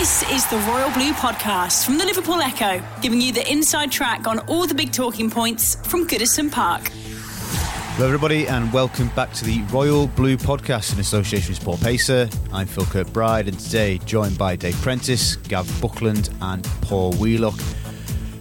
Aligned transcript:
This 0.00 0.22
is 0.32 0.46
the 0.46 0.56
Royal 0.60 0.90
Blue 0.92 1.12
Podcast 1.12 1.84
from 1.84 1.98
the 1.98 2.06
Liverpool 2.06 2.40
Echo, 2.40 2.82
giving 3.02 3.20
you 3.20 3.34
the 3.34 3.46
inside 3.52 3.92
track 3.92 4.26
on 4.26 4.38
all 4.48 4.66
the 4.66 4.74
big 4.74 4.92
talking 4.92 5.28
points 5.28 5.74
from 5.86 6.06
Goodison 6.08 6.50
Park. 6.50 6.88
Hello, 6.88 8.06
everybody, 8.06 8.48
and 8.48 8.72
welcome 8.72 9.08
back 9.08 9.34
to 9.34 9.44
the 9.44 9.60
Royal 9.64 10.06
Blue 10.06 10.38
Podcast 10.38 10.94
in 10.94 11.00
association 11.00 11.50
with 11.50 11.60
Sport 11.60 11.82
Pacer. 11.82 12.30
I'm 12.50 12.66
Phil 12.66 12.84
Kirkbride, 12.84 13.48
and 13.48 13.60
today 13.60 13.98
joined 14.06 14.38
by 14.38 14.56
Dave 14.56 14.76
Prentice, 14.76 15.36
Gav 15.36 15.70
Buckland, 15.82 16.30
and 16.40 16.64
Paul 16.80 17.12
Wheelock. 17.12 17.60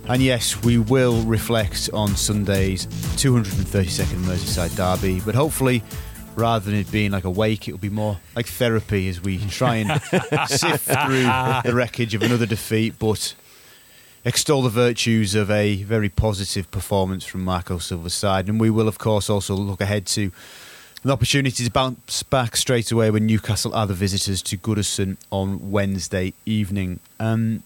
And 0.08 0.22
yes, 0.22 0.64
we 0.64 0.78
will 0.78 1.22
reflect 1.24 1.90
on 1.92 2.16
Sunday's 2.16 2.86
232nd 3.18 4.24
Merseyside 4.24 4.78
derby, 4.78 5.20
but 5.26 5.36
hopefully 5.36 5.84
rather 6.40 6.66
than 6.70 6.80
it 6.80 6.92
being 6.92 7.12
like 7.12 7.24
a 7.26 7.30
wake, 7.30 7.68
it'll 7.68 7.80
be 7.80 7.90
more 7.90 8.20
like 8.36 8.48
therapy 8.48 9.08
as 9.10 9.22
we 9.22 9.38
try 9.48 9.76
and 9.76 10.02
sift 10.50 10.86
through 10.86 11.24
the 11.64 11.72
wreckage 11.74 12.16
of 12.16 12.24
another 12.24 12.46
defeat, 12.46 12.96
but 12.98 13.36
extol 14.26 14.62
the 14.62 14.70
virtues 14.70 15.36
of 15.36 15.52
a 15.52 15.84
very 15.84 16.10
positive 16.10 16.70
performance 16.72 17.26
from 17.26 17.44
Marco 17.44 17.78
Silva's 17.78 18.14
side. 18.14 18.48
And 18.48 18.60
we 18.60 18.70
will, 18.70 18.88
of 18.88 18.98
course, 18.98 19.30
also 19.30 19.56
look 19.56 19.82
ahead 19.82 20.06
to 20.08 20.32
an 21.04 21.12
opportunity 21.12 21.64
to 21.64 21.72
bounce 21.72 22.24
back 22.24 22.56
straight 22.58 22.92
away 22.92 23.10
when 23.10 23.26
Newcastle 23.26 23.74
are 23.74 23.88
the 23.88 23.94
visitors 23.94 24.42
to 24.44 24.58
Goodison 24.58 25.18
on 25.32 25.72
Wednesday 25.72 26.34
evening. 26.46 27.00
Um, 27.20 27.64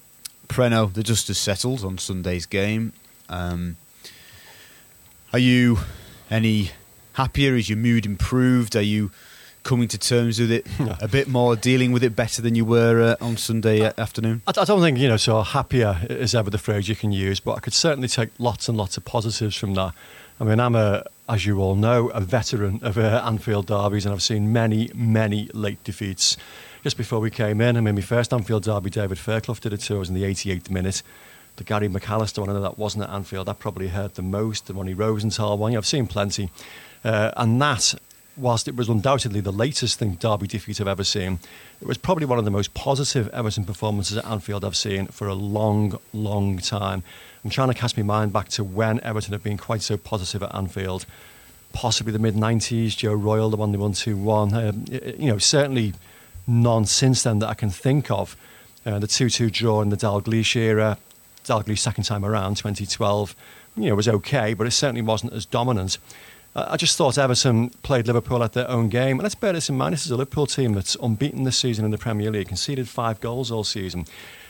Prenno, 0.48 0.94
the 0.94 1.04
dust 1.04 1.28
has 1.30 1.40
settled 1.40 1.84
on 1.84 1.98
Sunday's 1.98 2.46
game. 2.46 2.94
Um, 3.30 3.78
are 5.32 5.40
you 5.40 5.80
any 6.30 6.72
happier? 7.14 7.56
Is 7.56 7.70
your 7.70 7.78
mood 7.78 8.06
improved? 8.06 8.76
Are 8.76 8.82
you 8.82 9.12
coming 9.64 9.88
to 9.88 9.98
terms 9.98 10.40
with 10.40 10.52
it 10.52 10.68
a 11.02 11.08
bit 11.08 11.28
more, 11.28 11.56
dealing 11.56 11.92
with 11.92 12.04
it 12.04 12.16
better 12.16 12.42
than 12.42 12.56
you 12.56 12.66
were 12.66 13.16
uh, 13.20 13.26
on 13.26 13.38
Sunday 13.38 13.82
afternoon? 13.98 14.42
I, 14.46 14.54
I, 14.56 14.66
don't 14.66 14.82
think, 14.82 14.98
you 14.98 15.08
know, 15.08 15.18
so 15.18 15.42
happier 15.42 16.02
is 16.10 16.36
ever 16.36 16.50
the 16.50 16.58
phrase 16.58 16.88
you 16.88 16.96
can 16.96 17.12
use, 17.12 17.40
but 17.40 17.54
I 17.54 17.60
could 17.60 17.74
certainly 17.74 18.08
take 18.08 18.30
lots 18.38 18.68
and 18.68 18.78
lots 18.78 18.98
of 18.98 19.06
positives 19.06 19.56
from 19.56 19.74
that. 19.76 19.94
I 20.40 20.44
mean, 20.44 20.60
I'm 20.60 20.76
a, 20.76 21.06
as 21.30 21.46
you 21.46 21.60
all 21.60 21.76
know, 21.76 22.10
a 22.10 22.20
veteran 22.20 22.80
of 22.84 22.98
uh, 22.98 23.24
Anfield 23.26 23.68
derbies, 23.68 24.06
and 24.06 24.14
I've 24.14 24.24
seen 24.24 24.52
many, 24.52 24.92
many 24.94 25.50
late 25.54 25.84
defeats. 25.84 26.38
Just 26.84 26.98
before 26.98 27.22
we 27.22 27.30
came 27.30 27.62
in, 27.62 27.78
I 27.78 27.82
mean, 27.82 27.96
my 27.96 28.02
first 28.02 28.34
Anfield 28.34 28.64
derby, 28.64 28.90
David 28.90 29.18
Fairclough 29.18 29.56
did 29.56 29.72
it 29.72 29.78
to 29.82 30.02
us 30.02 30.10
in 30.10 30.16
the 30.16 30.24
88th 30.24 30.70
minute. 30.70 31.02
The 31.56 31.64
Gary 31.64 31.88
McAllister 31.88 32.40
one, 32.40 32.50
I 32.50 32.54
know 32.54 32.62
that 32.62 32.80
wasn't 32.80 33.04
at 33.04 33.12
Anfield, 33.12 33.48
that 33.48 33.60
probably 33.60 33.90
hurt 33.90 34.16
the 34.16 34.24
most. 34.24 34.66
The 34.66 34.74
Ronnie 34.74 34.96
Rosenthal 34.96 35.58
one, 35.58 35.78
I've 35.78 35.86
seen 35.86 36.08
plenty. 36.08 36.50
Uh, 37.04 37.32
and 37.38 37.62
that, 37.62 37.96
whilst 38.38 38.68
it 38.68 38.76
was 38.76 38.90
undoubtedly 38.90 39.42
the 39.42 39.52
latest 39.52 40.00
thing 40.00 40.14
Derby 40.16 40.48
defeat 40.48 40.80
I've 40.80 40.88
ever 40.88 41.04
seen, 41.04 41.40
it 41.82 41.88
was 41.88 41.98
probably 41.98 42.26
one 42.26 42.40
of 42.40 42.46
the 42.46 42.52
most 42.52 42.74
positive 42.74 43.28
Everton 43.30 43.66
performances 43.66 44.18
at 44.18 44.26
Anfield 44.26 44.64
I've 44.64 44.76
seen 44.76 45.08
for 45.08 45.28
a 45.28 45.34
long, 45.34 46.00
long 46.14 46.60
time. 46.60 47.04
I'm 47.44 47.50
trying 47.50 47.68
to 47.68 47.74
cast 47.74 47.98
my 47.98 48.04
mind 48.04 48.32
back 48.32 48.48
to 48.50 48.64
when 48.64 49.02
Everton 49.02 49.34
have 49.34 49.44
been 49.44 49.58
quite 49.58 49.82
so 49.82 49.98
positive 49.98 50.44
at 50.44 50.56
Anfield. 50.56 51.06
Possibly 51.74 52.14
the 52.14 52.20
mid 52.20 52.36
90s, 52.36 52.96
Joe 52.96 53.14
Royle, 53.14 53.50
the 53.50 53.58
one 53.58 53.72
they 53.72 53.78
won 53.78 53.94
2 53.94 54.16
1. 54.16 54.54
Um, 54.54 54.86
you 54.90 55.28
know, 55.28 55.38
certainly 55.40 55.94
none 56.48 56.86
since 56.86 57.24
then 57.24 57.40
that 57.40 57.50
I 57.50 57.54
can 57.54 57.70
think 57.70 58.10
of. 58.12 58.38
Uh, 58.86 59.00
the 59.00 59.08
2 59.08 59.30
2 59.30 59.50
draw 59.50 59.82
in 59.82 59.90
the 59.90 59.98
Dalglish 59.98 60.56
era, 60.56 60.98
Dalglish 61.44 61.80
second 61.80 62.04
time 62.04 62.24
around, 62.24 62.58
2012, 62.58 63.36
you 63.76 63.90
know, 63.90 63.96
was 63.96 64.08
okay, 64.08 64.54
but 64.54 64.68
it 64.68 64.72
certainly 64.72 65.02
wasn't 65.02 65.34
as 65.34 65.46
dominant. 65.46 65.98
I 66.56 66.78
just 66.78 66.98
thought 66.98 67.18
Everton 67.18 67.72
played 67.82 68.06
Liverpool 68.06 68.44
at 68.44 68.54
their 68.54 68.70
own 68.70 68.90
game. 68.90 69.18
And 69.18 69.24
let's 69.24 69.36
bear 69.36 69.54
this 69.54 69.70
in 69.70 69.78
mind 69.78 69.94
this 69.94 70.06
is 70.06 70.12
a 70.12 70.16
Liverpool 70.16 70.46
team 70.46 70.74
that's 70.74 70.96
unbeaten 71.02 71.44
this 71.44 71.58
season 71.58 71.84
in 71.84 71.92
the 71.92 71.98
Premier 71.98 72.30
League, 72.30 72.48
conceded 72.48 72.88
five 72.88 73.20
goals 73.20 73.52
all 73.52 73.64
season, 73.64 74.06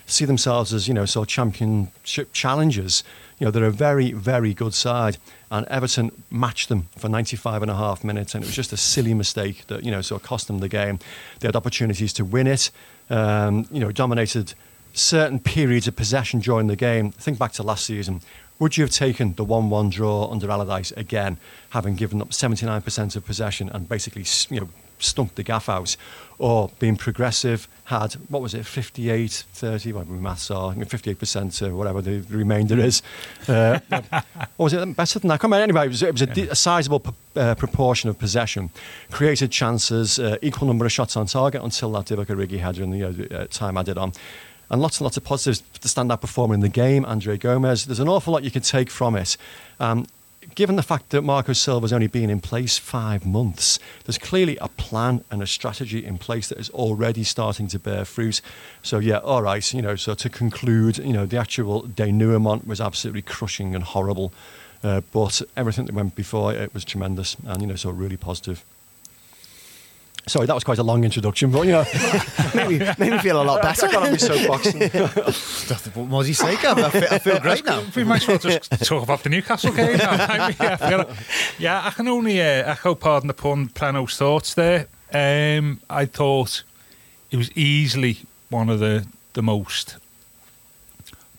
see 0.06 0.26
themselves 0.26 0.74
as, 0.74 0.88
you 0.88 0.94
know, 0.94 1.06
sort 1.06 1.30
of 1.30 1.30
championship 1.30 2.34
challengers. 2.34 3.04
You 3.40 3.46
know, 3.46 3.52
they're 3.52 3.64
a 3.64 3.72
very, 3.72 4.12
very 4.12 4.54
good 4.54 4.74
side. 4.74 5.18
And 5.50 5.66
Everton 5.68 6.12
matched 6.30 6.68
them 6.68 6.90
for 6.98 7.08
95 7.08 7.62
and 7.62 7.72
a 7.72 7.76
half 7.76 8.04
minutes. 8.04 8.36
And 8.36 8.44
it 8.44 8.48
was 8.48 8.56
just 8.56 8.74
a 8.74 8.78
silly 8.78 9.14
mistake 9.14 9.66
that, 9.68 9.86
you 9.86 9.92
know, 9.92 10.02
sort 10.02 10.22
of 10.22 10.28
cost 10.28 10.48
them 10.48 10.60
the 10.60 10.68
game. 10.68 11.00
They 11.40 11.48
had 11.48 11.56
opportunities 11.56 12.12
to 12.14 12.26
win 12.26 12.48
it, 12.48 12.70
um, 13.10 13.66
you 13.72 13.80
know, 13.80 13.94
dominated 13.94 14.56
certain 14.94 15.40
periods 15.40 15.88
of 15.88 15.96
possession 15.96 16.42
during 16.42 16.68
the 16.68 16.76
game. 16.76 17.12
Think 17.12 17.40
back 17.40 17.54
to 17.54 17.64
last 17.64 17.86
season 17.86 18.22
would 18.64 18.78
you 18.78 18.84
have 18.86 18.92
taken 18.92 19.34
the 19.34 19.44
1 19.44 19.70
1 19.70 19.90
draw 19.90 20.32
under 20.32 20.50
Allardyce 20.50 20.92
again, 20.94 21.38
having 21.72 21.96
given 21.96 22.22
up 22.22 22.30
79% 22.30 23.16
of 23.18 23.26
possession 23.26 23.68
and 23.68 23.90
basically 23.90 24.24
you 24.50 24.62
know, 24.62 24.70
stumped 25.00 25.36
the 25.36 25.44
gaff 25.44 25.68
out? 25.68 25.98
Or 26.40 26.72
being 26.80 26.96
progressive, 26.96 27.68
had, 27.86 28.14
what 28.30 28.42
was 28.42 28.54
it, 28.54 28.66
58, 28.66 29.44
30, 29.54 29.92
whatever 29.92 30.14
maths 30.14 30.50
are, 30.50 30.74
58% 30.74 31.68
or 31.68 31.76
whatever 31.76 32.02
the 32.02 32.22
remainder 32.30 32.80
is. 32.80 33.02
Uh, 33.50 33.80
or 34.58 34.64
was 34.64 34.74
it 34.74 34.96
better 34.96 35.20
than 35.20 35.28
that? 35.28 35.42
Come 35.42 35.52
on, 35.52 35.60
anyway, 35.60 35.86
it 35.86 35.90
was, 35.90 36.02
it 36.02 36.14
was 36.14 36.22
a, 36.22 36.52
a 36.52 36.56
sizable 36.56 37.04
uh, 37.36 37.56
proportion 37.56 38.10
of 38.10 38.18
possession, 38.18 38.70
created 39.12 39.52
chances, 39.52 40.20
uh, 40.20 40.38
equal 40.42 40.70
number 40.70 40.86
of 40.86 40.92
shots 40.92 41.18
on 41.18 41.26
target 41.26 41.62
until 41.62 41.92
that 41.92 42.06
Divock 42.06 42.28
Origi 42.28 42.60
header 42.60 42.82
in 42.82 42.92
the 42.92 43.42
uh, 43.42 43.48
time 43.48 43.78
added 43.78 43.98
on 43.98 44.14
and 44.74 44.82
lots 44.82 44.98
and 44.98 45.06
lots 45.06 45.18
of 45.18 45.24
positives. 45.24 45.62
The 45.80 45.88
standout 45.88 46.20
performer 46.20 46.56
in 46.56 46.62
the 46.62 46.68
game, 46.68 47.06
Andre 47.06 47.38
Gomes. 47.38 47.86
There's 47.86 48.00
an 48.00 48.10
awful 48.10 48.34
lot 48.34 48.44
you 48.44 48.50
can 48.50 48.64
take 48.64 48.90
from 48.90 49.16
it. 49.16 49.38
Um, 49.80 50.08
given 50.56 50.78
the 50.78 50.84
fact 50.84 51.12
that 51.12 51.22
Marco 51.22 51.54
Silva's 51.54 51.94
only 51.94 52.08
been 52.08 52.32
in 52.32 52.42
place 52.42 52.80
five 52.80 53.24
months, 53.24 53.78
there's 54.06 54.18
clearly 54.18 54.58
a 54.58 54.70
plan 54.70 55.24
and 55.30 55.44
a 55.44 55.48
strategy 55.48 56.04
in 56.04 56.18
place 56.18 56.50
that 56.50 56.58
is 56.58 56.72
already 56.72 57.24
starting 57.24 57.68
to 57.68 57.78
bear 57.78 58.04
fruit. 58.04 58.42
So 58.82 58.98
yeah, 58.98 59.20
all 59.20 59.44
right, 59.44 59.74
you 59.74 59.84
know. 59.84 59.96
So 59.96 60.16
to 60.16 60.28
conclude, 60.28 60.98
you 60.98 61.14
know, 61.14 61.28
the 61.28 61.38
actual 61.38 61.84
denouement 61.84 62.66
was 62.66 62.82
absolutely 62.82 63.22
crushing 63.22 63.76
and 63.76 63.84
horrible, 63.84 64.34
uh, 64.84 65.02
but 65.12 65.40
everything 65.56 65.86
that 65.86 65.94
went 65.94 66.16
before 66.16 66.52
it 66.52 66.74
was 66.74 66.84
tremendous, 66.84 67.38
and 67.46 67.62
you 67.62 67.68
know, 67.68 67.76
so 67.76 67.92
really 67.92 68.18
positive. 68.18 68.66
Sorry, 70.26 70.46
that 70.46 70.54
was 70.54 70.64
quite 70.64 70.78
a 70.78 70.84
long 70.84 71.04
introduction, 71.04 71.52
but 71.52 71.66
you 71.66 71.74
know, 71.74 71.86
made, 72.56 72.70
me, 72.70 72.78
made 72.98 73.12
me 73.12 73.18
feel 73.18 73.42
a 73.42 73.44
lot 73.44 73.62
better. 73.62 73.86
I 73.88 73.92
got 73.92 74.04
on 74.04 74.12
my 74.12 74.18
soapbox. 74.18 75.96
what 75.96 76.08
was 76.10 76.28
he 76.28 76.34
saying? 76.34 76.58
I 76.64 76.90
feel, 76.90 77.08
I 77.12 77.20
feel 77.20 77.40
great 77.42 77.66
now. 77.66 77.84
We 77.94 78.06
might 78.06 78.22
as 78.22 78.28
well 78.30 78.38
just 78.38 78.72
talk 78.86 79.04
about 79.04 79.24
the 79.24 79.30
Newcastle 79.30 79.74
game 79.74 79.98
yeah, 80.00 81.16
yeah, 81.60 81.82
I 81.86 81.90
can 81.90 82.08
only 82.08 82.40
uh, 82.40 82.46
echo, 82.46 82.96
pardon 82.96 83.28
the 83.28 83.34
pun, 83.34 83.68
Prenno's 83.68 84.16
thoughts 84.16 84.54
there. 84.54 84.88
Um, 85.12 85.82
I 85.90 86.06
thought 86.06 86.64
it 87.30 87.36
was 87.38 87.52
easily 87.58 88.20
one 88.50 88.70
of 88.70 88.80
the, 88.80 89.06
the 89.34 89.44
most 89.44 89.98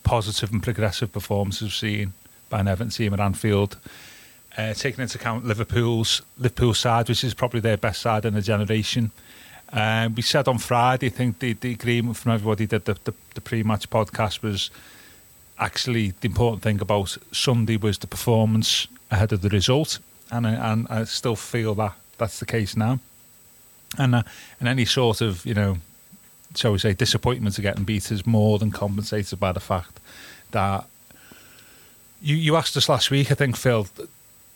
positive 0.03 0.53
and 0.53 0.63
progressive 0.63 1.11
performances 1.11 1.63
we've 1.63 1.73
seen 1.73 2.13
by 2.51 2.61
an 2.61 2.69
Everton 2.69 2.91
team 2.91 3.15
at 3.15 3.21
Anfield 3.21 3.79
uh, 4.57 4.75
taking 4.75 5.03
into 5.03 5.19
account 5.19 5.45
Liverpool's 5.45 6.23
Liverpool 6.39 6.75
side, 6.75 7.09
which 7.09 7.25
is 7.25 7.35
probably 7.35 7.61
their 7.61 7.77
best 7.77 8.01
side 8.01 8.25
in 8.25 8.37
a 8.37 8.43
generation. 8.43 9.11
Um, 9.73 10.15
we 10.15 10.23
said 10.23 10.47
on 10.47 10.59
Friday, 10.59 11.07
I 11.07 11.11
think 11.11 11.41
the, 11.41 11.55
the 11.55 11.73
agreement 11.73 12.17
from 12.17 12.33
everybody 12.33 12.67
that 12.67 12.85
the, 12.85 12.95
the, 13.05 13.15
the 13.35 13.41
pre-match 13.41 13.91
podcast 13.91 14.43
was 14.43 14.71
actually 15.59 16.13
the 16.21 16.29
important 16.29 16.63
thing 16.63 16.81
about 16.81 17.17
Sunday 17.33 17.77
was 17.77 17.99
the 17.99 18.07
performance 18.07 18.87
ahead 19.11 19.33
of 19.33 19.43
the 19.43 19.49
result, 19.49 19.99
and 20.31 20.47
and 20.47 20.87
I 20.89 21.05
still 21.05 21.37
feel 21.37 21.75
that 21.77 21.95
that's 22.19 22.39
the 22.39 22.47
case 22.47 22.77
now. 22.77 23.01
And 23.99 24.15
uh, 24.15 24.23
and 24.61 24.69
any 24.69 24.85
sort 24.85 25.21
of 25.21 25.45
you 25.45 25.55
know, 25.55 25.79
shall 26.55 26.73
we 26.73 26.79
say, 26.79 26.93
disappointment 26.95 27.59
of 27.59 27.63
getting 27.63 27.85
beat 27.85 28.11
is 28.13 28.27
more 28.27 28.59
than 28.59 28.71
compensated 28.71 29.41
by 29.41 29.53
the 29.53 29.61
fact 29.61 29.99
that 30.53 30.85
you 32.21 32.37
you 32.37 32.57
asked 32.57 32.77
us 32.77 32.89
last 32.89 33.11
week, 33.11 33.31
I 33.31 33.35
think, 33.35 33.57
Phil, 33.57 33.87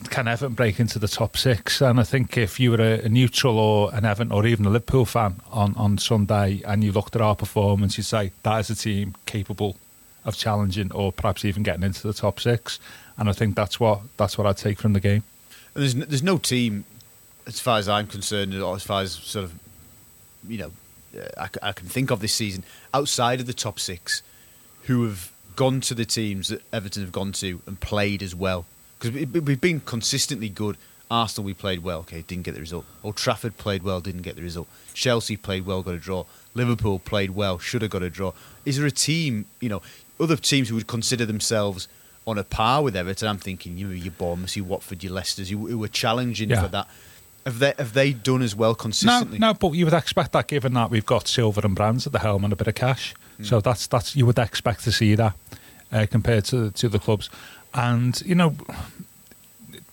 can 0.05 0.27
Everton 0.27 0.53
break 0.53 0.79
into 0.79 0.97
the 0.97 1.07
top 1.07 1.35
six? 1.35 1.81
And 1.81 1.99
I 1.99 2.03
think 2.03 2.37
if 2.37 2.59
you 2.59 2.71
were 2.71 2.81
a, 2.81 3.01
a, 3.01 3.09
neutral 3.09 3.59
or 3.59 3.93
an 3.93 4.05
Everton 4.05 4.31
or 4.31 4.45
even 4.45 4.65
a 4.65 4.69
Liverpool 4.69 5.05
fan 5.05 5.41
on, 5.51 5.75
on 5.75 5.97
Sunday 5.97 6.61
and 6.65 6.83
you 6.83 6.91
looked 6.91 7.15
at 7.15 7.21
our 7.21 7.35
performance, 7.35 7.97
you'd 7.97 8.05
say 8.05 8.31
that 8.43 8.59
is 8.59 8.69
a 8.69 8.75
team 8.75 9.15
capable 9.25 9.75
of 10.25 10.37
challenging 10.37 10.91
or 10.93 11.11
perhaps 11.11 11.43
even 11.43 11.63
getting 11.63 11.83
into 11.83 12.07
the 12.07 12.13
top 12.13 12.39
six. 12.39 12.79
And 13.17 13.27
I 13.27 13.33
think 13.33 13.55
that's 13.55 13.79
what 13.79 14.01
that's 14.15 14.37
what 14.37 14.47
I'd 14.47 14.57
take 14.57 14.79
from 14.79 14.93
the 14.93 15.01
game. 15.01 15.23
There's 15.73 15.95
there's 15.95 16.23
no 16.23 16.37
team, 16.37 16.85
as 17.45 17.59
far 17.59 17.77
as 17.77 17.89
I'm 17.89 18.07
concerned, 18.07 18.55
or 18.55 18.75
as 18.75 18.83
far 18.83 19.01
as 19.01 19.11
sort 19.11 19.45
of 19.45 19.53
you 20.47 20.57
know 20.57 20.71
uh, 21.17 21.27
I, 21.37 21.69
I 21.69 21.71
can 21.73 21.87
think 21.87 22.11
of 22.11 22.21
this 22.21 22.33
season 22.33 22.63
outside 22.93 23.41
of 23.41 23.47
the 23.47 23.53
top 23.53 23.79
six 23.79 24.23
who 24.83 25.03
have 25.03 25.31
gone 25.57 25.81
to 25.81 25.93
the 25.93 26.05
teams 26.05 26.47
that 26.47 26.61
Everton 26.71 27.03
have 27.03 27.11
gone 27.11 27.33
to 27.33 27.61
and 27.67 27.77
played 27.79 28.23
as 28.23 28.33
well. 28.33 28.65
Because 28.99 29.15
we, 29.15 29.25
we've 29.39 29.61
been 29.61 29.79
consistently 29.81 30.49
good. 30.49 30.77
Arsenal, 31.11 31.45
we 31.45 31.55
played 31.55 31.81
well, 31.83 31.99
okay, 32.01 32.21
didn't 32.21 32.43
get 32.43 32.53
the 32.53 32.59
result. 32.59 32.85
Old 33.03 33.15
Trafford 33.15 33.57
played 33.57 33.81
well, 33.81 33.99
didn't 33.99 34.21
get 34.21 34.35
the 34.35 34.43
result. 34.43 34.67
Chelsea 34.93 35.35
played 35.37 35.65
well, 35.65 35.81
got 35.81 35.95
a 35.95 35.97
draw. 35.97 36.25
Liverpool 36.53 36.99
played 36.99 37.31
well, 37.31 37.57
should 37.57 37.81
have 37.81 37.89
got 37.89 38.03
a 38.03 38.09
draw. 38.11 38.31
Is 38.65 38.77
there 38.77 38.85
a 38.85 38.91
team, 38.91 39.45
you 39.59 39.69
know, 39.69 39.81
other 40.19 40.35
teams 40.35 40.69
who 40.69 40.75
would 40.75 40.85
consider 40.85 41.25
themselves 41.25 41.87
on 42.27 42.37
a 42.37 42.43
par 42.43 42.83
with 42.83 42.95
Everton? 42.95 43.27
I'm 43.27 43.37
thinking, 43.39 43.75
you 43.77 43.87
know, 43.87 43.93
your 43.93 44.11
Bournemouth, 44.11 44.55
your 44.55 44.65
Watford, 44.65 45.03
your 45.03 45.13
Leicesters, 45.13 45.47
who, 45.49 45.65
who 45.65 45.79
were 45.79 45.87
challenging 45.87 46.49
Yeah. 46.51 46.61
for 46.61 46.67
that. 46.67 46.87
Have 47.45 47.57
they 47.57 47.73
have 47.79 47.93
they 47.93 48.13
done 48.13 48.43
as 48.43 48.55
well 48.55 48.71
No, 48.71 48.75
consistently? 48.75 49.39
no, 49.39 49.53
but 49.55 49.71
you 49.71 49.85
would 49.85 49.93
expect 49.95 50.33
that 50.33 50.47
given 50.47 50.73
that 50.73 50.91
we've 50.91 51.05
got 51.05 51.27
Silva 51.27 51.61
and 51.63 51.73
Brands 51.73 52.05
at 52.05 52.11
the 52.13 52.19
helm 52.19 52.43
and 52.43 52.53
a 52.53 52.55
bit 52.55 52.67
of 52.67 52.75
cash. 52.75 53.15
So 53.41 53.61
that's 53.61 53.87
that's 53.87 54.15
you 54.15 54.25
would 54.27 54.37
expect 54.37 54.83
to 54.83 54.91
see 54.91 55.15
that 55.15 55.33
uh, 55.91 56.05
compared 56.11 56.43
to 56.45 56.69
to 56.71 56.89
the 56.89 56.99
clubs. 56.99 57.29
And 57.73 58.19
you 58.21 58.35
know, 58.35 58.55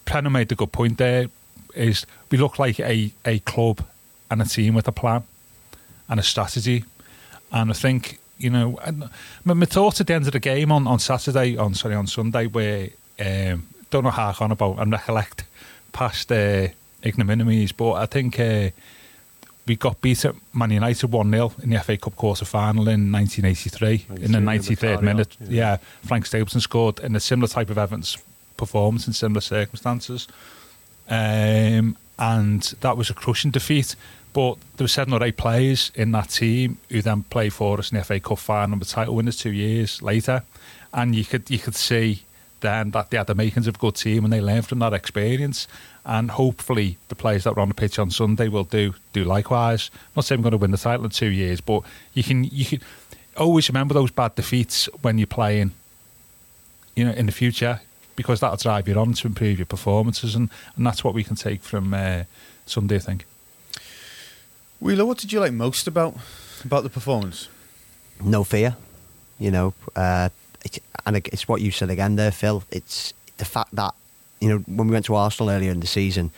Prenno 0.07 0.31
made 0.31 0.53
a 0.53 0.55
good 0.55 0.73
point 0.73 0.99
there. 0.99 1.29
Is 1.75 2.07
we 2.31 2.39
look 2.39 2.59
like 2.59 2.81
a 2.81 3.13
a 3.25 3.41
club 3.41 3.85
and 4.31 4.41
a 4.41 4.47
team 4.47 4.75
with 4.75 4.89
a 4.89 4.93
plan 4.93 5.25
and 6.09 6.19
a 6.19 6.23
strategy, 6.23 6.85
and 7.53 7.71
I 7.71 7.75
think 7.75 8.19
you 8.39 8.51
know, 8.51 8.79
and 8.85 9.11
my, 9.45 9.55
my 9.55 9.67
thoughts 9.67 10.01
at 10.01 10.07
the 10.07 10.15
end 10.15 10.27
of 10.27 10.33
the 10.33 10.41
game 10.41 10.73
on 10.73 10.87
on 10.87 10.99
Saturday, 10.99 11.57
on 11.57 11.75
sorry 11.75 11.95
on 11.95 12.07
Sunday, 12.07 12.47
where 12.47 12.89
um, 13.21 13.69
don't 13.91 14.05
know 14.05 14.11
how 14.11 14.35
on 14.41 14.53
about 14.53 14.79
and 14.79 14.93
recollect 14.93 15.45
past 15.93 16.33
uh, 16.33 16.69
ignominies, 17.03 17.73
but 17.77 17.93
I 17.93 18.07
think. 18.07 18.41
Uh, 18.41 18.71
we 19.67 19.77
got 19.77 20.01
beat 20.01 20.25
at 20.25 20.35
Man 20.55 20.71
United 20.71 21.11
1 21.13 21.31
0 21.31 21.53
in 21.63 21.71
the 21.71 21.81
FA 21.81 21.97
Cup 21.97 22.17
quarter 22.17 22.45
final 22.45 22.89
in 22.89 23.11
1983 23.11 24.07
in 24.25 24.33
the 24.33 24.39
93rd 24.39 24.65
Vicario, 24.65 25.01
minute. 25.01 25.37
yeah. 25.41 25.49
Yeah. 25.51 25.77
Frank 26.05 26.27
Stapleton 26.27 26.61
scored 26.61 27.01
in 27.01 27.17
a 27.17 27.21
similar 27.21 27.49
type 27.49 27.71
of 27.71 27.77
Everton's 27.77 28.17
performance 28.57 29.07
in 29.07 29.13
similar 29.13 29.41
circumstances. 29.41 30.29
Um, 31.09 31.97
and 32.19 32.63
that 32.81 32.97
was 32.97 33.11
a 33.11 33.15
crushing 33.15 33.51
defeat. 33.51 33.97
But 34.33 34.57
there 34.77 34.85
were 34.85 34.89
seven 34.89 35.15
or 35.15 35.23
eight 35.25 35.37
players 35.37 35.91
in 35.95 36.13
that 36.13 36.29
team 36.29 36.79
who 36.91 37.01
then 37.01 37.23
played 37.25 37.53
for 37.55 37.79
us 37.79 37.91
in 37.91 37.99
the 37.99 38.05
FA 38.05 38.21
Cup 38.21 38.39
final 38.39 38.75
and 38.75 38.81
were 38.81 38.87
title 38.87 39.15
winners 39.15 39.39
two 39.39 39.53
years 39.53 40.03
later. 40.03 40.43
And 40.93 41.15
you 41.15 41.25
could 41.25 41.51
you 41.51 41.59
could 41.59 41.75
see 41.75 42.23
then 42.61 42.91
that 42.91 43.11
they 43.11 43.17
had 43.17 43.27
the 43.27 43.35
makings 43.35 43.67
of 43.67 43.77
a 43.77 43.79
good 43.79 43.97
team 43.97 44.25
and 44.25 44.33
they 44.33 44.41
learned 44.41 44.67
from 44.67 44.79
that 44.81 44.93
experience. 44.93 45.69
And 46.05 46.31
hopefully 46.31 46.99
the 47.09 47.15
players 47.15 47.45
that 47.45 47.57
were 47.57 47.63
on 47.63 47.69
the 47.69 47.75
pitch 47.75 47.99
on 47.99 48.11
Sunday 48.11 48.49
will 48.49 48.65
do 48.65 48.95
do 49.13 49.25
likewise. 49.25 49.91
not 50.15 50.25
saying 50.25 50.41
we're 50.41 50.51
going 50.51 50.53
to 50.53 50.59
win 50.59 50.71
the 50.71 50.79
title 50.79 51.05
in 51.05 51.11
two 51.11 51.27
years, 51.27 51.61
but 51.61 51.83
you 52.15 52.23
can 52.23 52.45
you 52.45 52.65
can 52.65 52.81
always 53.37 53.69
remember 53.69 53.95
those 53.95 54.11
bad 54.11 54.35
defeats 54.35 54.89
when 55.03 55.19
you're 55.19 55.27
playing 55.27 55.73
you 56.95 57.05
know, 57.05 57.13
in 57.13 57.27
the 57.27 57.33
future 57.33 57.81
because 58.17 58.41
that'll 58.41 58.57
drive 58.57 58.89
you 58.89 58.95
on 58.95 59.13
to 59.13 59.27
improve 59.27 59.59
your 59.59 59.67
performances, 59.67 60.35
and, 60.35 60.49
and 60.75 60.87
that's 60.87 61.05
what 61.05 61.13
we 61.13 61.23
can 61.23 61.37
take 61.37 61.63
from 61.63 61.93
uh, 61.93 62.25
Sunday, 62.65 62.97
I 62.97 63.01
think. 63.01 63.27
Wheeler, 64.81 65.05
what 65.05 65.19
did 65.19 65.33
you 65.33 65.41
like 65.41 65.53
most 65.53 65.87
about 65.87 66.17
about 66.65 66.83
the 66.83 66.91
performance? 66.91 67.49
no 68.25 68.45
fear, 68.45 68.77
you 69.39 69.51
know. 69.51 69.75
Uh, 69.95 70.31
it, 70.67 70.83
and 71.05 71.17
it's 71.17 71.47
what 71.47 71.61
you 71.61 71.71
said 71.71 71.91
again 71.91 72.17
there, 72.17 72.33
Phil. 72.33 72.65
It's 72.71 73.13
the 73.37 73.45
fact 73.45 73.75
that, 73.75 73.95
you 74.41 74.49
know, 74.49 74.59
when 74.67 74.89
we 74.89 74.93
went 74.93 75.07
to 75.07 75.15
Arsenal 75.15 75.51
earlier 75.51 75.71
in 75.71 75.81
the 75.81 75.87
season, 75.87 76.31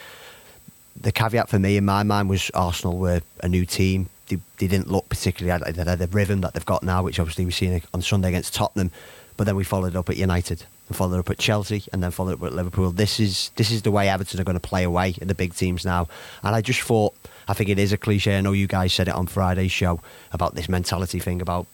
the 1.01 1.13
caveat 1.13 1.49
for 1.49 1.59
me 1.59 1.77
in 1.77 1.85
my 1.85 2.03
mind 2.03 2.29
was 2.29 2.51
Arsenal 2.55 2.99
were 2.99 3.21
a 3.43 3.49
new 3.49 3.65
team. 3.65 4.09
They, 4.29 4.39
they 4.59 4.67
didn't 4.67 4.91
look 4.91 5.09
particularly 5.09 5.51
at 5.51 5.75
they 5.75 5.85
had 5.85 5.99
the 5.99 6.07
rhythm 6.09 6.41
that 6.43 6.55
they've 6.55 6.67
got 6.67 6.83
now, 6.83 7.03
which 7.03 7.19
obviously 7.19 7.45
we've 7.45 7.55
seen 7.55 7.81
on 7.95 8.03
Sunday 8.03 8.29
against 8.29 8.55
Tottenham. 8.55 8.91
But 9.37 9.45
then 9.45 9.55
we 9.55 9.65
followed 9.65 9.95
up 9.95 10.11
at 10.11 10.17
United 10.17 10.65
and 10.89 10.97
followed 10.97 11.21
up 11.21 11.31
at 11.31 11.39
Chelsea 11.39 11.85
and 11.93 12.03
then 12.03 12.11
followed 12.11 12.35
up 12.35 12.43
at 12.43 12.53
Liverpool. 12.55 12.91
This 12.91 13.21
is 13.21 13.51
this 13.55 13.71
is 13.71 13.83
the 13.83 13.93
way 13.93 14.09
Everton 14.09 14.41
are 14.41 14.45
going 14.45 14.59
to 14.59 14.69
play 14.69 14.83
away 14.83 15.15
at 15.21 15.29
the 15.29 15.35
big 15.35 15.55
teams 15.55 15.85
now. 15.85 16.09
And 16.43 16.57
I 16.57 16.61
just 16.61 16.81
thought, 16.81 17.15
I 17.47 17.55
think 17.55 17.71
it 17.71 17.79
is 17.79 17.93
a 17.93 17.97
cliche. 17.97 18.37
I 18.37 18.41
know 18.41 18.53
you 18.53 18.67
guys 18.67 18.93
said 18.93 19.07
it 19.07 19.15
on 19.15 19.29
Friday's 19.29 19.71
show 19.71 20.01
about 20.33 20.57
this 20.57 20.69
mentality 20.69 21.21
thing 21.21 21.41
about 21.41 21.67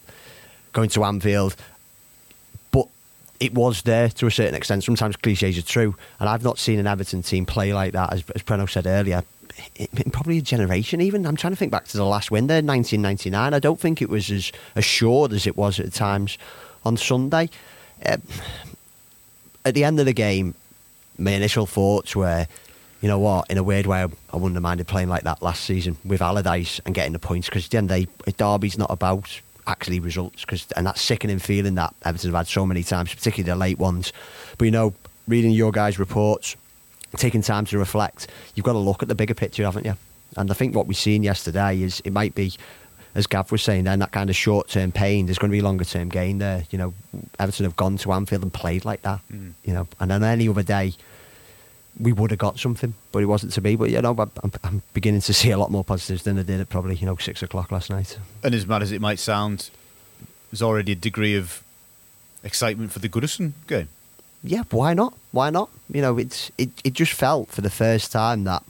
going 0.72 0.90
to 0.90 1.04
Anfield. 1.04 1.56
It 3.44 3.52
was 3.52 3.82
there 3.82 4.08
to 4.08 4.26
a 4.26 4.30
certain 4.30 4.54
extent. 4.54 4.84
Sometimes 4.84 5.16
cliches 5.16 5.58
are 5.58 5.62
true. 5.62 5.94
And 6.18 6.30
I've 6.30 6.42
not 6.42 6.58
seen 6.58 6.78
an 6.78 6.86
Everton 6.86 7.22
team 7.22 7.44
play 7.44 7.74
like 7.74 7.92
that, 7.92 8.10
as, 8.10 8.24
as 8.34 8.42
Prenno 8.42 8.66
said 8.66 8.86
earlier, 8.86 9.22
in, 9.76 10.10
probably 10.10 10.38
a 10.38 10.42
generation 10.42 11.02
even. 11.02 11.26
I'm 11.26 11.36
trying 11.36 11.52
to 11.52 11.56
think 11.56 11.70
back 11.70 11.84
to 11.88 11.98
the 11.98 12.06
last 12.06 12.30
win 12.30 12.46
there, 12.46 12.62
1999. 12.62 13.52
I 13.52 13.58
don't 13.58 13.78
think 13.78 14.00
it 14.00 14.08
was 14.08 14.30
as 14.30 14.50
assured 14.74 15.34
as 15.34 15.46
it 15.46 15.58
was 15.58 15.78
at 15.78 15.92
times 15.92 16.38
on 16.86 16.96
Sunday. 16.96 17.50
Uh, 18.06 18.16
at 19.66 19.74
the 19.74 19.84
end 19.84 20.00
of 20.00 20.06
the 20.06 20.14
game, 20.14 20.54
my 21.18 21.32
initial 21.32 21.66
thoughts 21.66 22.16
were, 22.16 22.46
you 23.02 23.08
know 23.08 23.18
what, 23.18 23.50
in 23.50 23.58
a 23.58 23.62
weird 23.62 23.84
way, 23.84 24.04
I, 24.04 24.08
I 24.32 24.36
wouldn't 24.36 24.54
have 24.54 24.62
minded 24.62 24.86
playing 24.86 25.10
like 25.10 25.24
that 25.24 25.42
last 25.42 25.66
season 25.66 25.98
with 26.02 26.22
Allardyce 26.22 26.80
and 26.86 26.94
getting 26.94 27.12
the 27.12 27.18
points 27.18 27.50
because 27.50 27.66
at 27.66 27.70
the 27.72 27.76
end 27.76 27.90
of 27.90 27.98
the 27.98 28.06
day, 28.06 28.32
Derby's 28.38 28.78
not 28.78 28.90
about 28.90 29.38
actually 29.66 30.00
results 30.00 30.44
cause, 30.44 30.66
and 30.76 30.86
that 30.86 30.98
sickening 30.98 31.38
feeling 31.38 31.74
that 31.76 31.94
Everton 32.04 32.30
have 32.30 32.38
had 32.38 32.48
so 32.48 32.66
many 32.66 32.82
times, 32.82 33.14
particularly 33.14 33.50
the 33.50 33.56
late 33.56 33.78
ones. 33.78 34.12
But 34.58 34.66
you 34.66 34.70
know, 34.70 34.94
reading 35.28 35.52
your 35.52 35.72
guys' 35.72 35.98
reports, 35.98 36.56
taking 37.16 37.42
time 37.42 37.64
to 37.66 37.78
reflect, 37.78 38.28
you've 38.54 38.64
got 38.64 38.72
to 38.72 38.78
look 38.78 39.02
at 39.02 39.08
the 39.08 39.14
bigger 39.14 39.34
picture, 39.34 39.64
haven't 39.64 39.86
you? 39.86 39.96
And 40.36 40.50
I 40.50 40.54
think 40.54 40.74
what 40.74 40.86
we've 40.86 40.96
seen 40.96 41.22
yesterday 41.22 41.80
is 41.82 42.00
it 42.04 42.12
might 42.12 42.34
be, 42.34 42.54
as 43.14 43.26
Gav 43.26 43.52
was 43.52 43.62
saying, 43.62 43.84
then 43.84 44.00
that 44.00 44.12
kind 44.12 44.30
of 44.30 44.36
short 44.36 44.68
term 44.68 44.92
pain. 44.92 45.26
There's 45.26 45.38
going 45.38 45.50
to 45.50 45.56
be 45.56 45.62
longer 45.62 45.84
term 45.84 46.08
gain 46.08 46.38
there. 46.38 46.64
You 46.70 46.78
know, 46.78 46.94
Everton 47.38 47.64
have 47.64 47.76
gone 47.76 47.96
to 47.98 48.12
Anfield 48.12 48.42
and 48.42 48.52
played 48.52 48.84
like 48.84 49.02
that. 49.02 49.20
Mm. 49.32 49.52
You 49.64 49.74
know, 49.74 49.88
and 50.00 50.12
on 50.12 50.24
any 50.24 50.48
other 50.48 50.62
day, 50.62 50.94
we 51.98 52.12
would 52.12 52.30
have 52.30 52.38
got 52.38 52.58
something, 52.58 52.94
but 53.12 53.22
it 53.22 53.26
wasn't 53.26 53.52
to 53.54 53.60
be. 53.60 53.76
But 53.76 53.90
you 53.90 54.00
know, 54.02 54.10
I'm, 54.18 54.52
I'm- 54.64 54.82
beginning 54.94 55.20
to 55.22 55.32
see 55.34 55.50
a 55.50 55.58
lot 55.58 55.70
more 55.70 55.84
positives 55.84 56.22
than 56.24 56.38
I 56.38 56.42
did 56.42 56.60
at 56.60 56.68
probably 56.68 56.96
you 56.96 57.06
know 57.06 57.16
six 57.16 57.42
o'clock 57.42 57.70
last 57.72 57.90
night. 57.90 58.18
And 58.42 58.54
as 58.54 58.66
mad 58.66 58.82
as 58.82 58.90
it 58.92 59.00
might 59.00 59.18
sound, 59.18 59.70
there's 60.50 60.62
already 60.62 60.92
a 60.92 60.96
degree 60.96 61.36
of 61.36 61.62
excitement 62.42 62.92
for 62.92 62.98
the 62.98 63.08
Goodison 63.08 63.52
game. 63.66 63.88
yeah, 64.42 64.62
why 64.70 64.92
not? 64.94 65.14
Why 65.32 65.50
not? 65.50 65.70
You 65.88 66.02
know, 66.02 66.18
it's 66.18 66.50
it, 66.58 66.70
it 66.84 66.92
just 66.94 67.12
felt 67.12 67.48
for 67.48 67.60
the 67.62 67.70
first 67.70 68.12
time 68.12 68.44
that 68.44 68.62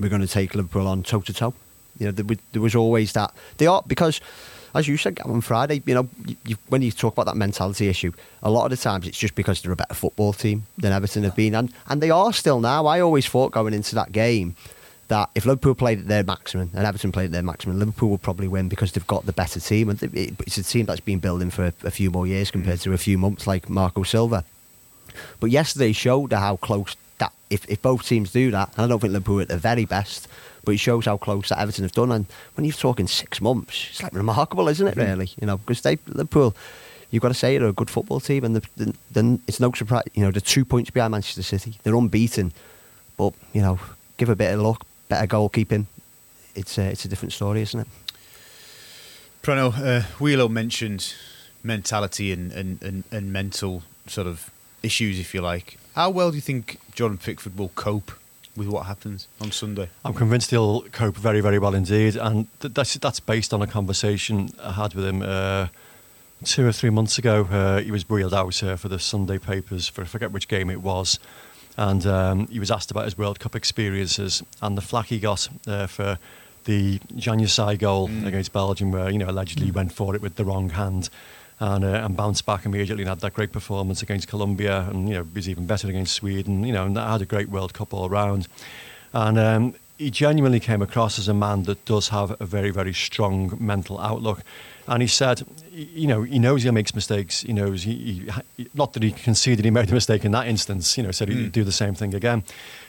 we're 0.00 0.08
going 0.08 0.22
to 0.22 0.28
take 0.28 0.54
Liverpool 0.54 0.86
on 0.86 1.02
toe 1.02 1.20
to 1.20 1.32
toe. 1.32 1.54
You 1.98 2.06
know, 2.06 2.12
there, 2.12 2.24
was- 2.24 2.38
there 2.52 2.62
was 2.62 2.74
always 2.74 3.12
that 3.12 3.32
they 3.58 3.66
are 3.66 3.82
because, 3.86 4.20
as 4.74 4.88
you 4.88 4.96
said 4.96 5.18
on 5.24 5.40
Friday, 5.40 5.82
you 5.86 5.94
know, 5.94 6.08
you, 6.26 6.36
you, 6.46 6.56
when 6.68 6.82
you 6.82 6.90
talk 6.90 7.14
about 7.14 7.26
that 7.26 7.36
mentality 7.36 7.88
issue, 7.88 8.12
a 8.42 8.50
lot 8.50 8.64
of 8.64 8.70
the 8.70 8.76
times 8.76 9.06
it's 9.06 9.18
just 9.18 9.34
because 9.34 9.60
they're 9.62 9.72
a 9.72 9.76
better 9.76 9.94
football 9.94 10.32
team 10.32 10.64
than 10.76 10.92
Everton 10.92 11.24
have 11.24 11.36
been, 11.36 11.54
and 11.54 11.72
and 11.88 12.00
they 12.00 12.10
are 12.10 12.32
still 12.32 12.60
now. 12.60 12.86
I 12.86 13.00
always 13.00 13.26
thought 13.26 13.52
going 13.52 13.74
into 13.74 13.94
that 13.94 14.12
game. 14.12 14.56
That 15.08 15.30
if 15.34 15.46
Liverpool 15.46 15.74
played 15.74 16.00
at 16.00 16.06
their 16.06 16.22
maximum 16.22 16.70
and 16.74 16.86
Everton 16.86 17.12
played 17.12 17.26
at 17.26 17.32
their 17.32 17.42
maximum, 17.42 17.78
Liverpool 17.78 18.10
will 18.10 18.18
probably 18.18 18.46
win 18.46 18.68
because 18.68 18.92
they've 18.92 19.06
got 19.06 19.24
the 19.24 19.32
better 19.32 19.58
team. 19.58 19.88
And 19.88 19.98
it's 20.02 20.58
a 20.58 20.62
team 20.62 20.84
that's 20.84 21.00
been 21.00 21.18
building 21.18 21.48
for 21.48 21.64
a, 21.64 21.72
a 21.84 21.90
few 21.90 22.10
more 22.10 22.26
years 22.26 22.50
compared 22.50 22.80
to 22.80 22.92
a 22.92 22.98
few 22.98 23.16
months, 23.16 23.46
like 23.46 23.70
Marco 23.70 24.02
Silva. 24.02 24.44
But 25.40 25.50
yesterday 25.50 25.92
showed 25.92 26.34
how 26.34 26.56
close 26.56 26.94
that 27.16 27.32
if, 27.48 27.64
if 27.70 27.80
both 27.80 28.06
teams 28.06 28.32
do 28.32 28.50
that, 28.50 28.70
and 28.76 28.84
I 28.84 28.86
don't 28.86 29.00
think 29.00 29.14
Liverpool 29.14 29.38
are 29.38 29.42
at 29.42 29.48
the 29.48 29.56
very 29.56 29.86
best, 29.86 30.28
but 30.68 30.74
it 30.74 30.78
shows 30.80 31.06
how 31.06 31.16
close 31.16 31.48
that 31.48 31.58
Everton 31.58 31.84
have 31.84 31.92
done. 31.92 32.12
And 32.12 32.26
when 32.54 32.66
you're 32.66 32.74
talking 32.74 33.06
six 33.08 33.40
months, 33.40 33.86
it's 33.90 34.02
like 34.02 34.12
remarkable, 34.12 34.68
isn't 34.68 34.86
it? 34.86 34.96
Really, 34.96 35.30
you 35.40 35.46
know, 35.46 35.56
because 35.56 35.80
they 35.80 35.98
Liverpool, 36.06 36.54
you've 37.10 37.22
got 37.22 37.28
to 37.28 37.34
say 37.34 37.56
they're 37.56 37.68
a 37.68 37.72
good 37.72 37.88
football 37.88 38.20
team, 38.20 38.44
and 38.44 38.54
the- 38.56 38.68
the- 38.76 38.94
then 39.10 39.40
it's 39.46 39.60
no 39.60 39.72
surprise. 39.72 40.04
You 40.12 40.24
know, 40.24 40.30
they're 40.30 40.42
two 40.42 40.66
points 40.66 40.90
behind 40.90 41.12
Manchester 41.12 41.42
City. 41.42 41.78
They're 41.82 41.94
unbeaten, 41.96 42.52
but 43.16 43.32
you 43.54 43.62
know, 43.62 43.78
give 44.18 44.28
a 44.28 44.36
bit 44.36 44.52
of 44.52 44.60
luck, 44.60 44.84
better 45.08 45.26
goalkeeping. 45.26 45.86
It's 46.54 46.76
a, 46.76 46.82
it's 46.90 47.04
a 47.06 47.08
different 47.08 47.32
story, 47.32 47.62
isn't 47.62 47.80
it? 47.80 47.86
Prenno, 49.42 49.68
uh, 49.72 50.02
Wheelo 50.18 50.50
mentioned 50.50 51.14
mentality 51.62 52.32
and, 52.32 52.52
and, 52.52 52.82
and, 52.82 53.04
and 53.10 53.32
mental 53.32 53.82
sort 54.06 54.26
of 54.26 54.50
issues, 54.82 55.18
if 55.18 55.32
you 55.34 55.40
like. 55.40 55.78
How 55.94 56.10
well 56.10 56.30
do 56.30 56.36
you 56.36 56.40
think 56.42 56.78
Jordan 56.94 57.18
Pickford 57.18 57.56
will 57.56 57.70
cope 57.70 58.12
with 58.58 58.68
what 58.68 58.86
happens 58.86 59.28
on 59.40 59.50
Sunday? 59.52 59.88
I'm 60.04 60.14
convinced 60.14 60.50
he'll 60.50 60.82
cope 60.92 61.16
very, 61.16 61.40
very 61.40 61.58
well 61.58 61.74
indeed, 61.74 62.16
and 62.16 62.46
th- 62.60 62.74
that's 62.74 62.94
that's 62.94 63.20
based 63.20 63.54
on 63.54 63.62
a 63.62 63.66
conversation 63.66 64.50
I 64.62 64.72
had 64.72 64.94
with 64.94 65.04
him 65.04 65.22
uh, 65.22 65.68
two 66.44 66.66
or 66.66 66.72
three 66.72 66.90
months 66.90 67.18
ago. 67.18 67.44
Uh, 67.50 67.80
he 67.80 67.90
was 67.90 68.08
wheeled 68.08 68.34
out 68.34 68.62
uh, 68.62 68.76
for 68.76 68.88
the 68.88 68.98
Sunday 68.98 69.38
papers 69.38 69.88
for 69.88 70.02
I 70.02 70.04
forget 70.04 70.32
which 70.32 70.48
game 70.48 70.68
it 70.68 70.82
was, 70.82 71.18
and 71.76 72.04
um, 72.06 72.46
he 72.48 72.58
was 72.58 72.70
asked 72.70 72.90
about 72.90 73.04
his 73.04 73.16
World 73.16 73.40
Cup 73.40 73.54
experiences 73.54 74.42
and 74.60 74.76
the 74.76 74.82
flack 74.82 75.06
he 75.06 75.18
got 75.18 75.48
uh, 75.66 75.86
for 75.86 76.18
the 76.64 76.98
Januzaj 77.16 77.78
goal 77.78 78.10
against 78.26 78.52
Belgium, 78.52 78.92
where 78.92 79.08
you 79.08 79.18
know 79.18 79.30
allegedly 79.30 79.66
he 79.66 79.72
went 79.72 79.92
for 79.92 80.14
it 80.14 80.20
with 80.20 80.36
the 80.36 80.44
wrong 80.44 80.70
hand. 80.70 81.08
And, 81.60 81.84
uh, 81.84 82.04
and 82.04 82.16
bounced 82.16 82.46
back 82.46 82.66
immediately 82.66 83.02
and 83.02 83.08
had 83.08 83.18
that 83.18 83.34
great 83.34 83.50
performance 83.50 84.00
against 84.00 84.28
Colombia 84.28 84.86
and 84.90 85.08
you 85.08 85.14
know 85.16 85.26
was 85.34 85.48
even 85.48 85.66
better 85.66 85.88
against 85.88 86.14
Sweden 86.14 86.62
you 86.62 86.72
know 86.72 86.84
and 86.86 86.96
had 86.96 87.20
a 87.20 87.26
great 87.26 87.48
World 87.48 87.74
Cup 87.74 87.92
all 87.92 88.08
round 88.08 88.46
and 89.12 89.38
um, 89.38 89.74
he 89.98 90.10
genuinely 90.10 90.60
came 90.60 90.80
across 90.80 91.18
as 91.18 91.26
a 91.26 91.34
man 91.34 91.64
that 91.64 91.84
does 91.84 92.08
have 92.08 92.40
a 92.40 92.46
very, 92.46 92.70
very 92.70 92.94
strong 92.94 93.56
mental 93.60 93.98
outlook. 94.00 94.42
And 94.86 95.02
he 95.02 95.08
said, 95.08 95.42
you 95.72 96.06
know, 96.06 96.22
he 96.22 96.38
knows 96.38 96.62
he 96.62 96.70
makes 96.70 96.94
mistakes. 96.94 97.42
He 97.42 97.52
knows 97.52 97.82
he, 97.82 98.30
he 98.56 98.68
not 98.74 98.92
that 98.92 99.02
he 99.02 99.10
conceded 99.10 99.64
he 99.64 99.70
made 99.70 99.90
a 99.90 99.94
mistake 99.94 100.24
in 100.24 100.32
that 100.32 100.46
instance. 100.46 100.96
You 100.96 101.02
know, 101.02 101.10
said 101.10 101.28
he'd 101.28 101.52
do 101.52 101.64
the 101.64 101.72
same 101.72 101.94
thing 101.94 102.14
again. 102.14 102.42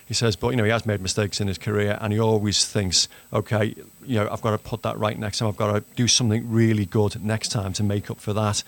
He 0.10 0.16
says, 0.16 0.36
but 0.36 0.50
you 0.50 0.56
know, 0.56 0.64
he 0.64 0.72
has 0.72 0.88
made 0.88 1.02
mistakes 1.02 1.40
in 1.40 1.48
his 1.48 1.60
career, 1.60 1.96
and 2.02 2.12
he 2.12 2.20
always 2.20 2.66
thinks, 2.66 3.08
okay, 3.32 3.76
you 4.04 4.16
know, 4.16 4.28
I've 4.32 4.42
got 4.42 4.52
to 4.52 4.58
put 4.58 4.82
that 4.82 4.98
right 4.98 5.18
next 5.18 5.38
time. 5.38 5.48
I've 5.48 5.56
got 5.56 5.72
to 5.72 5.84
do 5.96 6.08
something 6.08 6.52
really 6.52 6.88
good 6.88 7.24
next 7.24 7.50
time 7.50 7.74
to 7.74 7.84
make 7.84 8.10
up 8.10 8.20
for 8.20 8.34
that. 8.34 8.64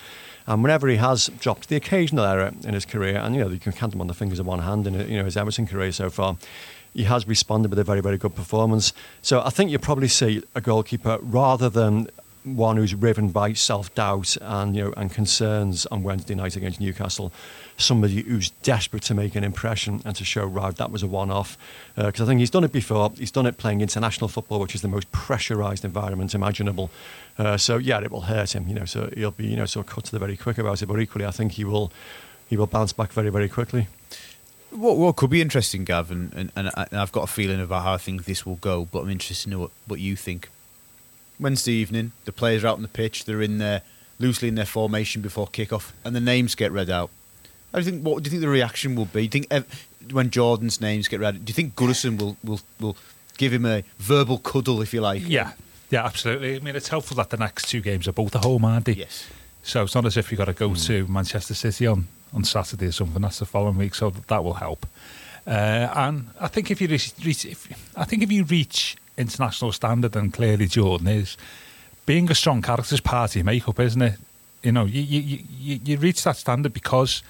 And 0.45 0.61
whenever 0.61 0.87
he 0.87 0.97
has 0.97 1.31
dropped 1.39 1.67
the 1.67 1.75
occasional 1.75 2.25
error 2.25 2.53
in 2.63 2.75
his 2.75 2.85
career, 2.85 3.17
and 3.17 3.33
you 3.33 3.41
know, 3.41 3.49
you 3.49 3.57
can 3.57 3.71
count 3.71 3.91
them 3.91 4.01
on 4.01 4.07
the 4.07 4.13
fingers 4.13 4.37
of 4.37 4.45
one 4.45 4.59
hand 4.59 4.85
in 4.85 4.93
you 5.09 5.17
know 5.17 5.25
his 5.25 5.35
Everton 5.35 5.65
career 5.65 5.91
so 5.91 6.11
far, 6.11 6.37
he 6.93 7.05
has 7.05 7.27
responded 7.27 7.71
with 7.71 7.79
a 7.79 7.83
very, 7.83 8.01
very 8.01 8.19
good 8.19 8.35
performance. 8.35 8.93
So 9.23 9.41
I 9.41 9.49
think 9.49 9.71
you 9.71 9.79
probably 9.79 10.09
see 10.09 10.43
a 10.53 10.61
goalkeeper 10.61 11.17
rather 11.23 11.69
than 11.69 12.07
one 12.43 12.77
who's 12.77 12.95
riven 12.95 13.29
by 13.29 13.53
self-doubt 13.53 14.35
and 14.41 14.75
you 14.75 14.83
know 14.83 14.93
and 14.97 15.11
concerns 15.13 15.85
on 15.87 16.03
Wednesday 16.03 16.35
night 16.35 16.55
against 16.55 16.79
Newcastle. 16.79 17.31
Somebody 17.77 18.21
who's 18.21 18.49
desperate 18.61 19.03
to 19.03 19.13
make 19.13 19.35
an 19.35 19.43
impression 19.43 20.01
and 20.05 20.15
to 20.15 20.25
show 20.25 20.45
right 20.45 20.75
that 20.75 20.91
was 20.91 21.03
a 21.03 21.07
one-off 21.07 21.57
because 21.95 22.21
uh, 22.21 22.23
I 22.23 22.27
think 22.27 22.39
he's 22.39 22.49
done 22.49 22.63
it 22.63 22.71
before. 22.71 23.11
He's 23.17 23.31
done 23.31 23.45
it 23.45 23.57
playing 23.57 23.81
international 23.81 24.27
football, 24.27 24.59
which 24.59 24.75
is 24.75 24.81
the 24.81 24.87
most 24.87 25.11
pressurised 25.11 25.83
environment 25.83 26.33
imaginable. 26.33 26.91
Uh, 27.37 27.57
so 27.57 27.77
yeah, 27.77 27.99
it 28.01 28.11
will 28.11 28.21
hurt 28.21 28.55
him. 28.55 28.67
You 28.67 28.75
know, 28.75 28.85
so 28.85 29.09
he'll 29.15 29.31
be 29.31 29.47
you 29.47 29.55
know 29.55 29.65
sort 29.65 29.87
of 29.87 29.93
cut 29.93 30.05
to 30.05 30.11
the 30.11 30.19
very 30.19 30.37
quick 30.37 30.57
about 30.57 30.81
it. 30.81 30.87
But 30.87 30.99
equally, 30.99 31.25
I 31.25 31.31
think 31.31 31.53
he 31.53 31.63
will 31.63 31.91
he 32.49 32.57
will 32.57 32.67
bounce 32.67 32.93
back 32.93 33.11
very 33.11 33.29
very 33.29 33.49
quickly. 33.49 33.87
What, 34.71 34.95
what 34.95 35.17
could 35.17 35.29
be 35.29 35.41
interesting, 35.41 35.83
Gav, 35.83 36.11
and, 36.11 36.33
and, 36.33 36.49
and 36.55 36.71
I've 36.93 37.11
got 37.11 37.23
a 37.23 37.27
feeling 37.27 37.59
about 37.59 37.83
how 37.83 37.93
I 37.93 37.97
think 37.97 38.23
this 38.23 38.45
will 38.45 38.55
go, 38.55 38.87
but 38.89 39.01
I'm 39.01 39.09
interested 39.09 39.43
to 39.43 39.49
know 39.49 39.59
what, 39.59 39.71
what 39.85 39.99
you 39.99 40.15
think. 40.15 40.47
Wednesday 41.41 41.73
evening, 41.73 42.13
the 42.25 42.31
players 42.31 42.63
are 42.63 42.67
out 42.67 42.75
on 42.75 42.83
the 42.83 42.87
pitch, 42.87 43.25
they're 43.25 43.41
in 43.41 43.57
there 43.57 43.81
loosely 44.19 44.47
in 44.47 44.55
their 44.55 44.65
formation 44.65 45.21
before 45.21 45.47
kick-off, 45.47 45.93
and 46.05 46.15
the 46.15 46.21
names 46.21 46.55
get 46.55 46.71
read 46.71 46.89
out. 46.89 47.09
I 47.73 47.81
think. 47.81 48.03
What 48.03 48.23
do 48.23 48.27
you 48.27 48.31
think 48.31 48.41
the 48.41 48.49
reaction 48.49 48.95
will 48.95 49.05
be? 49.05 49.27
Do 49.27 49.39
you 49.39 49.45
think 49.45 49.65
when 50.11 50.29
Jordan's 50.29 50.81
names 50.81 51.07
get 51.07 51.19
read, 51.19 51.45
do 51.45 51.49
you 51.49 51.53
think 51.53 51.75
Goodison 51.75 52.19
will 52.19 52.37
will 52.43 52.61
will 52.79 52.97
give 53.37 53.53
him 53.53 53.65
a 53.65 53.83
verbal 53.97 54.37
cuddle, 54.37 54.81
if 54.81 54.93
you 54.93 55.01
like? 55.01 55.23
Yeah, 55.25 55.53
yeah, 55.89 56.05
absolutely. 56.05 56.55
I 56.55 56.59
mean, 56.59 56.75
it's 56.75 56.89
helpful 56.89 57.15
that 57.17 57.29
the 57.29 57.37
next 57.37 57.69
two 57.69 57.81
games 57.81 58.07
are 58.07 58.11
both 58.11 58.35
at 58.35 58.43
home, 58.43 58.65
aren't 58.65 58.85
they? 58.85 58.93
Yes. 58.93 59.29
So 59.63 59.83
it's 59.83 59.95
not 59.95 60.05
as 60.05 60.17
if 60.17 60.31
you've 60.31 60.37
got 60.37 60.45
to 60.45 60.53
go 60.53 60.69
mm. 60.69 60.85
to 60.87 61.07
Manchester 61.07 61.53
City 61.53 61.87
on 61.87 62.07
on 62.33 62.43
Saturday 62.43 62.87
or 62.87 62.91
something. 62.91 63.21
That's 63.21 63.39
the 63.39 63.45
following 63.45 63.77
week, 63.77 63.95
so 63.95 64.09
that 64.09 64.43
will 64.43 64.55
help. 64.55 64.85
Uh, 65.47 65.49
and 65.95 66.27
I 66.39 66.47
think 66.47 66.69
if 66.69 66.81
you 66.81 66.87
reach, 66.87 67.13
reach 67.23 67.45
if, 67.45 67.67
I 67.97 68.03
think 68.03 68.21
if 68.21 68.31
you 68.31 68.43
reach 68.43 68.95
international 69.17 69.71
standard, 69.71 70.15
and 70.15 70.33
clearly 70.33 70.67
Jordan 70.67 71.07
is 71.07 71.37
being 72.05 72.29
a 72.31 72.35
strong 72.35 72.61
character 72.61 72.95
is 72.95 73.01
part 73.01 73.31
of 73.31 73.35
your 73.35 73.45
makeup, 73.45 73.79
isn't 73.79 74.01
it? 74.01 74.19
You 74.63 74.71
know, 74.71 74.85
you 74.85 75.01
you, 75.01 75.39
you, 75.59 75.79
you 75.83 75.97
reach 75.97 76.23
that 76.23 76.37
standard 76.37 76.73
because 76.73 77.23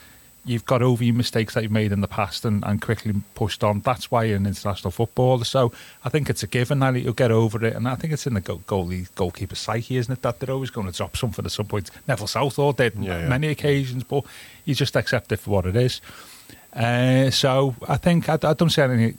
you've 0.44 0.66
got 0.66 0.82
over 0.82 1.04
your 1.04 1.14
mistakes 1.14 1.54
that 1.54 1.64
you've 1.64 1.72
made 1.72 1.92
in 1.92 2.02
the 2.02 2.08
past 2.08 2.46
and, 2.46 2.64
and 2.66 2.82
quickly 2.82 3.14
pushed 3.36 3.64
on. 3.64 3.80
That's 3.82 4.10
why 4.10 4.24
you're 4.24 4.38
an 4.38 4.48
international 4.48 4.92
footballer. 4.92 5.46
So 5.46 5.72
I 6.04 6.10
think 6.10 6.30
it's 6.30 6.42
a 6.42 6.48
given 6.48 6.80
that 6.80 6.96
you'll 6.96 7.14
get 7.14 7.32
over 7.32 7.64
it. 7.64 7.76
And 7.76 7.88
I 7.88 7.96
think 7.96 8.12
it's 8.14 8.26
in 8.26 8.34
the 8.34 8.42
goalie 8.42 9.14
goalkeeper 9.16 9.56
psyche, 9.56 9.98
isn't 9.98 10.12
it? 10.12 10.22
That 10.24 10.40
they're 10.40 10.54
always 10.54 10.72
going 10.72 10.88
to 10.88 10.98
drop 10.98 11.16
something 11.16 11.46
at 11.46 11.52
some 11.52 11.68
point. 11.68 11.92
Neville 12.08 12.28
Southall 12.28 12.74
did 12.74 12.96
yeah, 12.96 13.22
yeah. 13.22 13.28
many 13.30 13.50
occasions, 13.50 14.04
but 14.04 14.26
you 14.66 14.74
just 14.74 14.96
accept 14.96 15.32
it 15.32 15.38
for 15.38 15.52
what 15.52 15.66
it 15.66 15.76
is. 15.76 16.02
Uh, 16.74 17.30
so 17.30 17.76
I 17.88 17.98
think 17.98 18.30
I, 18.30 18.34
I, 18.42 18.54
don't 18.54 18.70
see 18.70 18.82
any 18.82 19.14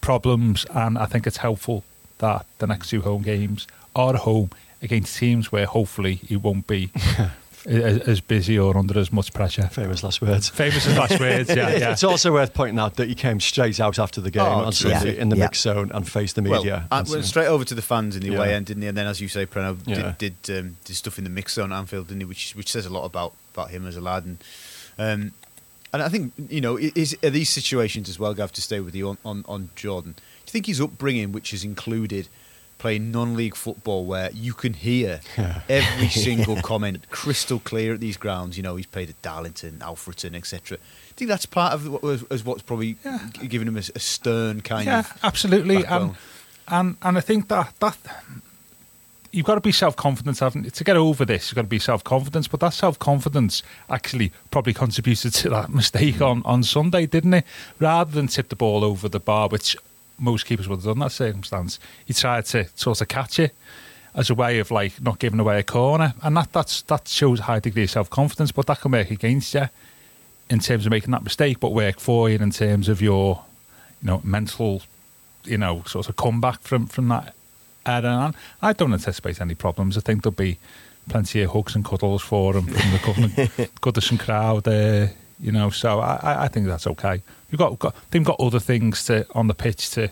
problems, 0.00 0.64
and 0.70 0.96
I 0.96 1.06
think 1.06 1.26
it's 1.26 1.38
helpful 1.38 1.82
that 2.24 2.46
the 2.58 2.66
next 2.66 2.88
two 2.88 3.02
home 3.02 3.20
games 3.20 3.66
are 3.94 4.16
home 4.16 4.48
against 4.80 5.18
teams 5.18 5.52
where 5.52 5.66
hopefully 5.66 6.14
he 6.14 6.36
won't 6.36 6.66
be 6.66 6.90
as 7.66 8.20
busy 8.22 8.58
or 8.58 8.76
under 8.78 8.98
as 8.98 9.12
much 9.12 9.32
pressure. 9.34 9.66
Famous 9.68 10.02
last 10.02 10.22
words. 10.22 10.48
Famous 10.48 10.86
last 10.96 11.20
words. 11.20 11.50
Yeah, 11.50 11.76
yeah. 11.76 11.92
It's 11.92 12.02
also 12.02 12.32
worth 12.32 12.54
pointing 12.54 12.78
out 12.78 12.96
that 12.96 13.08
he 13.08 13.14
came 13.14 13.40
straight 13.40 13.78
out 13.78 13.98
after 13.98 14.22
the 14.22 14.30
game 14.30 14.42
oh, 14.42 14.64
on 14.64 14.72
Sunday 14.72 15.14
yeah. 15.14 15.20
in 15.20 15.28
the 15.28 15.36
yeah. 15.36 15.44
mix 15.44 15.60
zone 15.60 15.90
and 15.92 16.08
faced 16.08 16.36
the 16.36 16.42
media. 16.42 16.86
Well, 16.90 17.04
went 17.10 17.24
straight 17.26 17.46
over 17.46 17.64
to 17.64 17.74
the 17.74 17.82
fans 17.82 18.16
in 18.16 18.22
the 18.22 18.30
yeah. 18.30 18.38
away 18.38 18.54
end, 18.54 18.66
didn't 18.66 18.82
he? 18.82 18.88
And 18.88 18.96
then, 18.96 19.06
as 19.06 19.20
you 19.20 19.28
say, 19.28 19.44
Prenno 19.44 19.82
did 19.84 20.18
did, 20.18 20.58
um, 20.58 20.76
did, 20.84 20.96
stuff 20.96 21.18
in 21.18 21.24
the 21.24 21.30
mix 21.30 21.54
zone 21.54 21.72
at 21.72 21.78
Anfield, 21.78 22.08
didn't 22.08 22.22
he? 22.22 22.26
Which 22.26 22.54
which 22.54 22.70
says 22.70 22.86
a 22.86 22.90
lot 22.90 23.04
about 23.04 23.34
about 23.52 23.70
him 23.70 23.86
as 23.86 23.96
a 23.96 24.00
lad 24.00 24.24
and. 24.24 24.38
Um, 24.96 25.32
and 25.92 26.02
I 26.02 26.08
think 26.08 26.32
you 26.48 26.60
know, 26.60 26.76
is 26.76 27.16
are 27.22 27.30
these 27.30 27.48
situations 27.48 28.08
as 28.08 28.18
well, 28.18 28.34
Gav, 28.34 28.50
to 28.54 28.60
stay 28.60 28.80
with 28.80 28.96
you 28.96 29.10
on, 29.10 29.18
on, 29.24 29.44
on 29.46 29.68
Jordan? 29.76 30.16
Think 30.54 30.66
his 30.66 30.80
upbringing, 30.80 31.32
which 31.32 31.50
has 31.50 31.64
included 31.64 32.28
playing 32.78 33.10
non-league 33.10 33.56
football, 33.56 34.04
where 34.04 34.30
you 34.30 34.52
can 34.52 34.72
hear 34.72 35.18
every 35.68 36.06
single 36.06 36.62
comment 36.62 37.10
crystal 37.10 37.58
clear 37.58 37.94
at 37.94 37.98
these 37.98 38.16
grounds? 38.16 38.56
You 38.56 38.62
know, 38.62 38.76
he's 38.76 38.86
played 38.86 39.10
at 39.10 39.20
Darlington, 39.20 39.80
Alfreton, 39.80 40.36
etc. 40.36 40.78
I 40.78 41.12
think 41.16 41.28
that's 41.28 41.44
part 41.44 41.72
of 41.72 41.88
what 41.88 42.04
was, 42.04 42.44
what's 42.44 42.62
probably 42.62 42.94
yeah. 43.04 43.18
giving 43.48 43.66
him 43.66 43.76
a, 43.76 43.80
a, 43.80 43.98
stern 43.98 44.60
kind 44.60 44.86
yeah, 44.86 45.00
of 45.00 45.08
yeah, 45.08 45.26
absolutely, 45.26 45.84
and 45.86 46.14
and 46.68 46.96
and 47.02 47.18
I 47.18 47.20
think 47.20 47.48
that 47.48 47.74
that 47.80 47.98
you've 49.32 49.46
got 49.46 49.56
to 49.56 49.60
be 49.60 49.72
self 49.72 49.96
confident, 49.96 50.38
haven't 50.38 50.66
you? 50.66 50.70
To 50.70 50.84
get 50.84 50.96
over 50.96 51.24
this, 51.24 51.50
you've 51.50 51.56
got 51.56 51.62
to 51.62 51.66
be 51.66 51.80
self 51.80 52.04
confidence. 52.04 52.46
But 52.46 52.60
that 52.60 52.74
self 52.74 52.96
confidence 53.00 53.64
actually 53.90 54.30
probably 54.52 54.72
contributed 54.72 55.34
to 55.34 55.50
that 55.50 55.70
mistake 55.74 56.14
hmm. 56.14 56.22
on, 56.22 56.42
on 56.44 56.62
Sunday, 56.62 57.06
didn't 57.06 57.34
it? 57.34 57.44
Rather 57.80 58.12
than 58.12 58.28
tip 58.28 58.50
the 58.50 58.56
ball 58.56 58.84
over 58.84 59.08
the 59.08 59.18
bar, 59.18 59.48
which 59.48 59.76
most 60.18 60.46
keepers 60.46 60.68
would 60.68 60.76
have 60.76 60.84
done 60.84 60.98
that 61.00 61.12
circumstance, 61.12 61.78
he 62.04 62.14
tried 62.14 62.46
to 62.46 62.66
sort 62.74 63.00
of 63.00 63.08
catch 63.08 63.38
it 63.38 63.54
as 64.14 64.30
a 64.30 64.34
way 64.34 64.58
of 64.60 64.70
like 64.70 65.00
not 65.02 65.18
giving 65.18 65.40
away 65.40 65.58
a 65.58 65.62
corner, 65.62 66.14
and 66.22 66.36
that 66.36 66.52
that's 66.52 66.82
that 66.82 67.08
shows 67.08 67.40
a 67.40 67.44
high 67.44 67.60
degree 67.60 67.84
of 67.84 67.90
self 67.90 68.10
confidence. 68.10 68.52
But 68.52 68.66
that 68.66 68.80
can 68.80 68.92
work 68.92 69.10
against 69.10 69.54
you 69.54 69.68
in 70.50 70.60
terms 70.60 70.86
of 70.86 70.90
making 70.90 71.10
that 71.10 71.24
mistake, 71.24 71.60
but 71.60 71.72
work 71.72 71.98
for 71.98 72.30
you 72.30 72.38
in 72.38 72.50
terms 72.50 72.88
of 72.88 73.02
your 73.02 73.44
you 74.02 74.06
know 74.06 74.20
mental 74.24 74.82
you 75.44 75.58
know 75.58 75.82
sort 75.86 76.08
of 76.08 76.16
comeback 76.16 76.60
from 76.60 76.86
from 76.86 77.08
that 77.08 77.34
and 77.86 78.34
I 78.62 78.72
don't 78.72 78.92
anticipate 78.92 79.40
any 79.40 79.54
problems. 79.54 79.96
I 79.96 80.00
think 80.00 80.22
there'll 80.22 80.34
be 80.34 80.58
plenty 81.08 81.42
of 81.42 81.50
hugs 81.50 81.74
and 81.74 81.84
cuddles 81.84 82.22
for 82.22 82.56
him 82.56 82.66
from 82.66 82.92
the 82.92 82.98
Goodison 83.80 84.18
crowd. 84.18 84.66
Uh, 84.66 85.08
you 85.44 85.52
know, 85.52 85.68
so 85.68 86.00
I, 86.00 86.44
I 86.44 86.48
think 86.48 86.66
that's 86.66 86.86
okay. 86.86 87.22
We've 87.50 87.58
got, 87.58 87.78
got 87.78 87.94
they've 88.10 88.24
got 88.24 88.40
other 88.40 88.58
things 88.58 89.04
to 89.04 89.26
on 89.34 89.46
the 89.46 89.54
pitch 89.54 89.90
to 89.90 90.10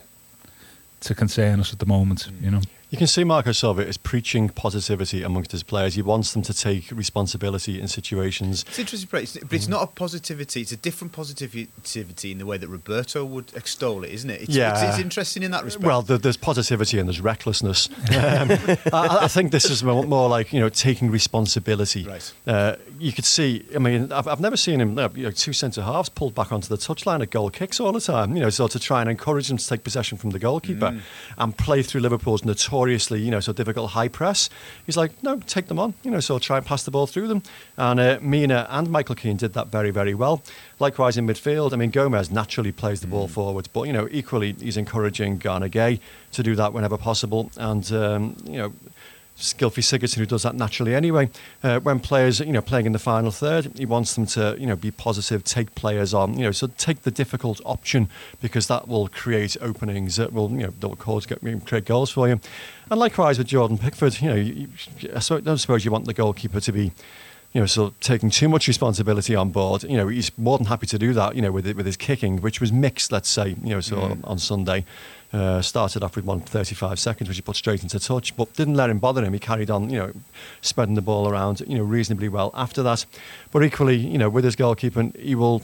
to 1.01 1.15
concern 1.15 1.59
us 1.59 1.73
at 1.73 1.79
the 1.79 1.87
moment. 1.87 2.29
You 2.39 2.51
know. 2.51 2.61
You 2.93 2.97
can 2.97 3.07
see 3.07 3.23
Marco 3.23 3.51
Silva 3.53 3.81
is 3.81 3.97
preaching 3.97 4.49
positivity 4.49 5.23
amongst 5.23 5.51
his 5.51 5.63
players. 5.63 5.95
He 5.95 6.03
wants 6.03 6.33
them 6.33 6.43
to 6.43 6.53
take 6.53 6.91
responsibility 6.91 7.81
in 7.81 7.87
situations. 7.87 8.63
It's 8.67 8.77
interesting, 8.77 9.09
but 9.11 9.23
it's, 9.51 9.67
not 9.67 9.81
a 9.81 9.87
positivity. 9.87 10.61
It's 10.61 10.73
a 10.73 10.77
different 10.77 11.11
positivity 11.11 12.31
in 12.31 12.37
the 12.37 12.45
way 12.45 12.57
that 12.57 12.67
Roberto 12.67 13.25
would 13.25 13.51
extol 13.55 14.03
it, 14.03 14.11
isn't 14.11 14.29
it? 14.29 14.41
It's, 14.43 14.55
yeah. 14.55 14.73
It's, 14.73 14.83
it's 14.83 14.99
interesting 14.99 15.41
in 15.41 15.49
that 15.49 15.63
respect. 15.63 15.83
Well, 15.83 16.03
there's 16.03 16.37
positivity 16.37 16.99
and 16.99 17.09
there's 17.09 17.19
recklessness. 17.19 17.89
um, 18.11 18.51
I, 18.93 19.17
I, 19.21 19.27
think 19.27 19.51
this 19.51 19.71
is 19.71 19.83
more, 19.83 20.03
more, 20.03 20.29
like 20.29 20.53
you 20.53 20.59
know 20.59 20.69
taking 20.69 21.09
responsibility. 21.09 22.03
Right. 22.03 22.33
Uh, 22.45 22.75
you 22.99 23.11
could 23.11 23.25
see. 23.25 23.65
I 23.73 23.79
mean, 23.79 24.11
I've, 24.11 24.27
I've 24.27 24.39
never 24.39 24.55
seen 24.55 24.79
him. 24.79 24.99
You 25.15 25.23
know, 25.23 25.31
two 25.31 25.53
centre 25.53 25.81
halves 25.81 26.09
pulled 26.09 26.35
back 26.35 26.51
onto 26.51 26.67
the 26.67 26.77
touchline 26.77 27.23
at 27.23 27.31
goal 27.31 27.49
kicks 27.49 27.79
all 27.79 27.91
the 27.91 28.01
time. 28.01 28.35
You 28.35 28.43
know, 28.43 28.51
so 28.51 28.67
to 28.67 28.77
try 28.77 29.01
and 29.01 29.09
encourage 29.09 29.47
them 29.47 29.57
to 29.57 29.67
take 29.67 29.83
possession 29.83 30.19
from 30.19 30.29
the 30.29 30.37
goalkeeper 30.37 30.91
mm. 30.91 31.01
and 31.39 31.57
play 31.57 31.81
through 31.81 32.01
Liverpool's 32.01 32.45
notorious 32.45 32.82
notoriously, 32.83 33.21
you 33.21 33.31
know, 33.31 33.39
so 33.39 33.53
difficult 33.53 33.91
high 33.91 34.07
press. 34.07 34.49
He's 34.85 34.97
like, 34.97 35.11
no, 35.23 35.39
take 35.39 35.67
them 35.67 35.79
on, 35.79 35.93
you 36.03 36.11
know, 36.11 36.19
so 36.19 36.39
try 36.39 36.57
and 36.57 36.65
pass 36.65 36.83
the 36.83 36.91
ball 36.91 37.07
through 37.07 37.27
them. 37.27 37.43
And 37.77 37.99
uh, 37.99 38.19
Mina 38.21 38.67
and 38.69 38.89
Michael 38.89 39.15
Keane 39.15 39.37
did 39.37 39.53
that 39.53 39.67
very, 39.67 39.91
very 39.91 40.13
well. 40.13 40.41
Likewise 40.79 41.17
in 41.17 41.25
midfield, 41.25 41.73
I 41.73 41.77
mean, 41.77 41.91
Gomes 41.91 42.31
naturally 42.31 42.71
plays 42.71 43.01
the 43.01 43.07
ball 43.07 43.27
mm. 43.27 43.31
forwards, 43.31 43.67
but, 43.67 43.83
you 43.83 43.93
know, 43.93 44.07
equally 44.11 44.53
he's 44.53 44.77
encouraging 44.77 45.37
Gana 45.37 45.69
Gueye 45.69 45.99
to 46.33 46.43
do 46.43 46.55
that 46.55 46.73
whenever 46.73 46.97
possible. 46.97 47.51
And, 47.57 47.89
um, 47.91 48.35
you 48.45 48.57
know, 48.57 48.73
Gylfi 49.37 49.81
Sigurdsson 49.81 50.17
who 50.17 50.25
does 50.25 50.43
that 50.43 50.55
naturally 50.55 50.93
anyway. 50.93 51.29
Uh, 51.63 51.79
when 51.79 51.99
players, 51.99 52.39
you 52.39 52.51
know, 52.51 52.61
playing 52.61 52.85
in 52.85 52.91
the 52.91 52.99
final 52.99 53.31
third, 53.31 53.71
he 53.77 53.85
wants 53.85 54.13
them 54.13 54.25
to, 54.27 54.55
you 54.59 54.67
know, 54.67 54.75
be 54.75 54.91
positive, 54.91 55.43
take 55.43 55.73
players 55.75 56.13
on, 56.13 56.37
you 56.37 56.43
know, 56.43 56.51
so 56.51 56.67
take 56.77 57.01
the 57.01 57.11
difficult 57.11 57.59
option 57.65 58.09
because 58.41 58.67
that 58.67 58.87
will 58.87 59.07
create 59.07 59.57
openings 59.59 60.17
that 60.17 60.33
will, 60.33 60.51
you 60.51 60.57
know, 60.57 60.73
that 60.79 60.87
will 60.87 60.95
cause 60.95 61.25
create 61.25 61.85
goals 61.85 62.11
for 62.11 62.27
you. 62.27 62.39
And 62.91 62.99
likewise 62.99 63.37
with 63.37 63.47
Jordan 63.47 63.77
Pickford, 63.77 64.21
you 64.21 64.29
know, 64.29 64.35
you, 64.35 64.67
I 65.15 65.19
don't 65.19 65.57
suppose 65.57 65.83
you 65.83 65.91
want 65.91 66.05
the 66.05 66.13
goalkeeper 66.13 66.59
to 66.59 66.71
be 66.71 66.91
you 67.53 67.61
know, 67.61 67.67
so 67.67 67.93
taking 68.01 68.31
too 68.31 68.49
much 68.49 68.67
responsibility 68.67 69.35
on 69.35 69.51
board. 69.51 69.83
You 69.83 69.95
know, 69.95 70.07
he's 70.07 70.35
more 70.39 70.57
than 70.57 70.65
happy 70.65 70.87
to 70.87 70.97
do 70.97 71.13
that. 71.13 71.35
You 71.35 71.43
know, 71.43 71.51
with 71.51 71.71
with 71.73 71.85
his 71.85 71.97
kicking, 71.97 72.41
which 72.41 72.59
was 72.59 72.71
mixed, 72.71 73.11
let's 73.11 73.29
say, 73.29 73.49
you 73.63 73.69
know, 73.69 73.79
so 73.79 73.97
mm. 73.97 74.03
on, 74.03 74.21
on 74.23 74.39
Sunday. 74.39 74.85
Uh, 75.33 75.63
started 75.63 76.03
off 76.03 76.15
with 76.15 76.25
one 76.25 76.39
35 76.39 76.99
seconds, 76.99 77.27
which 77.27 77.37
he 77.37 77.41
put 77.41 77.55
straight 77.55 77.81
into 77.81 77.99
touch, 77.99 78.37
but 78.37 78.53
didn't 78.53 78.75
let 78.75 78.91
him 78.91 78.99
bother 78.99 79.25
him. 79.25 79.33
He 79.33 79.39
carried 79.39 79.71
on, 79.71 79.89
you 79.89 79.97
know, 79.97 80.13
spreading 80.61 80.93
the 80.93 81.01
ball 81.01 81.27
around, 81.27 81.61
you 81.61 81.75
know, 81.75 81.83
reasonably 81.83 82.29
well 82.29 82.51
after 82.53 82.83
that. 82.83 83.03
But 83.51 83.63
equally, 83.63 83.97
you 83.97 84.19
know, 84.19 84.29
with 84.29 84.45
his 84.45 84.55
goalkeeping, 84.55 85.19
he 85.19 85.33
will 85.33 85.63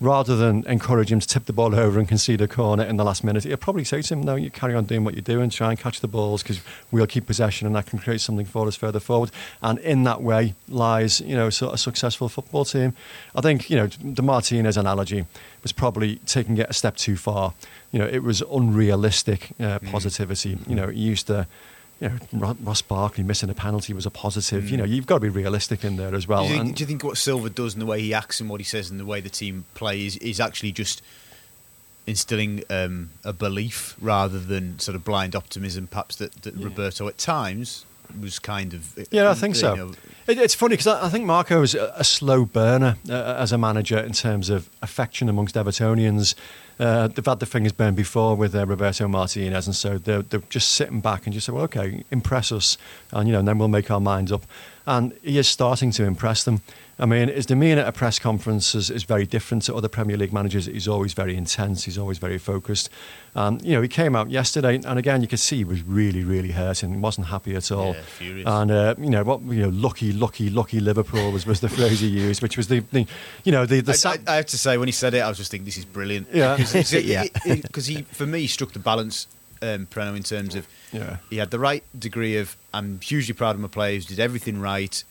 rather 0.00 0.36
than 0.36 0.64
encourage 0.66 1.10
him 1.10 1.20
to 1.20 1.26
tip 1.26 1.46
the 1.46 1.52
ball 1.52 1.74
over 1.74 1.98
and 1.98 2.08
concede 2.08 2.40
a 2.40 2.48
corner 2.48 2.84
in 2.84 2.96
the 2.96 3.04
last 3.04 3.24
minute, 3.24 3.44
he'll 3.44 3.56
probably 3.56 3.84
say 3.84 4.00
to 4.00 4.14
him, 4.14 4.22
"No, 4.22 4.36
you 4.36 4.50
carry 4.50 4.74
on 4.74 4.84
doing 4.84 5.04
what 5.04 5.14
you're 5.14 5.22
doing. 5.22 5.50
Try 5.50 5.70
and 5.70 5.78
catch 5.78 6.00
the 6.00 6.08
balls 6.08 6.42
because 6.42 6.60
we'll 6.90 7.06
keep 7.06 7.26
possession, 7.26 7.66
and 7.66 7.74
that 7.74 7.86
can 7.86 7.98
create 7.98 8.20
something 8.20 8.46
for 8.46 8.66
us 8.68 8.76
further 8.76 9.00
forward." 9.00 9.30
And 9.60 9.78
in 9.80 10.04
that 10.04 10.22
way 10.22 10.54
lies, 10.68 11.20
you 11.20 11.34
know, 11.34 11.48
a 11.48 11.78
successful 11.78 12.28
football 12.28 12.64
team. 12.64 12.94
I 13.34 13.40
think, 13.40 13.70
you 13.70 13.76
know, 13.76 13.86
the 13.86 14.22
Martinez 14.22 14.76
analogy 14.76 15.26
was 15.62 15.72
probably 15.72 16.16
taking 16.26 16.58
it 16.58 16.70
a 16.70 16.72
step 16.72 16.96
too 16.96 17.16
far. 17.16 17.54
You 17.90 17.98
know, 17.98 18.06
it 18.06 18.22
was 18.22 18.42
unrealistic 18.42 19.50
uh, 19.58 19.78
mm. 19.78 19.90
positivity. 19.90 20.56
Mm. 20.56 20.68
You 20.68 20.74
know, 20.76 20.88
he 20.88 21.00
used 21.00 21.26
to 21.26 21.46
you 22.00 22.10
know, 22.32 22.56
Ross 22.62 22.82
Barkley 22.82 23.24
missing 23.24 23.50
a 23.50 23.54
penalty 23.54 23.92
was 23.92 24.06
a 24.06 24.10
positive. 24.10 24.64
Mm. 24.64 24.70
You 24.70 24.76
know, 24.76 24.84
you've 24.84 25.06
got 25.06 25.16
to 25.16 25.20
be 25.20 25.28
realistic 25.28 25.84
in 25.84 25.96
there 25.96 26.14
as 26.14 26.28
well. 26.28 26.46
Do 26.46 26.52
you, 26.52 26.62
think, 26.62 26.76
do 26.76 26.82
you, 26.82 26.86
think, 26.86 27.04
what 27.04 27.16
Silva 27.16 27.50
does 27.50 27.74
and 27.74 27.82
the 27.82 27.86
way 27.86 28.00
he 28.00 28.14
acts 28.14 28.40
and 28.40 28.48
what 28.48 28.60
he 28.60 28.64
says 28.64 28.90
and 28.90 29.00
the 29.00 29.04
way 29.04 29.20
the 29.20 29.28
team 29.28 29.64
plays 29.74 30.16
is 30.18 30.38
actually 30.38 30.72
just 30.72 31.02
instilling 32.06 32.62
um, 32.70 33.10
a 33.24 33.32
belief 33.32 33.96
rather 34.00 34.38
than 34.38 34.78
sort 34.78 34.94
of 34.94 35.04
blind 35.04 35.36
optimism, 35.36 35.86
perhaps 35.86 36.16
that, 36.16 36.32
that 36.42 36.54
yeah. 36.54 36.64
Roberto 36.64 37.06
at 37.08 37.18
times 37.18 37.84
was 38.20 38.38
kind 38.38 38.74
of. 38.74 38.98
Yeah, 39.10 39.30
I 39.30 39.34
think 39.34 39.56
so. 39.56 39.74
Know. 39.74 39.92
It, 40.26 40.38
it's 40.38 40.54
funny 40.54 40.74
because 40.74 40.86
I, 40.86 41.06
I, 41.06 41.08
think 41.08 41.26
Marco 41.26 41.62
is 41.62 41.74
a, 41.74 41.92
a 41.96 42.04
slow 42.04 42.44
burner 42.44 42.96
uh, 43.08 43.36
as 43.38 43.52
a 43.52 43.58
manager 43.58 43.98
in 43.98 44.12
terms 44.12 44.48
of 44.48 44.68
affection 44.82 45.28
amongst 45.28 45.54
Evertonians. 45.54 46.34
Uh, 46.78 47.08
they've 47.08 47.26
had 47.26 47.40
the 47.40 47.46
fingers 47.46 47.72
burned 47.72 47.96
before 47.96 48.36
with 48.36 48.54
uh, 48.54 48.64
Roberto 48.64 49.08
Martinez, 49.08 49.66
and 49.66 49.74
so 49.74 49.98
they're, 49.98 50.22
they're 50.22 50.42
just 50.48 50.72
sitting 50.72 51.00
back 51.00 51.26
and 51.26 51.34
just 51.34 51.46
say, 51.46 51.52
"Well, 51.52 51.64
okay, 51.64 52.04
impress 52.10 52.52
us," 52.52 52.78
and 53.12 53.28
you 53.28 53.32
know, 53.32 53.40
and 53.40 53.48
then 53.48 53.58
we'll 53.58 53.68
make 53.68 53.90
our 53.90 54.00
minds 54.00 54.30
up. 54.30 54.44
And 54.86 55.12
he 55.22 55.38
is 55.38 55.48
starting 55.48 55.90
to 55.92 56.04
impress 56.04 56.44
them. 56.44 56.62
I 57.00 57.06
mean, 57.06 57.28
his 57.28 57.46
demeanour 57.46 57.82
at 57.82 57.88
a 57.88 57.92
press 57.92 58.18
conferences 58.18 58.90
is 58.90 59.04
very 59.04 59.24
different 59.24 59.62
to 59.64 59.74
other 59.74 59.88
Premier 59.88 60.16
League 60.16 60.32
managers. 60.32 60.66
He's 60.66 60.88
always 60.88 61.14
very 61.14 61.36
intense. 61.36 61.84
He's 61.84 61.96
always 61.96 62.18
very 62.18 62.38
focused. 62.38 62.90
Um, 63.36 63.60
you 63.62 63.74
know, 63.74 63.82
he 63.82 63.88
came 63.88 64.16
out 64.16 64.30
yesterday, 64.30 64.80
and 64.84 64.98
again, 64.98 65.22
you 65.22 65.28
could 65.28 65.38
see 65.38 65.58
he 65.58 65.64
was 65.64 65.82
really, 65.82 66.24
really 66.24 66.50
hurting. 66.50 66.90
He 66.90 66.96
wasn't 66.96 67.28
happy 67.28 67.54
at 67.54 67.70
all. 67.70 67.94
Yeah, 67.94 68.02
furious. 68.02 68.48
And 68.48 68.70
uh, 68.72 68.94
you 68.98 69.10
know, 69.10 69.22
what 69.22 69.42
you 69.42 69.62
know, 69.62 69.68
lucky, 69.68 70.12
lucky, 70.12 70.50
lucky 70.50 70.80
Liverpool 70.80 71.30
was, 71.30 71.46
was 71.46 71.60
the 71.60 71.68
phrase 71.68 72.00
he 72.00 72.08
used, 72.08 72.42
which 72.42 72.56
was 72.56 72.66
the, 72.66 72.80
the 72.90 73.06
you 73.44 73.52
know, 73.52 73.64
the. 73.64 73.80
the 73.80 74.18
I, 74.26 74.30
I, 74.30 74.34
I, 74.34 74.36
have 74.36 74.46
to 74.46 74.58
say, 74.58 74.76
when 74.76 74.88
he 74.88 74.92
said 74.92 75.14
it, 75.14 75.20
I 75.20 75.28
was 75.28 75.38
just 75.38 75.52
thinking, 75.52 75.66
this 75.66 75.78
is 75.78 75.84
brilliant. 75.84 76.28
Yeah, 76.32 76.56
because 76.56 76.92
yeah. 76.92 77.26
he, 77.44 78.02
for 78.02 78.26
me, 78.26 78.46
struck 78.48 78.72
the 78.72 78.80
balance. 78.80 79.28
Um, 79.60 79.86
Prenno 79.86 80.16
in 80.16 80.22
terms 80.22 80.54
of 80.54 80.68
yeah. 80.92 81.16
he 81.30 81.38
had 81.38 81.50
the 81.50 81.58
right 81.58 81.82
degree 81.98 82.36
of 82.36 82.56
I'm 82.72 83.00
hugely 83.00 83.34
proud 83.34 83.56
of 83.56 83.60
my 83.60 83.66
players, 83.66 84.06
did 84.06 84.20
everything 84.20 84.60
right 84.60 85.02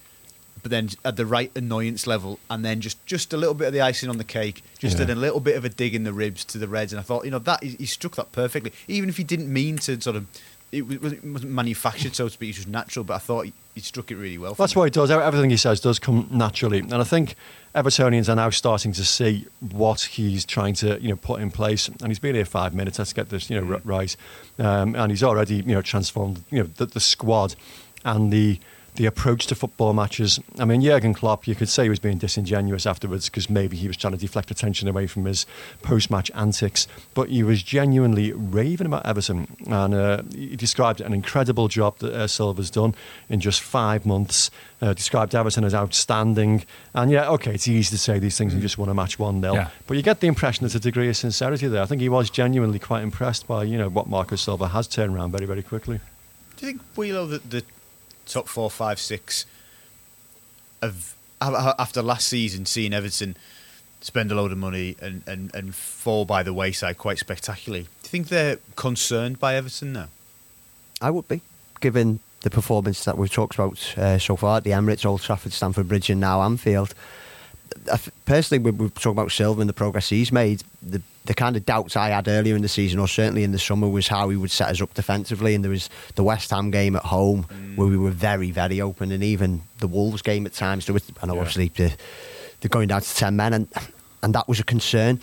but 0.67 0.71
then 0.71 0.89
at 1.05 1.15
the 1.15 1.25
right 1.25 1.49
annoyance 1.55 2.05
level, 2.05 2.39
and 2.49 2.65
then 2.65 2.81
just 2.81 3.03
just 3.05 3.31
a 3.31 3.37
little 3.37 3.53
bit 3.53 3.67
of 3.67 3.73
the 3.73 3.79
icing 3.79 4.09
on 4.09 4.17
the 4.17 4.25
cake, 4.25 4.61
just 4.79 4.99
yeah. 4.99 5.05
a 5.05 5.15
little 5.15 5.39
bit 5.39 5.55
of 5.55 5.63
a 5.63 5.69
dig 5.69 5.95
in 5.95 6.03
the 6.03 6.11
ribs 6.11 6.43
to 6.43 6.57
the 6.57 6.67
Reds, 6.67 6.91
and 6.91 6.99
I 6.99 7.03
thought, 7.03 7.23
you 7.23 7.31
know, 7.31 7.39
that 7.39 7.63
he, 7.63 7.85
struck 7.85 8.17
that 8.17 8.33
perfectly, 8.33 8.73
even 8.89 9.07
if 9.07 9.15
he 9.15 9.23
didn't 9.23 9.51
mean 9.51 9.77
to 9.79 9.99
sort 10.01 10.17
of. 10.17 10.25
It, 10.69 10.85
was, 10.85 11.13
it 11.13 11.23
wasn't 11.23 11.53
manufactured, 11.53 12.13
so 12.13 12.25
to 12.25 12.29
speak. 12.29 12.49
It 12.49 12.57
was 12.57 12.67
natural, 12.67 13.05
but 13.05 13.13
I 13.13 13.17
thought 13.19 13.45
he, 13.45 13.53
he 13.73 13.79
struck 13.79 14.11
it 14.11 14.17
really 14.17 14.37
well. 14.37 14.53
That's 14.53 14.75
me. 14.75 14.81
what 14.81 14.85
he 14.87 14.89
does. 14.89 15.09
Everything 15.09 15.49
he 15.49 15.55
says 15.55 15.79
does 15.79 15.97
come 15.97 16.27
naturally, 16.29 16.79
and 16.79 16.93
I 16.95 17.05
think 17.05 17.35
Evertonians 17.73 18.27
are 18.27 18.35
now 18.35 18.49
starting 18.49 18.91
to 18.91 19.05
see 19.05 19.47
what 19.61 20.01
he's 20.01 20.43
trying 20.43 20.73
to, 20.73 21.01
you 21.01 21.07
know, 21.07 21.15
put 21.15 21.39
in 21.39 21.51
place. 21.51 21.87
And 21.87 22.09
he's 22.09 22.19
been 22.19 22.35
here 22.35 22.43
five 22.43 22.73
minutes. 22.73 22.99
Let's 22.99 23.13
get 23.13 23.29
this, 23.29 23.49
you 23.49 23.61
know, 23.61 23.77
mm. 23.77 23.81
right. 23.85 24.13
Um, 24.59 24.93
and 24.95 25.09
he's 25.09 25.23
already, 25.23 25.55
you 25.55 25.73
know, 25.73 25.81
transformed, 25.81 26.43
you 26.49 26.59
know, 26.59 26.69
the, 26.75 26.87
the 26.87 26.99
squad 26.99 27.55
and 28.03 28.33
the 28.33 28.59
the 28.97 29.05
approach 29.05 29.47
to 29.47 29.55
football 29.55 29.93
matches. 29.93 30.39
I 30.59 30.65
mean, 30.65 30.81
Jurgen 30.81 31.13
Klopp, 31.13 31.47
you 31.47 31.55
could 31.55 31.69
say 31.69 31.83
he 31.83 31.89
was 31.89 31.99
being 31.99 32.17
disingenuous 32.17 32.85
afterwards 32.85 33.29
because 33.29 33.49
maybe 33.49 33.77
he 33.77 33.87
was 33.87 33.95
trying 33.95 34.13
to 34.13 34.19
deflect 34.19 34.51
attention 34.51 34.87
away 34.87 35.07
from 35.07 35.25
his 35.25 35.45
post-match 35.83 36.29
antics, 36.33 36.87
but 37.13 37.29
he 37.29 37.43
was 37.43 37.63
genuinely 37.63 38.33
raving 38.33 38.87
about 38.87 39.05
Everton, 39.05 39.47
and 39.67 39.93
uh, 39.93 40.23
he 40.35 40.55
described 40.55 40.99
an 40.99 41.13
incredible 41.13 41.67
job 41.67 41.99
that 41.99 42.13
uh, 42.13 42.27
Silva's 42.27 42.69
done 42.69 42.95
in 43.29 43.39
just 43.39 43.61
five 43.61 44.05
months. 44.05 44.51
Uh, 44.79 44.93
described 44.93 45.33
Everton 45.33 45.63
as 45.63 45.73
outstanding, 45.73 46.63
and 46.93 47.09
yeah, 47.09 47.27
okay, 47.31 47.55
it's 47.55 47.67
easy 47.67 47.89
to 47.89 47.97
say 47.97 48.19
these 48.19 48.37
things 48.37 48.53
and 48.53 48.61
just 48.61 48.77
won 48.77 48.89
a 48.89 48.93
match 48.93 49.17
one 49.17 49.41
0 49.41 49.55
yeah. 49.55 49.69
but 49.87 49.97
you 49.97 50.03
get 50.03 50.19
the 50.19 50.27
impression 50.27 50.65
there's 50.65 50.75
a 50.75 50.79
degree 50.79 51.09
of 51.09 51.17
sincerity 51.17 51.67
there. 51.67 51.81
I 51.81 51.87
think 51.87 51.99
he 51.99 52.09
was 52.09 52.29
genuinely 52.29 52.77
quite 52.77 53.01
impressed 53.01 53.47
by 53.47 53.63
you 53.63 53.75
know 53.75 53.89
what 53.89 54.07
Marcus 54.07 54.41
Silva 54.41 54.67
has 54.67 54.87
turned 54.87 55.15
around 55.15 55.31
very 55.31 55.47
very 55.47 55.63
quickly. 55.63 55.99
Do 56.57 56.65
you 56.65 56.73
think 56.73 56.95
Wheelo 56.95 57.27
that 57.27 57.49
the 57.49 57.63
top 58.27 58.47
four, 58.47 58.69
five, 58.69 58.99
six 58.99 59.45
of 60.81 61.15
after 61.41 62.01
last 62.01 62.27
season, 62.27 62.65
seeing 62.65 62.93
Everton 62.93 63.37
spend 64.01 64.31
a 64.31 64.35
load 64.35 64.51
of 64.51 64.57
money 64.57 64.95
and, 65.01 65.23
and, 65.27 65.53
and 65.53 65.75
fall 65.75 66.25
by 66.25 66.43
the 66.43 66.53
wayside 66.53 66.97
quite 66.97 67.19
spectacularly. 67.19 67.83
Do 67.83 67.87
you 68.03 68.09
think 68.09 68.27
they're 68.29 68.57
concerned 68.75 69.39
by 69.39 69.55
Everton 69.55 69.93
now? 69.93 70.07
I 71.01 71.11
would 71.11 71.27
be, 71.27 71.41
given 71.79 72.19
the 72.41 72.49
performance 72.49 73.05
that 73.05 73.17
we've 73.17 73.31
talked 73.31 73.55
about 73.55 73.97
uh, 73.97 74.17
so 74.17 74.35
far 74.35 74.57
at 74.57 74.63
the 74.63 74.71
Emirates, 74.71 75.05
Old 75.05 75.21
Trafford, 75.21 75.53
Stamford 75.53 75.87
Bridge, 75.87 76.09
and 76.09 76.21
now 76.21 76.41
Anfield 76.41 76.93
personally, 78.25 78.71
we 78.71 78.85
are 78.85 78.89
talking 78.89 79.11
about 79.11 79.31
Silva 79.31 79.61
and 79.61 79.69
the 79.69 79.73
progress 79.73 80.09
he's 80.09 80.31
made, 80.31 80.63
the 80.81 81.01
the 81.25 81.33
kind 81.33 81.57
of 81.57 81.65
doubts 81.65 81.97
I 81.97 82.09
had 82.09 82.27
earlier 82.29 82.55
in 82.55 82.61
the 82.61 82.69
season, 82.69 82.99
or 82.99 83.07
certainly 83.07 83.43
in 83.43 83.51
the 83.51 83.59
summer, 83.59 83.89
was 83.89 84.07
how 84.07 84.29
he 84.29 84.37
would 84.37 84.51
set 84.51 84.69
us 84.69 84.81
up 84.81 84.93
defensively. 84.93 85.55
And 85.55 85.63
there 85.63 85.71
was 85.71 85.89
the 86.15 86.23
West 86.23 86.51
Ham 86.51 86.71
game 86.71 86.95
at 86.95 87.03
home 87.03 87.45
mm. 87.49 87.75
where 87.75 87.87
we 87.87 87.97
were 87.97 88.11
very, 88.11 88.51
very 88.51 88.79
open, 88.79 89.11
and 89.11 89.23
even 89.23 89.61
the 89.79 89.87
Wolves 89.87 90.21
game 90.21 90.45
at 90.45 90.53
times. 90.53 90.85
There 90.85 90.93
was, 90.93 91.07
and 91.21 91.31
yeah. 91.31 91.37
obviously 91.37 91.67
the, 91.69 91.93
they're 92.61 92.69
going 92.69 92.87
down 92.87 93.01
to 93.01 93.15
ten 93.15 93.35
men, 93.35 93.53
and 93.53 93.67
and 94.23 94.33
that 94.35 94.47
was 94.47 94.59
a 94.59 94.63
concern. 94.63 95.19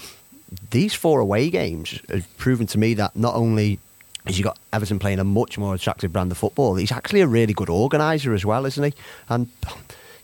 These 0.70 0.94
four 0.94 1.20
away 1.20 1.50
games 1.50 2.00
have 2.10 2.36
proven 2.38 2.66
to 2.68 2.78
me 2.78 2.94
that 2.94 3.16
not 3.16 3.34
only 3.34 3.80
has 4.26 4.36
he 4.36 4.42
got 4.42 4.58
Everton 4.72 4.98
playing 4.98 5.18
a 5.18 5.24
much 5.24 5.58
more 5.58 5.74
attractive 5.74 6.12
brand 6.12 6.30
of 6.32 6.38
football, 6.38 6.76
he's 6.76 6.92
actually 6.92 7.20
a 7.20 7.26
really 7.26 7.52
good 7.52 7.68
organiser 7.68 8.34
as 8.34 8.44
well, 8.44 8.64
isn't 8.66 8.84
he? 8.84 8.94
And 9.28 9.48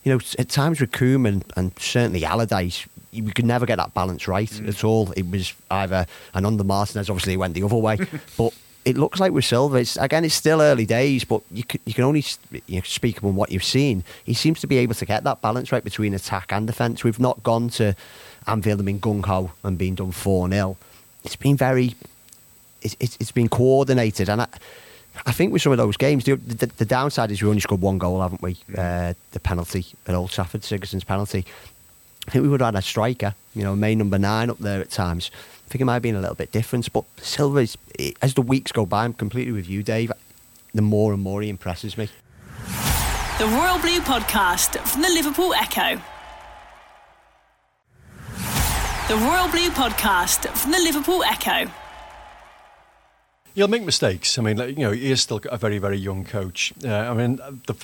you 0.04 0.12
know, 0.12 0.20
at 0.38 0.48
times 0.48 0.80
with 0.80 0.92
Koeman 0.92 1.42
and 1.56 1.78
certainly 1.78 2.24
Allardyce, 2.24 2.86
we 3.12 3.32
could 3.32 3.44
never 3.44 3.66
get 3.66 3.76
that 3.76 3.92
balance 3.92 4.26
right 4.28 4.48
mm. 4.48 4.68
at 4.68 4.84
all. 4.84 5.12
It 5.12 5.28
was 5.30 5.52
either, 5.70 6.06
and 6.34 6.46
under 6.46 6.64
Martinez, 6.64 7.10
obviously, 7.10 7.34
it 7.34 7.38
went 7.38 7.54
the 7.54 7.62
other 7.62 7.76
way. 7.76 7.98
but 8.38 8.54
it 8.84 8.96
looks 8.96 9.20
like 9.20 9.32
with 9.32 9.44
Silva, 9.44 9.76
it's, 9.76 9.96
again, 9.96 10.24
it's 10.24 10.34
still 10.34 10.62
early 10.62 10.86
days, 10.86 11.24
but 11.24 11.42
you 11.50 11.64
can, 11.64 11.80
you 11.84 11.92
can 11.92 12.04
only 12.04 12.24
you 12.66 12.76
know, 12.76 12.82
speak 12.84 13.22
on 13.22 13.34
what 13.34 13.52
you've 13.52 13.64
seen. 13.64 14.04
He 14.24 14.32
seems 14.32 14.60
to 14.60 14.66
be 14.66 14.78
able 14.78 14.94
to 14.94 15.04
get 15.04 15.24
that 15.24 15.42
balance 15.42 15.70
right 15.70 15.84
between 15.84 16.14
attack 16.14 16.52
and 16.52 16.66
defence. 16.66 17.04
We've 17.04 17.20
not 17.20 17.42
gone 17.42 17.68
to 17.70 17.94
Anfield 18.46 18.80
and 18.80 18.86
been 18.86 19.00
gung 19.00 19.24
ho 19.26 19.52
and 19.64 19.76
been 19.76 19.96
done 19.96 20.12
4 20.12 20.48
0. 20.48 20.76
It's 21.24 21.36
been 21.36 21.56
very, 21.56 21.94
it's, 22.80 22.96
it's 22.98 23.32
been 23.32 23.48
coordinated. 23.48 24.30
And 24.30 24.42
I, 24.42 24.48
I 25.26 25.32
think 25.32 25.52
with 25.52 25.62
some 25.62 25.72
of 25.72 25.78
those 25.78 25.96
games, 25.96 26.24
the, 26.24 26.36
the, 26.36 26.66
the 26.66 26.84
downside 26.84 27.30
is 27.30 27.42
we 27.42 27.48
only 27.48 27.60
scored 27.60 27.80
one 27.80 27.98
goal, 27.98 28.22
haven't 28.22 28.42
we? 28.42 28.56
Uh, 28.76 29.14
the 29.32 29.40
penalty 29.40 29.86
at 30.06 30.14
Old 30.14 30.30
Trafford, 30.30 30.62
Sigurdsson's 30.62 31.04
penalty. 31.04 31.44
I 32.26 32.30
think 32.30 32.42
we 32.42 32.48
would 32.48 32.60
have 32.60 32.74
had 32.74 32.78
a 32.78 32.82
striker, 32.82 33.34
you 33.54 33.62
know, 33.62 33.74
main 33.74 33.98
number 33.98 34.18
nine 34.18 34.50
up 34.50 34.58
there 34.58 34.80
at 34.80 34.90
times. 34.90 35.30
I 35.66 35.68
think 35.70 35.82
it 35.82 35.84
might 35.84 35.94
have 35.94 36.02
been 36.02 36.16
a 36.16 36.20
little 36.20 36.34
bit 36.34 36.52
different. 36.52 36.92
But 36.92 37.04
Silva, 37.18 37.60
is, 37.60 37.76
as 38.22 38.34
the 38.34 38.42
weeks 38.42 38.72
go 38.72 38.86
by, 38.86 39.04
I'm 39.04 39.14
completely 39.14 39.52
with 39.52 39.68
you, 39.68 39.82
Dave. 39.82 40.12
The 40.74 40.82
more 40.82 41.12
and 41.12 41.22
more 41.22 41.42
he 41.42 41.48
impresses 41.48 41.98
me. 41.98 42.08
The 43.38 43.46
Royal 43.46 43.78
Blue 43.78 44.00
Podcast 44.00 44.78
from 44.86 45.02
the 45.02 45.08
Liverpool 45.08 45.54
Echo. 45.54 46.00
The 49.08 49.16
Royal 49.16 49.48
Blue 49.48 49.70
Podcast 49.70 50.46
from 50.56 50.70
the 50.70 50.78
Liverpool 50.78 51.24
Echo. 51.24 51.70
He'll 53.54 53.68
make 53.68 53.82
mistakes. 53.82 54.38
I 54.38 54.42
mean, 54.42 54.58
you 54.58 54.74
know, 54.76 54.92
he 54.92 55.10
is 55.10 55.20
still 55.20 55.40
a 55.50 55.56
very, 55.56 55.78
very 55.78 55.96
young 55.96 56.24
coach. 56.24 56.72
Uh, 56.84 56.90
I 56.90 57.14
mean, 57.14 57.36
the, 57.66 57.74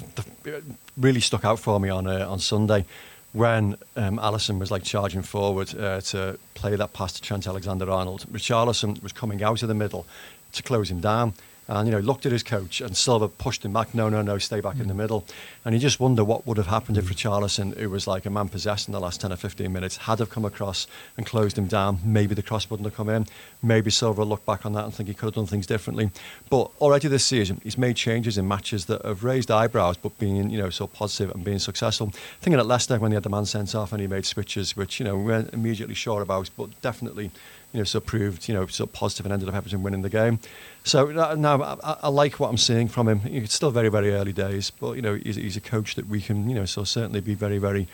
the, 0.45 0.63
really 0.97 1.21
stuck 1.21 1.45
out 1.45 1.59
for 1.59 1.81
me 1.81 1.89
on 1.89 2.07
uh, 2.07 2.27
on 2.29 2.39
Sunday 2.39 2.85
when 3.33 3.77
um, 3.97 4.19
Alisson 4.19 4.59
was 4.59 4.71
like 4.71 4.83
charging 4.83 5.23
forward 5.23 5.75
uh, 5.79 6.01
to 6.01 6.39
play 6.55 6.75
that 6.77 6.93
pass 6.93 7.13
to 7.13 7.21
Trent 7.21 7.47
Alexander-Arnold. 7.47 8.25
Richarlison 8.33 9.03
was 9.03 9.13
coming 9.13 9.43
out 9.43 9.63
of 9.63 9.69
the 9.69 9.75
middle 9.75 10.07
to 10.53 10.63
close 10.63 10.91
him 10.91 11.01
down 11.01 11.35
and 11.69 11.89
you 11.89 11.93
know 11.93 12.01
looked 12.01 12.27
at 12.27 12.33
his 12.33 12.43
coach 12.43 12.81
and 12.81 12.97
Silva 12.97 13.29
pushed 13.29 13.65
him 13.65 13.73
back. 13.73 13.95
No, 13.95 14.09
no, 14.09 14.23
no, 14.23 14.39
stay 14.39 14.61
back 14.61 14.77
mm. 14.77 14.83
in 14.83 14.89
the 14.89 14.95
mm. 14.95 14.99
middle. 14.99 15.27
And 15.65 15.75
you 15.75 15.81
just 15.81 15.99
wonder 15.99 16.25
what 16.25 16.47
would 16.47 16.57
have 16.57 16.69
happened 16.69 16.97
if 16.97 17.07
Richarlison, 17.07 17.77
who 17.77 17.91
was 17.91 18.07
like 18.07 18.27
a 18.27 18.31
man 18.31 18.49
possessed 18.49 18.89
in 18.89 18.93
the 18.93 19.01
last 19.01 19.21
ten 19.21 19.33
or 19.33 19.37
fifteen 19.37 19.73
minutes, 19.73 19.97
had 19.97 20.19
have 20.19 20.31
come 20.31 20.45
across 20.45 20.87
and 21.17 21.27
closed 21.27 21.59
him 21.59 21.67
down. 21.67 21.99
Maybe 22.05 22.35
the 22.35 22.43
cross 22.43 22.71
wouldn't 22.71 22.87
have 22.87 22.97
come 22.97 23.09
in. 23.09 23.27
Maybe 23.63 23.91
Silva 23.91 24.25
looked 24.25 24.47
back 24.47 24.65
on 24.65 24.73
that 24.75 24.85
and 24.85 24.95
think 24.95 25.09
he 25.09 25.15
could 25.15 25.27
have 25.27 25.35
done 25.35 25.47
things 25.47 25.67
differently. 25.67 26.11
But 26.49 26.71
already 26.81 27.09
this 27.09 27.27
season, 27.27 27.61
he's 27.63 27.79
made 27.79 27.97
changes 27.97 28.39
in 28.39 28.47
matches 28.47 28.87
that 28.87 29.05
have 29.05 29.25
raised 29.25 29.51
eyebrows, 29.51 29.97
but 29.97 30.19
being 30.19 30.51
you 30.51 30.59
know 30.59 30.71
so 30.71 30.87
positive 30.87 31.35
and 31.35 31.45
being 31.45 31.59
successful. 31.59 32.13
Thinking 32.41 32.61
at 32.61 32.67
Leicester 32.67 32.99
when 32.99 33.11
he 33.11 33.15
had 33.15 33.25
the 33.25 33.31
man 33.31 33.47
sent 33.47 33.75
off 33.75 33.93
and 33.93 34.01
he 34.01 34.07
made 34.07 34.25
switches, 34.25 34.77
which 34.77 35.01
you 35.01 35.05
know 35.05 35.17
we 35.17 35.25
weren't 35.25 35.53
immediately 35.53 35.95
sure 35.95 36.23
about, 36.23 36.51
but 36.57 36.81
definitely 36.83 37.31
you 37.73 37.81
know, 37.81 37.85
so 37.85 38.01
proved, 38.01 38.49
you 38.49 38.55
know, 38.55 38.67
so 38.67 38.87
positive 38.87 39.27
and 39.27 39.33
ended 39.35 39.49
up 39.49 39.55
Everton 39.55 39.83
winning 39.83 40.01
the 40.01 40.09
game. 40.09 40.39
So 40.87 41.35
now 41.35 41.61
I, 41.61 41.97
I, 42.05 42.09
like 42.09 42.39
what 42.39 42.49
I'm 42.49 42.57
seeing 42.57 42.87
from 42.87 43.09
him. 43.09 43.21
It's 43.25 43.53
still 43.53 43.73
very, 43.73 43.89
very 43.89 44.13
early 44.13 44.33
days, 44.33 44.71
but 44.71 44.93
you 44.93 45.03
know, 45.03 45.15
he's, 45.17 45.35
he's 45.35 45.57
a 45.57 45.61
coach 45.61 45.97
that 45.97 46.07
we 46.07 46.21
can, 46.21 46.49
you 46.49 46.55
know, 46.55 46.65
so 46.65 46.85
certainly 46.85 47.21
be 47.21 47.35
very, 47.35 47.59
very 47.59 47.89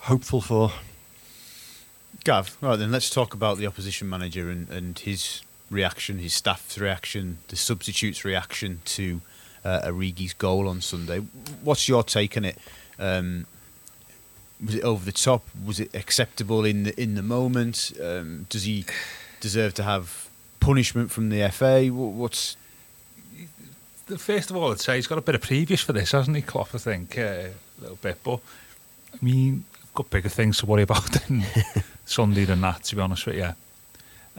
hopeful 0.00 0.40
for. 0.40 0.72
Gav, 2.24 2.56
right 2.60 2.74
then, 2.74 2.90
let's 2.90 3.10
talk 3.10 3.32
about 3.32 3.58
the 3.58 3.66
opposition 3.68 4.08
manager 4.08 4.50
and, 4.50 4.68
and 4.70 4.98
his 4.98 5.42
reaction, 5.70 6.18
his 6.18 6.34
staff's 6.34 6.76
reaction, 6.78 7.38
the 7.46 7.54
substitutes' 7.54 8.24
reaction 8.24 8.80
to 8.86 9.20
uh, 9.64 9.82
Origi's 9.84 10.32
goal 10.32 10.66
on 10.66 10.80
Sunday. 10.80 11.18
What's 11.62 11.88
your 11.88 12.02
take 12.02 12.36
on 12.36 12.44
it? 12.44 12.58
Um, 12.98 13.46
was 14.64 14.74
it 14.74 14.82
over 14.82 15.04
the 15.04 15.12
top? 15.12 15.44
Was 15.64 15.78
it 15.78 15.94
acceptable 15.94 16.64
in 16.64 16.82
the 16.82 17.00
in 17.00 17.14
the 17.14 17.22
moment? 17.22 17.92
Um, 18.02 18.46
does 18.48 18.64
he 18.64 18.84
deserve 19.40 19.74
to 19.74 19.84
have 19.84 20.25
punishment 20.66 21.10
from 21.12 21.28
the 21.28 21.48
FA? 21.50 21.86
What's 21.88 22.56
The- 24.06 24.18
First 24.18 24.50
of 24.50 24.56
all, 24.56 24.72
I'd 24.72 24.80
say 24.80 24.96
he's 24.96 25.06
got 25.06 25.18
a 25.18 25.22
bit 25.22 25.34
of 25.34 25.40
previous 25.42 25.80
for 25.80 25.92
this, 25.92 26.12
hasn't 26.12 26.36
he, 26.36 26.42
Klopp? 26.42 26.74
I 26.74 26.78
think 26.78 27.16
uh, 27.18 27.22
a 27.22 27.80
little 27.80 27.96
bit, 28.02 28.18
but 28.24 28.40
I 29.14 29.24
mean, 29.24 29.64
I've 29.82 29.94
got 29.94 30.10
bigger 30.10 30.28
things 30.28 30.58
to 30.58 30.66
worry 30.66 30.82
about 30.82 31.04
than 31.12 31.44
Sunday 32.04 32.44
than 32.44 32.60
that. 32.62 32.82
To 32.84 32.96
be 32.96 33.02
honest 33.02 33.26
with 33.26 33.36
you, 33.36 33.54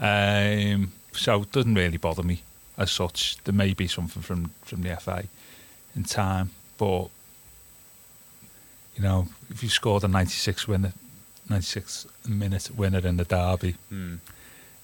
um, 0.04 0.92
so 1.12 1.42
it 1.42 1.52
doesn't 1.52 1.74
really 1.74 1.96
bother 1.96 2.22
me 2.22 2.42
as 2.76 2.90
such. 2.90 3.38
There 3.44 3.54
may 3.54 3.72
be 3.74 3.88
something 3.88 4.22
from 4.22 4.50
from 4.64 4.82
the 4.82 4.96
FA 4.96 5.24
in 5.96 6.04
time, 6.04 6.50
but 6.76 7.08
you 8.96 9.02
know, 9.02 9.28
if 9.50 9.62
you 9.62 9.68
scored 9.68 10.04
a 10.04 10.08
96 10.08 10.66
winner, 10.68 10.92
96 11.48 12.06
minute 12.26 12.70
winner 12.76 13.06
in 13.06 13.16
the 13.16 13.24
derby, 13.24 13.76
hmm. 13.88 14.16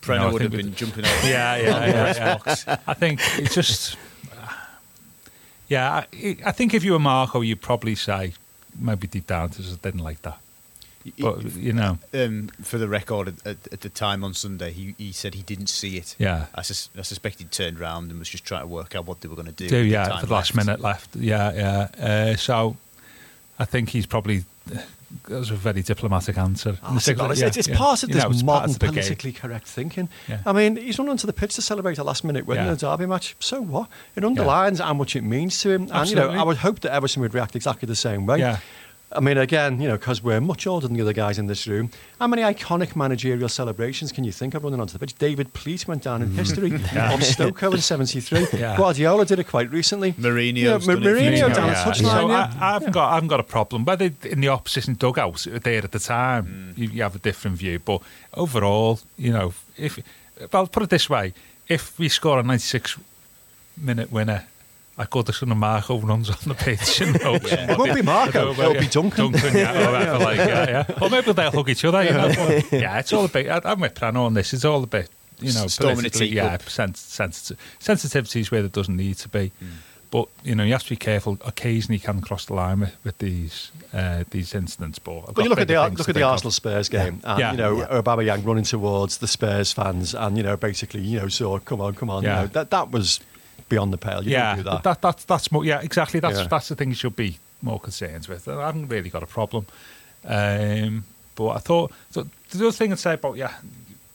You 0.04 0.06
Brenner 0.06 0.22
know, 0.22 0.28
I 0.28 0.32
would 0.32 0.42
have 0.42 0.52
think 0.52 0.62
been 0.64 0.74
jumping 0.74 1.04
out? 1.04 1.24
yeah, 1.24 1.56
yeah, 1.56 1.86
yeah, 1.86 2.38
yeah. 2.66 2.76
I 2.86 2.94
think 2.94 3.20
it's 3.38 3.54
just, 3.54 3.96
yeah. 5.68 6.04
I, 6.12 6.36
I 6.44 6.52
think 6.52 6.74
if 6.74 6.84
you 6.84 6.92
were 6.92 6.98
Marco, 6.98 7.40
you'd 7.40 7.62
probably 7.62 7.94
say 7.94 8.34
maybe 8.78 9.06
deep 9.06 9.26
down, 9.26 9.44
I 9.44 9.52
just 9.62 9.82
didn't 9.82 10.02
like 10.02 10.22
that. 10.22 10.38
But 11.18 11.44
you 11.56 11.74
know, 11.74 11.98
um, 12.14 12.48
for 12.62 12.78
the 12.78 12.88
record, 12.88 13.28
at, 13.28 13.46
at, 13.46 13.72
at 13.72 13.80
the 13.82 13.90
time 13.90 14.24
on 14.24 14.32
Sunday, 14.32 14.72
he, 14.72 14.94
he 14.96 15.12
said 15.12 15.34
he 15.34 15.42
didn't 15.42 15.66
see 15.66 15.98
it. 15.98 16.16
yeah, 16.18 16.46
I, 16.54 16.62
sus- 16.62 16.88
I 16.98 17.02
suspect 17.02 17.40
he 17.40 17.44
turned 17.44 17.78
round 17.78 18.10
and 18.10 18.18
was 18.18 18.28
just 18.30 18.44
trying 18.46 18.62
to 18.62 18.66
work 18.66 18.94
out 18.96 19.06
what 19.06 19.20
they 19.20 19.28
were 19.28 19.34
going 19.34 19.46
to 19.46 19.52
do. 19.52 19.68
do 19.68 19.76
with 19.76 19.84
the 19.84 19.90
yeah 19.90 20.18
for 20.18 20.26
the 20.26 20.32
last 20.32 20.54
left. 20.54 20.66
minute 20.66 20.80
left. 20.80 21.14
Yeah, 21.14 21.88
yeah. 21.98 22.04
Uh, 22.32 22.36
so 22.36 22.76
I 23.58 23.66
think 23.66 23.90
he's 23.90 24.06
probably. 24.06 24.44
That 24.66 25.38
was 25.38 25.50
a 25.50 25.54
very 25.54 25.82
diplomatic 25.82 26.36
answer. 26.38 26.76
Oh, 26.82 26.94
be 26.94 27.00
Yeah, 27.40 27.46
it's, 27.46 27.56
it's 27.56 27.68
yeah. 27.68 27.76
part 27.76 28.02
of 28.02 28.08
You 28.08 28.16
this 28.16 28.24
know, 28.24 28.46
modern 28.46 28.70
of 28.70 28.78
the 28.78 28.86
game. 28.86 28.94
politically 28.94 29.32
correct 29.32 29.66
thinking. 29.66 30.08
Yeah. 30.28 30.40
I 30.44 30.52
mean, 30.52 30.76
he's 30.76 30.98
run 30.98 31.08
onto 31.08 31.26
the 31.26 31.32
pitch 31.32 31.54
to 31.54 31.62
celebrate 31.62 31.98
a 31.98 32.04
last 32.04 32.24
minute 32.24 32.46
win 32.46 32.58
in 32.58 32.68
a 32.68 32.76
derby 32.76 33.06
match. 33.06 33.36
So 33.38 33.60
what? 33.60 33.88
It 34.16 34.24
underlines 34.24 34.80
how 34.80 34.94
much 34.94 35.14
it 35.16 35.22
means 35.22 35.60
to 35.60 35.70
him. 35.70 35.88
And, 35.92 36.10
you 36.10 36.16
know, 36.16 36.30
I 36.30 36.42
would 36.42 36.58
hope 36.58 36.80
that 36.80 36.92
Everton 36.92 37.22
would 37.22 37.34
react 37.34 37.54
exactly 37.54 37.86
the 37.86 37.96
same 37.96 38.26
way. 38.26 38.40
Yeah. 39.12 39.18
I 39.18 39.20
mean, 39.20 39.38
again, 39.38 39.80
you 39.80 39.86
know, 39.88 39.96
because 39.96 40.22
we're 40.24 40.40
much 40.40 40.66
older 40.66 40.88
than 40.88 40.96
the 40.96 41.02
other 41.02 41.12
guys 41.12 41.38
in 41.38 41.46
this 41.46 41.66
room, 41.68 41.90
how 42.18 42.26
many 42.26 42.42
iconic 42.42 42.96
managerial 42.96 43.48
celebrations 43.48 44.10
can 44.10 44.24
you 44.24 44.32
think 44.32 44.54
of 44.54 44.64
running 44.64 44.80
onto 44.80 44.92
the 44.92 44.98
pitch? 44.98 45.16
David 45.18 45.52
Pleat 45.52 45.86
went 45.86 46.02
down 46.02 46.20
in 46.22 46.30
history 46.32 46.74
on 46.98 47.20
Stoke 47.20 47.62
in 47.62 47.78
73. 47.80 48.40
Mm. 48.40 48.58
Yeah. 48.64 48.76
Guardiola 48.76 49.24
did 49.26 49.38
it 49.38 49.44
quite 49.46 49.70
recently. 49.70 50.12
Mourinho's 50.14 50.56
Yeah, 50.62 50.78
done 50.78 51.02
it 51.02 51.06
a 51.06 51.20
few 51.20 51.30
Mourinho 51.30 51.40
times. 51.42 51.56
down 51.56 51.68
Yeah. 51.68 51.84
touchline. 51.84 52.10
So 52.20 52.28
yeah. 52.28 52.52
I, 52.60 52.70
I 52.70 52.72
haven't 52.74 52.92
got 52.92 53.10
I 53.10 53.14
haven't 53.14 53.28
got 53.28 53.40
a 53.40 53.44
problem. 53.44 53.84
Whether 53.84 54.10
in 54.22 54.40
the 54.40 54.48
opposition 54.48 54.94
dugout 54.94 55.46
there 55.62 55.82
at 55.84 55.92
the 55.92 55.98
time, 55.98 56.74
you, 56.76 56.88
you 56.88 57.02
have 57.02 57.14
a 57.14 57.18
different 57.20 57.56
view. 57.58 57.78
But 57.78 58.02
overall, 58.34 59.00
you 59.16 59.32
know, 59.32 59.54
if 59.76 59.98
well, 60.52 60.66
put 60.66 60.82
it 60.82 60.90
this 60.90 61.08
way: 61.08 61.34
if 61.68 61.98
we 61.98 62.08
score 62.08 62.38
a 62.40 62.42
96 62.42 62.98
minute 63.76 64.10
winner. 64.10 64.46
I 64.96 65.06
call 65.06 65.24
this 65.24 65.40
when 65.40 65.56
Marco 65.58 65.98
runs 65.98 66.30
on 66.30 66.36
the 66.46 66.54
pitch. 66.54 67.00
You 67.00 67.06
know, 67.12 67.34
It 67.42 67.76
won't 67.78 67.94
be 67.94 68.02
Marco, 68.02 68.52
it'll 68.52 68.74
be 68.74 68.86
Duncan. 68.86 69.32
Duncan, 69.32 69.56
yeah, 69.56 69.88
or 69.88 69.92
whatever, 69.92 70.18
like, 70.24 70.36
yeah, 70.38 70.68
yeah. 70.88 70.98
Or 71.02 71.10
maybe 71.10 71.32
they'll 71.32 71.50
hug 71.50 71.68
each 71.68 71.84
other. 71.84 72.02
You 72.04 72.10
know, 72.12 72.28
yeah, 72.70 72.98
it's 73.00 73.12
all 73.12 73.24
a 73.24 73.28
bit. 73.28 73.48
I- 73.48 73.60
I'm 73.64 73.80
with 73.80 73.94
Prenno 73.94 74.20
on 74.26 74.34
this. 74.34 74.52
It's 74.54 74.64
all 74.64 74.82
a 74.82 74.86
bit, 74.86 75.10
you 75.40 75.52
know, 75.52 75.66
Storm 75.66 75.90
in 75.90 75.92
a 75.94 76.02
politically, 76.02 76.28
yeah, 76.28 76.56
teacup. 76.56 76.68
sens- 76.70 77.00
sensitive, 77.00 77.58
sensitivities 77.80 78.50
where 78.50 78.60
there 78.62 78.68
doesn't 78.68 78.96
need 78.96 79.16
to 79.18 79.28
be. 79.28 79.50
Hmm. 79.58 79.66
But 80.10 80.28
you 80.44 80.54
know, 80.54 80.62
you 80.62 80.70
have 80.70 80.84
to 80.84 80.90
be 80.90 80.96
careful. 80.96 81.38
Occasionally, 81.44 81.96
you 81.96 82.00
can 82.00 82.20
cross 82.20 82.44
the 82.44 82.54
line 82.54 82.78
with, 82.78 82.96
with 83.02 83.18
these 83.18 83.72
uh, 83.92 84.22
these 84.30 84.54
incidents. 84.54 85.00
But, 85.00 85.24
I've 85.28 85.34
But 85.34 85.42
you 85.42 85.50
look 85.50 85.58
at 85.58 85.66
the 85.66 85.74
look 85.74 85.90
at 85.92 85.96
the 85.96 86.04
think 86.04 86.16
of. 86.18 86.22
Arsenal 86.30 86.52
Spurs 86.52 86.88
game, 86.88 87.20
and 87.24 87.40
Yeah. 87.40 87.50
you 87.50 87.56
know 87.58 87.78
Yeah. 87.78 88.00
Aubameyang 88.00 88.46
running 88.46 88.62
towards 88.62 89.18
the 89.18 89.26
Spurs 89.26 89.72
fans, 89.72 90.14
and 90.14 90.36
you 90.36 90.44
know 90.44 90.56
basically 90.56 91.00
you 91.00 91.18
know 91.18 91.26
so 91.26 91.58
come 91.58 91.80
on, 91.80 91.94
come 91.94 92.10
on, 92.10 92.22
Yeah. 92.22 92.36
you 92.36 92.40
know, 92.42 92.46
that 92.52 92.70
that 92.70 92.92
was 92.92 93.18
beyond 93.68 93.92
the 93.92 93.98
pale. 93.98 94.22
You 94.24 94.32
yeah, 94.32 94.54
don't 94.54 94.64
do 94.64 94.70
that. 94.70 94.82
that, 94.82 95.02
that's 95.02 95.24
that's 95.24 95.52
more. 95.52 95.64
Yeah, 95.64 95.80
exactly. 95.80 96.20
That's 96.20 96.40
Yeah. 96.40 96.46
that's 96.48 96.68
the 96.68 96.74
thing 96.76 96.88
you 96.90 96.94
should 96.94 97.16
be 97.16 97.38
more 97.62 97.80
concerned 97.80 98.26
with. 98.28 98.46
I 98.48 98.66
haven't 98.66 98.88
really 98.88 99.10
got 99.10 99.22
a 99.22 99.26
problem. 99.26 99.66
Um, 100.26 101.04
but 101.34 101.48
I 101.48 101.58
thought 101.58 101.92
the, 102.12 102.26
the 102.50 102.68
other 102.68 102.72
thing 102.72 102.92
I'd 102.92 102.98
say 102.98 103.14
about 103.14 103.36
yeah, 103.36 103.52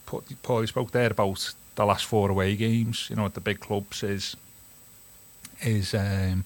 Paul 0.06 0.24
Paul, 0.44 0.62
you 0.62 0.68
spoke 0.68 0.92
there 0.92 1.12
about 1.12 1.54
the 1.76 1.86
last 1.86 2.06
four 2.06 2.30
away 2.30 2.56
games. 2.56 3.08
You 3.10 3.16
know, 3.16 3.26
at 3.26 3.34
the 3.34 3.42
big 3.42 3.60
clubs 3.60 4.04
is 4.04 4.36
is 5.62 5.94
um, 5.94 6.46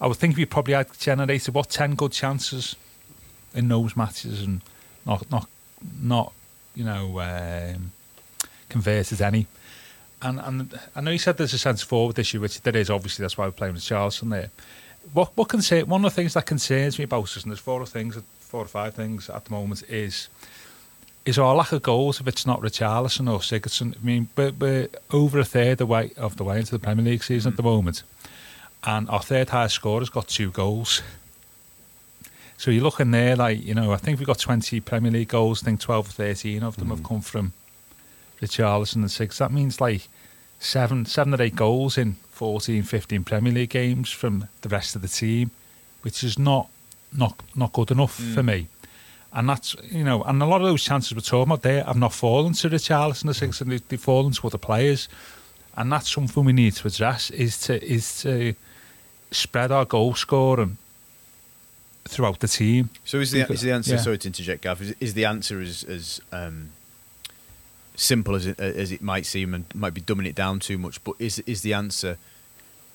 I 0.00 0.06
would 0.06 0.16
think 0.16 0.36
we 0.36 0.44
probably 0.44 0.74
had 0.74 0.88
generated 0.98 1.54
what 1.54 1.68
ten 1.70 1.94
good 1.94 2.12
chances 2.12 2.76
in 3.54 3.68
those 3.68 3.96
matches 3.96 4.42
and 4.42 4.60
not 5.06 5.30
not 5.30 5.48
not 6.00 6.32
you 6.74 6.84
know 6.84 7.20
um, 7.20 7.92
converted 8.68 9.20
any. 9.22 9.46
And 10.20 10.40
and 10.40 10.78
I 10.96 11.00
know 11.00 11.10
you 11.10 11.18
said 11.18 11.36
there's 11.36 11.54
a 11.54 11.58
centre 11.58 11.86
forward 11.86 12.18
issue, 12.18 12.40
which 12.40 12.60
there 12.62 12.76
is. 12.76 12.90
Obviously, 12.90 13.22
that's 13.22 13.38
why 13.38 13.46
we're 13.46 13.52
playing 13.52 13.74
with 13.74 13.84
Charleston 13.84 14.30
there. 14.30 14.50
What 15.12 15.36
what 15.36 15.48
concern? 15.48 15.86
One 15.86 16.04
of 16.04 16.12
the 16.12 16.16
things 16.16 16.34
that 16.34 16.46
concerns 16.46 16.98
me 16.98 17.04
about 17.04 17.24
us, 17.24 17.42
and 17.42 17.52
there's 17.52 17.60
four 17.60 17.84
things, 17.86 18.18
four 18.40 18.62
or 18.62 18.66
five 18.66 18.94
things 18.94 19.30
at 19.30 19.44
the 19.44 19.52
moment, 19.52 19.84
is 19.88 20.28
is 21.24 21.38
our 21.38 21.54
lack 21.54 21.72
of 21.72 21.82
goals. 21.82 22.20
If 22.20 22.26
it's 22.26 22.46
not 22.46 22.60
Richarlison 22.60 23.30
or 23.30 23.38
Sigurdsson, 23.38 23.94
I 23.96 24.04
mean, 24.04 24.28
we're, 24.36 24.50
we're 24.50 24.88
over 25.12 25.38
a 25.38 25.44
third 25.44 25.80
away 25.80 26.12
of 26.16 26.36
the 26.36 26.44
way 26.44 26.58
into 26.58 26.72
the 26.72 26.78
Premier 26.78 27.04
League 27.04 27.22
season 27.22 27.52
at 27.52 27.56
the 27.56 27.62
hmm. 27.62 27.68
moment, 27.68 28.02
and 28.82 29.08
our 29.10 29.22
third 29.22 29.50
highest 29.50 29.76
scorer's 29.76 30.10
got 30.10 30.26
two 30.26 30.50
goals. 30.50 31.02
So 32.56 32.72
you're 32.72 32.82
looking 32.82 33.12
there, 33.12 33.36
like 33.36 33.64
you 33.64 33.74
know, 33.74 33.92
I 33.92 33.98
think 33.98 34.18
we've 34.18 34.26
got 34.26 34.40
20 34.40 34.80
Premier 34.80 35.12
League 35.12 35.28
goals. 35.28 35.62
I 35.62 35.66
think 35.66 35.80
12 35.80 36.08
or 36.08 36.10
13 36.10 36.64
of 36.64 36.76
them 36.76 36.88
have 36.88 36.98
hmm. 36.98 37.04
come 37.04 37.20
from 37.20 37.52
Richarlison 38.40 38.96
and 38.96 39.10
six. 39.10 39.38
That 39.38 39.52
means 39.52 39.80
like 39.80 40.08
seven, 40.58 41.06
seven 41.06 41.34
or 41.34 41.42
eight 41.42 41.56
goals 41.56 41.98
in 41.98 42.14
14, 42.30 42.82
15 42.82 43.24
Premier 43.24 43.52
League 43.52 43.70
games 43.70 44.10
from 44.10 44.48
the 44.62 44.68
rest 44.68 44.96
of 44.96 45.02
the 45.02 45.08
team, 45.08 45.50
which 46.02 46.22
is 46.22 46.38
not 46.38 46.68
not 47.12 47.40
not 47.54 47.72
good 47.72 47.90
enough 47.90 48.14
for 48.14 48.42
me. 48.42 48.68
And 49.32 49.48
that's 49.48 49.76
you 49.90 50.04
know, 50.04 50.22
and 50.22 50.42
a 50.42 50.46
lot 50.46 50.60
of 50.60 50.66
those 50.66 50.84
chances 50.84 51.14
we're 51.14 51.20
talking 51.20 51.52
about 51.52 51.62
there 51.62 51.84
have 51.84 51.96
not 51.96 52.12
fallen 52.12 52.52
to 52.54 52.70
Richarlison 52.70 53.24
and 53.24 53.36
six, 53.36 53.60
and 53.60 53.72
they, 53.72 53.78
they've 53.88 54.00
fallen 54.00 54.32
to 54.32 54.46
other 54.46 54.58
players. 54.58 55.08
And 55.76 55.92
that's 55.92 56.10
something 56.10 56.44
we 56.44 56.52
need 56.52 56.74
to 56.74 56.88
address 56.88 57.30
is 57.30 57.58
to 57.62 57.84
is 57.84 58.22
to 58.22 58.54
spread 59.30 59.70
our 59.70 59.84
goal 59.84 60.14
scoring 60.14 60.78
throughout 62.04 62.40
the 62.40 62.48
team. 62.48 62.90
So 63.04 63.18
is 63.18 63.30
the 63.30 63.50
is 63.52 63.60
the 63.60 63.72
answer? 63.72 63.94
Yeah. 63.94 64.00
Sorry 64.00 64.18
to 64.18 64.28
interject, 64.28 64.62
Gav. 64.62 64.80
Is, 64.82 64.94
is 65.00 65.14
the 65.14 65.26
answer 65.26 65.60
as 65.60 65.84
as 65.84 66.20
um, 66.32 66.70
simple 67.98 68.34
as 68.34 68.46
it 68.46 68.58
as 68.58 68.92
it 68.92 69.02
might 69.02 69.26
seem, 69.26 69.52
and 69.52 69.64
might 69.74 69.94
be 69.94 70.00
dumbing 70.00 70.26
it 70.26 70.34
down 70.34 70.60
too 70.60 70.78
much? 70.78 71.02
But 71.04 71.14
is 71.18 71.40
is 71.40 71.62
the 71.62 71.74
answer 71.74 72.16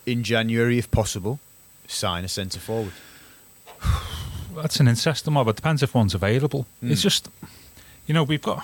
in 0.06 0.24
January, 0.24 0.78
if 0.78 0.90
possible, 0.90 1.40
sign 1.88 2.24
a 2.24 2.28
centre 2.28 2.60
forward? 2.60 2.94
That's 4.56 4.80
an 4.80 4.88
interesting 4.88 5.34
one, 5.34 5.46
but 5.46 5.52
it 5.52 5.56
depends 5.58 5.82
if 5.84 5.96
one's 5.96 6.14
available. 6.14 6.68
Hmm. 6.80 6.92
It's 6.92 7.02
just, 7.02 7.30
you 8.06 8.14
know, 8.14 8.24
we've 8.24 8.42
got. 8.42 8.64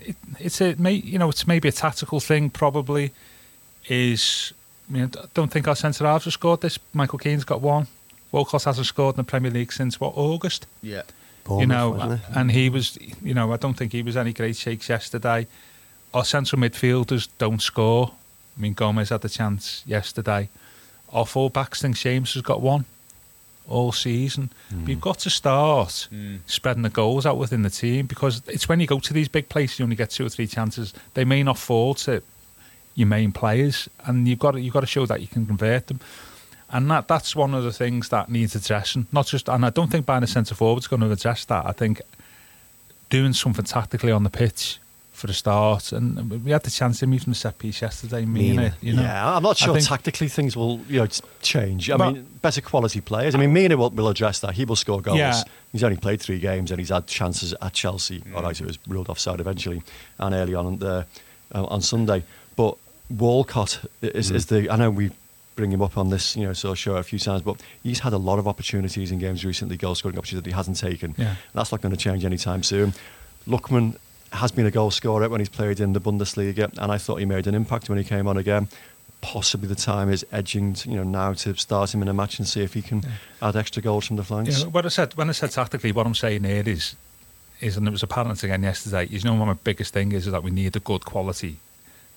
It, 0.00 0.16
it's 0.40 0.60
a, 0.60 0.74
may, 0.76 0.92
you 0.92 1.18
know, 1.18 1.28
it's 1.28 1.46
maybe 1.46 1.68
a 1.68 1.72
tactical 1.72 2.20
thing. 2.20 2.50
Probably 2.50 3.12
is. 3.88 4.52
I 4.88 4.92
mean, 4.92 5.04
I 5.04 5.26
don't 5.32 5.50
think 5.50 5.68
our 5.68 5.76
centre 5.76 6.04
halves 6.04 6.24
have 6.24 6.32
scored 6.32 6.60
this. 6.60 6.78
Michael 6.92 7.18
Keane's 7.18 7.44
got 7.44 7.60
one. 7.60 7.86
Walcott 8.32 8.64
hasn't 8.64 8.86
scored 8.86 9.14
in 9.14 9.18
the 9.18 9.24
Premier 9.24 9.50
League 9.50 9.72
since 9.72 10.00
what 10.00 10.14
August. 10.16 10.66
Yeah. 10.82 11.02
You 11.48 11.66
know, 11.66 11.90
wasn't 11.90 12.20
and 12.34 12.50
he 12.50 12.68
was. 12.68 12.98
You 13.22 13.34
know, 13.34 13.52
I 13.52 13.56
don't 13.56 13.74
think 13.74 13.92
he 13.92 14.02
was 14.02 14.16
any 14.16 14.32
great 14.32 14.56
shakes 14.56 14.88
yesterday. 14.88 15.46
Our 16.14 16.24
central 16.24 16.60
midfielders 16.60 17.28
don't 17.38 17.60
score. 17.60 18.12
I 18.56 18.60
mean, 18.60 18.74
Gomes 18.74 19.08
had 19.08 19.22
the 19.22 19.28
chance 19.28 19.82
yesterday. 19.86 20.48
Our 21.12 21.26
full 21.26 21.50
backs 21.50 21.82
think 21.82 21.96
James 21.96 22.34
has 22.34 22.42
got 22.42 22.60
one 22.60 22.84
all 23.68 23.92
season. 23.92 24.50
Hmm. 24.70 24.88
You've 24.88 25.00
got 25.00 25.18
to 25.20 25.30
start 25.30 26.08
hmm. 26.10 26.36
spreading 26.46 26.82
the 26.82 26.90
goals 26.90 27.26
out 27.26 27.38
within 27.38 27.62
the 27.62 27.70
team 27.70 28.06
because 28.06 28.42
it's 28.46 28.68
when 28.68 28.80
you 28.80 28.86
go 28.86 28.98
to 28.98 29.12
these 29.12 29.28
big 29.28 29.48
places 29.48 29.78
you 29.78 29.84
only 29.84 29.96
get 29.96 30.10
two 30.10 30.26
or 30.26 30.28
three 30.28 30.46
chances. 30.46 30.92
They 31.14 31.24
may 31.24 31.42
not 31.42 31.58
fall 31.58 31.94
to 31.94 32.22
your 32.94 33.08
main 33.08 33.32
players, 33.32 33.88
and 34.04 34.28
you've 34.28 34.38
got 34.38 34.52
to, 34.52 34.60
you've 34.60 34.74
got 34.74 34.80
to 34.80 34.86
show 34.86 35.06
that 35.06 35.20
you 35.20 35.26
can 35.26 35.46
convert 35.46 35.86
them. 35.86 36.00
And 36.72 36.90
that 36.90 37.06
that's 37.06 37.36
one 37.36 37.54
of 37.54 37.64
the 37.64 37.72
things 37.72 38.08
that 38.08 38.30
needs 38.30 38.54
addressing. 38.54 39.06
Not 39.12 39.26
just, 39.26 39.48
and 39.48 39.64
I 39.64 39.70
don't 39.70 39.90
think 39.90 40.06
buying 40.06 40.22
a 40.22 40.26
centre 40.26 40.54
forward 40.54 40.80
is 40.80 40.88
going 40.88 41.00
to 41.02 41.10
address 41.10 41.44
that. 41.46 41.66
I 41.66 41.72
think 41.72 42.00
doing 43.10 43.32
something 43.34 43.64
tactically 43.64 44.10
on 44.12 44.24
the 44.24 44.30
pitch 44.30 44.78
for 45.12 45.30
a 45.30 45.34
start. 45.34 45.92
And 45.92 46.30
we 46.44 46.50
had 46.50 46.62
the 46.62 46.70
chance 46.70 47.00
to 47.00 47.06
meet 47.06 47.22
from 47.24 47.32
the 47.32 47.38
set 47.38 47.58
piece 47.58 47.82
yesterday. 47.82 48.24
Me 48.24 48.48
and 48.48 48.56
Mina. 48.56 48.62
it, 48.68 48.74
you 48.80 48.94
know. 48.94 49.02
Yeah, 49.02 49.36
I'm 49.36 49.42
not 49.42 49.58
sure 49.58 49.74
think- 49.74 49.86
tactically 49.86 50.28
things 50.28 50.56
will 50.56 50.80
you 50.88 51.00
know 51.00 51.06
change. 51.42 51.90
I 51.90 51.96
But- 51.98 52.14
mean, 52.14 52.26
better 52.40 52.62
quality 52.62 53.00
players. 53.02 53.34
I 53.34 53.38
mean, 53.38 53.52
Mina 53.52 53.76
will, 53.76 53.90
will 53.90 54.08
address 54.08 54.40
that. 54.40 54.54
He 54.54 54.64
will 54.64 54.76
score 54.76 55.02
goals. 55.02 55.18
Yeah. 55.18 55.42
He's 55.72 55.84
only 55.84 55.98
played 55.98 56.20
three 56.22 56.38
games 56.38 56.70
and 56.70 56.80
he's 56.80 56.88
had 56.88 57.06
chances 57.06 57.54
at 57.60 57.74
Chelsea. 57.74 58.22
All 58.34 58.42
right, 58.42 58.58
it 58.58 58.66
was 58.66 58.78
ruled 58.88 59.10
offside 59.10 59.40
eventually 59.40 59.82
and 60.18 60.34
early 60.34 60.54
on 60.54 60.78
the, 60.78 61.06
uh, 61.54 61.64
on 61.64 61.82
Sunday. 61.82 62.24
But 62.56 62.76
Walcott 63.10 63.80
is, 64.00 64.30
is 64.30 64.46
the. 64.46 64.70
I 64.70 64.76
know 64.76 64.90
we 64.90 65.10
bring 65.62 65.70
him 65.70 65.80
up 65.80 65.96
on 65.96 66.10
this, 66.10 66.34
you 66.34 66.44
know, 66.44 66.52
sort 66.52 66.72
of 66.72 66.78
show 66.80 66.96
a 66.96 67.04
few 67.04 67.20
times, 67.20 67.40
but 67.40 67.62
he's 67.84 68.00
had 68.00 68.12
a 68.12 68.18
lot 68.18 68.40
of 68.40 68.48
opportunities 68.48 69.12
in 69.12 69.20
games 69.20 69.44
recently, 69.44 69.76
goal 69.76 69.94
scoring 69.94 70.18
opportunities 70.18 70.42
that 70.42 70.50
he 70.50 70.56
hasn't 70.56 70.76
taken. 70.76 71.14
Yeah. 71.16 71.36
That's 71.54 71.70
not 71.70 71.80
going 71.80 71.94
to 71.94 71.96
change 71.96 72.24
anytime 72.24 72.64
soon. 72.64 72.94
Lookman 73.46 73.96
has 74.32 74.50
been 74.50 74.66
a 74.66 74.72
goal 74.72 74.90
scorer 74.90 75.28
when 75.28 75.40
he's 75.40 75.48
played 75.48 75.78
in 75.78 75.92
the 75.92 76.00
Bundesliga, 76.00 76.76
and 76.78 76.90
I 76.90 76.98
thought 76.98 77.20
he 77.20 77.26
made 77.26 77.46
an 77.46 77.54
impact 77.54 77.88
when 77.88 77.96
he 77.96 78.02
came 78.02 78.26
on 78.26 78.36
again. 78.36 78.66
Possibly 79.20 79.68
the 79.68 79.76
time 79.76 80.10
is 80.10 80.26
edging, 80.32 80.74
you 80.84 80.96
know, 80.96 81.04
now 81.04 81.32
to 81.32 81.54
start 81.54 81.94
him 81.94 82.02
in 82.02 82.08
a 82.08 82.12
match 82.12 82.40
and 82.40 82.48
see 82.48 82.62
if 82.62 82.74
he 82.74 82.82
can 82.82 83.04
add 83.40 83.54
extra 83.54 83.80
goals 83.80 84.04
from 84.08 84.16
the 84.16 84.24
flanks. 84.24 84.62
Yeah, 84.62 84.66
what 84.66 84.84
I 84.84 84.88
said 84.88 85.14
when 85.14 85.28
I 85.28 85.32
said 85.32 85.52
tactically, 85.52 85.92
what 85.92 86.08
I'm 86.08 86.16
saying 86.16 86.42
here 86.42 86.64
is, 86.66 86.96
is 87.60 87.76
and 87.76 87.86
it 87.86 87.92
was 87.92 88.02
apparent 88.02 88.42
again 88.42 88.64
yesterday. 88.64 89.06
You 89.06 89.20
know, 89.20 89.36
my 89.36 89.52
biggest 89.52 89.94
thing 89.94 90.10
is, 90.10 90.26
is 90.26 90.32
that 90.32 90.42
we 90.42 90.50
need 90.50 90.74
a 90.74 90.80
good 90.80 91.04
quality, 91.04 91.58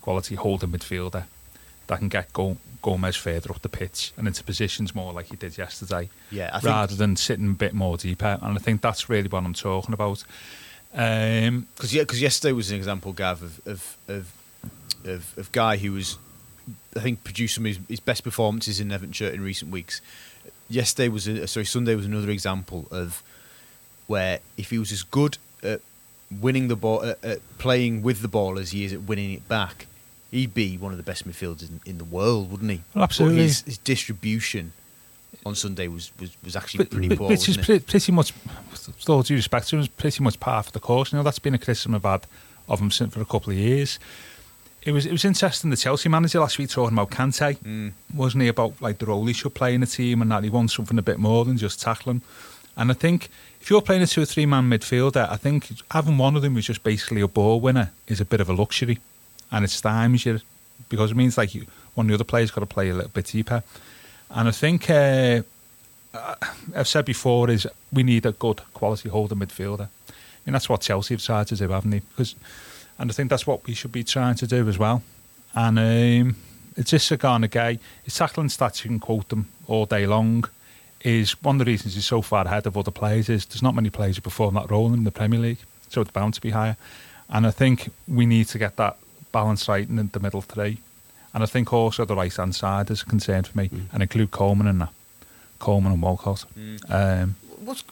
quality 0.01 0.33
holding 0.33 0.71
midfielder 0.71 1.25
that 1.87 1.99
can 1.99 2.09
get 2.09 2.33
Go- 2.33 2.57
Gomes 2.85 3.15
further 3.15 3.49
up 3.49 3.63
the 3.63 3.69
pitch 3.69 4.13
and 4.15 4.27
into 4.27 4.43
positions 4.43 4.93
more 4.93 5.11
like 5.11 5.25
he 5.25 5.35
did 5.35 5.57
yesterday, 5.57 6.07
Yeah, 6.29 6.51
I 6.53 6.59
think 6.59 6.71
rather 6.71 6.95
than 6.95 7.15
sitting 7.15 7.49
a 7.49 7.53
bit 7.53 7.73
more 7.73 7.97
deeper. 7.97 8.37
And 8.43 8.55
I 8.55 8.61
think 8.61 8.81
that's 8.81 9.09
really 9.09 9.27
what 9.27 9.43
I'm 9.43 9.55
talking 9.55 9.91
about. 9.91 10.23
Um, 10.93 11.67
because 11.75 11.95
yeah, 11.95 12.03
because 12.03 12.21
yesterday 12.21 12.51
was 12.51 12.69
an 12.69 12.77
example, 12.77 13.11
Gav, 13.11 13.41
of 13.41 13.61
of 13.65 13.97
of 14.07 14.33
of, 15.03 15.33
of 15.35 15.51
guy 15.51 15.77
who 15.77 15.93
was, 15.93 16.19
I 16.95 16.99
think, 16.99 17.23
produced 17.23 17.55
some 17.55 17.65
of 17.65 17.69
his, 17.69 17.79
his 17.89 17.99
best 17.99 18.23
performances 18.23 18.79
in 18.79 18.91
Everton 18.91 19.33
in 19.33 19.41
recent 19.41 19.71
weeks. 19.71 19.99
Yesterday 20.69 21.09
was 21.09 21.27
a, 21.27 21.47
sorry, 21.47 21.65
Sunday 21.65 21.95
was 21.95 22.05
another 22.05 22.29
example 22.29 22.87
of 22.91 23.23
where 24.05 24.39
if 24.57 24.69
he 24.69 24.77
was 24.77 24.91
as 24.91 25.01
good 25.01 25.39
at 25.63 25.81
winning 26.39 26.67
the 26.67 26.75
ball, 26.75 27.03
at, 27.03 27.23
at 27.25 27.57
playing 27.57 28.03
with 28.03 28.21
the 28.21 28.27
ball 28.27 28.59
as 28.59 28.71
he 28.71 28.85
is 28.85 28.93
at 28.93 29.01
winning 29.01 29.31
it 29.31 29.47
back, 29.47 29.87
he'd 30.31 30.53
be 30.53 30.77
one 30.77 30.91
of 30.91 30.97
the 30.97 31.03
best 31.03 31.27
midfielders 31.27 31.69
in, 31.69 31.79
in 31.85 31.97
the 31.97 32.03
world, 32.03 32.51
wouldn't 32.51 32.71
he? 32.71 32.81
Well, 32.93 33.03
absolutely. 33.03 33.43
His, 33.43 33.61
his 33.61 33.77
distribution 33.77 34.73
on 35.45 35.55
Sunday 35.55 35.87
was, 35.87 36.11
was, 36.19 36.35
was 36.43 36.55
actually 36.55 36.79
but- 36.85 36.91
pretty 36.91 37.07
but- 37.09 37.17
poor. 37.17 37.29
which 37.29 37.47
is 37.49 37.57
wasn't 37.57 37.65
pre- 37.65 37.79
pretty 37.79 38.11
much, 38.11 38.33
with 38.71 39.09
all 39.09 39.21
due 39.23 39.35
respect 39.35 39.67
to 39.69 39.75
him, 39.75 39.81
is 39.81 39.87
pretty 39.87 40.23
much 40.23 40.39
par 40.39 40.63
for 40.63 40.71
the 40.71 40.79
course. 40.79 41.11
You 41.11 41.17
know, 41.17 41.23
that's 41.23 41.39
been 41.39 41.53
a 41.53 41.57
criticism 41.59 41.95
I've 41.95 42.03
had 42.03 42.25
of 42.67 42.79
him 42.79 42.91
since 42.91 43.13
for 43.13 43.21
a 43.21 43.25
couple 43.25 43.51
of 43.53 43.57
years. 43.59 43.99
It 44.83 44.91
was 44.91 45.05
it 45.07 45.11
was 45.11 45.25
interesting. 45.25 45.71
The 45.71 45.77
Chelsea 45.77 46.09
manager 46.09 46.39
last 46.39 46.59
week 46.59 46.69
talking 46.69 46.95
about 46.95 47.09
Kante, 47.09 47.57
Mm. 47.57 47.93
wasn't 48.13 48.43
he? 48.43 48.49
About 48.49 48.79
like 48.81 48.99
the 48.99 49.07
role 49.07 49.25
he 49.25 49.33
should 49.33 49.55
play 49.55 49.73
in 49.73 49.81
the 49.81 49.87
team 49.87 50.21
and 50.21 50.31
that 50.31 50.43
he 50.43 50.49
wants 50.51 50.75
something 50.75 50.97
a 50.99 51.01
bit 51.01 51.17
more 51.17 51.43
than 51.43 51.57
just 51.57 51.81
tackling. 51.81 52.21
And 52.77 52.91
I 52.91 52.93
think 52.93 53.29
if 53.61 53.69
you're 53.71 53.81
playing 53.81 54.03
a 54.03 54.07
two 54.07 54.21
or 54.21 54.25
three 54.25 54.45
man 54.45 54.69
midfielder, 54.69 55.27
I 55.29 55.37
think 55.37 55.71
having 55.89 56.19
one 56.19 56.35
of 56.35 56.43
them 56.43 56.53
who's 56.53 56.67
just 56.67 56.83
basically 56.83 57.21
a 57.21 57.27
ball 57.27 57.59
winner 57.59 57.93
is 58.07 58.21
a 58.21 58.25
bit 58.25 58.39
of 58.41 58.47
a 58.49 58.53
luxury, 58.53 58.99
and 59.51 59.65
it 59.65 59.69
stymies 59.69 60.25
you 60.25 60.39
because 60.89 61.11
it 61.11 61.17
means 61.17 61.37
like 61.37 61.55
you, 61.55 61.65
one 61.93 62.05
of 62.05 62.09
the 62.09 62.15
other 62.15 62.23
players 62.23 62.51
got 62.51 62.61
to 62.61 62.65
play 62.65 62.89
a 62.89 62.93
little 62.93 63.11
bit 63.11 63.25
deeper. 63.25 63.63
And 64.29 64.47
I 64.47 64.51
think 64.51 64.89
uh, 64.89 65.41
I've 66.75 66.87
said 66.87 67.05
before 67.05 67.49
is 67.49 67.67
we 67.91 68.03
need 68.03 68.25
a 68.25 68.31
good 68.31 68.61
quality 68.73 69.09
holding 69.09 69.39
midfielder. 69.39 69.89
And 70.45 70.53
that's 70.53 70.69
what 70.69 70.81
Chelsea 70.81 71.13
have 71.15 71.23
tried 71.23 71.47
to 71.47 71.55
do, 71.55 71.69
haven't 71.69 71.91
they? 71.91 71.99
Because, 71.99 72.35
and 72.99 73.09
I 73.09 73.13
think 73.13 73.29
that's 73.29 73.47
what 73.47 73.65
we 73.65 73.73
should 73.73 73.91
be 73.91 74.03
trying 74.03 74.35
to 74.35 74.47
do 74.47 74.67
as 74.69 74.77
well. 74.77 75.01
And 75.55 75.79
um, 75.79 76.35
it's 76.77 76.91
just 76.91 77.09
Sagana 77.09 77.49
Gueye. 77.49 77.79
His 78.03 78.15
tackling 78.15 78.49
stats, 78.49 78.83
you 78.83 78.89
can 78.89 78.99
quote 78.99 79.29
them 79.29 79.47
all 79.67 79.85
day 79.85 80.05
long, 80.05 80.45
is 81.01 81.41
one 81.43 81.55
of 81.55 81.59
the 81.65 81.71
reasons 81.71 81.95
he's 81.95 82.05
so 82.05 82.21
far 82.21 82.45
ahead 82.45 82.65
of 82.67 82.77
other 82.77 82.91
players 82.91 83.29
is 83.29 83.45
there's 83.45 83.63
not 83.63 83.75
many 83.75 83.89
players 83.89 84.17
who 84.17 84.21
perform 84.21 84.55
that 84.55 84.69
role 84.69 84.93
in 84.93 85.03
the 85.03 85.11
Premier 85.11 85.39
League, 85.39 85.59
so 85.87 86.01
it's 86.01 86.11
bound 86.11 86.33
to 86.33 86.41
be 86.41 86.49
higher. 86.49 86.77
And 87.29 87.47
I 87.47 87.51
think 87.51 87.91
we 88.07 88.25
need 88.25 88.47
to 88.49 88.57
get 88.57 88.75
that 88.77 88.97
balance 89.39 89.67
right 89.67 89.87
in 89.89 90.09
the 90.17 90.19
middle 90.25 90.41
three. 90.41 90.77
And 91.33 91.43
I 91.43 91.47
think 91.47 91.73
also 91.73 92.05
the 92.05 92.15
right 92.15 92.33
hand 92.33 92.55
side 92.55 92.89
is 92.89 93.01
a 93.01 93.05
concern 93.05 93.43
for 93.43 93.57
me, 93.57 93.69
and 93.91 94.01
include 94.01 94.31
Coleman 94.31 94.67
in 94.67 94.77
that. 94.79 94.93
Coleman 95.59 95.91
and 95.91 96.01
Walcott. 96.01 96.45
Um, 96.89 97.35
What's 97.67 97.83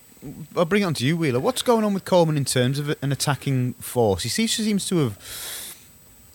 I'll 0.56 0.66
bring 0.66 0.84
it 0.84 0.86
on 0.86 0.94
to 0.96 1.06
you, 1.06 1.18
Wheeler. 1.18 1.42
What's 1.42 1.62
going 1.62 1.84
on 1.84 1.94
with 1.94 2.06
Coleman 2.06 2.38
in 2.38 2.46
terms 2.46 2.80
of 2.80 2.96
an 3.02 3.12
attacking 3.12 3.74
force? 3.74 4.24
He 4.24 4.30
seems, 4.30 4.54
seems 4.54 4.86
to 4.88 4.98
have 5.00 5.16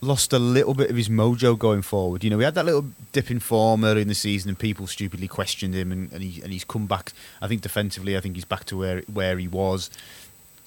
lost 0.00 0.32
a 0.32 0.38
little 0.38 0.74
bit 0.74 0.90
of 0.90 0.96
his 0.96 1.08
mojo 1.08 1.58
going 1.58 1.82
forward. 1.82 2.22
You 2.22 2.30
know, 2.30 2.36
we 2.36 2.44
had 2.44 2.54
that 2.54 2.66
little 2.66 2.86
dip 3.12 3.30
in 3.30 3.40
form 3.40 3.84
early 3.84 4.02
in 4.02 4.08
the 4.08 4.14
season, 4.14 4.50
and 4.50 4.58
people 4.58 4.86
stupidly 4.86 5.28
questioned 5.28 5.74
him, 5.74 5.90
and, 5.90 6.12
and, 6.12 6.22
he, 6.22 6.42
and 6.42 6.52
he's 6.52 6.64
come 6.64 6.86
back. 6.86 7.12
I 7.40 7.48
think 7.48 7.62
defensively, 7.62 8.16
I 8.16 8.20
think 8.20 8.34
he's 8.34 8.44
back 8.44 8.64
to 8.66 8.76
where 8.76 9.00
where 9.12 9.38
he 9.38 9.48
was. 9.48 9.90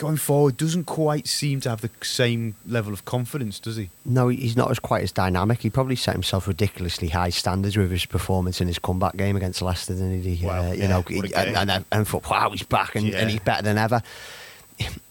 Going 0.01 0.17
forward, 0.17 0.57
doesn't 0.57 0.85
quite 0.85 1.27
seem 1.27 1.59
to 1.61 1.69
have 1.69 1.81
the 1.81 1.91
same 2.01 2.55
level 2.65 2.91
of 2.91 3.05
confidence, 3.05 3.59
does 3.59 3.75
he? 3.75 3.91
No, 4.03 4.29
he's 4.29 4.57
not 4.57 4.71
as 4.71 4.79
quite 4.79 5.03
as 5.03 5.11
dynamic. 5.11 5.61
He 5.61 5.69
probably 5.69 5.95
set 5.95 6.15
himself 6.15 6.47
ridiculously 6.47 7.09
high 7.09 7.29
standards 7.29 7.77
with 7.77 7.91
his 7.91 8.07
performance 8.07 8.59
in 8.61 8.67
his 8.67 8.79
comeback 8.79 9.15
game 9.15 9.35
against 9.35 9.61
Leicester, 9.61 9.93
didn't 9.93 10.23
he? 10.23 10.43
Wow, 10.43 10.59
uh, 10.59 10.63
yeah, 10.69 10.73
you 10.73 10.87
know, 10.87 11.01
what 11.01 11.11
a 11.25 11.27
game. 11.27 11.55
and, 11.55 11.69
and, 11.69 11.85
and 11.91 12.07
thought, 12.07 12.27
wow, 12.27 12.49
he's 12.49 12.63
back 12.63 12.95
and, 12.95 13.05
Yeah. 13.09 13.19
and 13.19 13.29
he's 13.29 13.41
better 13.41 13.61
than 13.61 13.77
ever. 13.77 14.01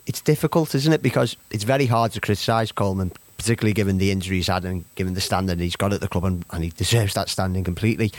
It's 0.07 0.20
difficult, 0.20 0.74
isn't 0.74 0.92
it? 0.92 1.03
Because 1.03 1.37
it's 1.53 1.62
very 1.62 1.87
hard 1.87 2.11
to 2.14 2.20
criticise 2.20 2.72
Coleman, 2.72 3.12
particularly 3.37 3.74
given 3.74 3.98
the 3.98 4.11
injuries 4.11 4.46
he's 4.46 4.53
had 4.53 4.64
and 4.64 4.85
given 4.96 5.14
the 5.14 5.20
standard 5.20 5.61
he's 5.61 5.76
got 5.76 5.92
at 5.92 6.00
the 6.00 6.09
club, 6.09 6.24
and, 6.24 6.44
and 6.50 6.64
he 6.64 6.70
deserves 6.70 7.14
that 7.14 7.29
standing 7.29 7.62
completely. 7.62 8.11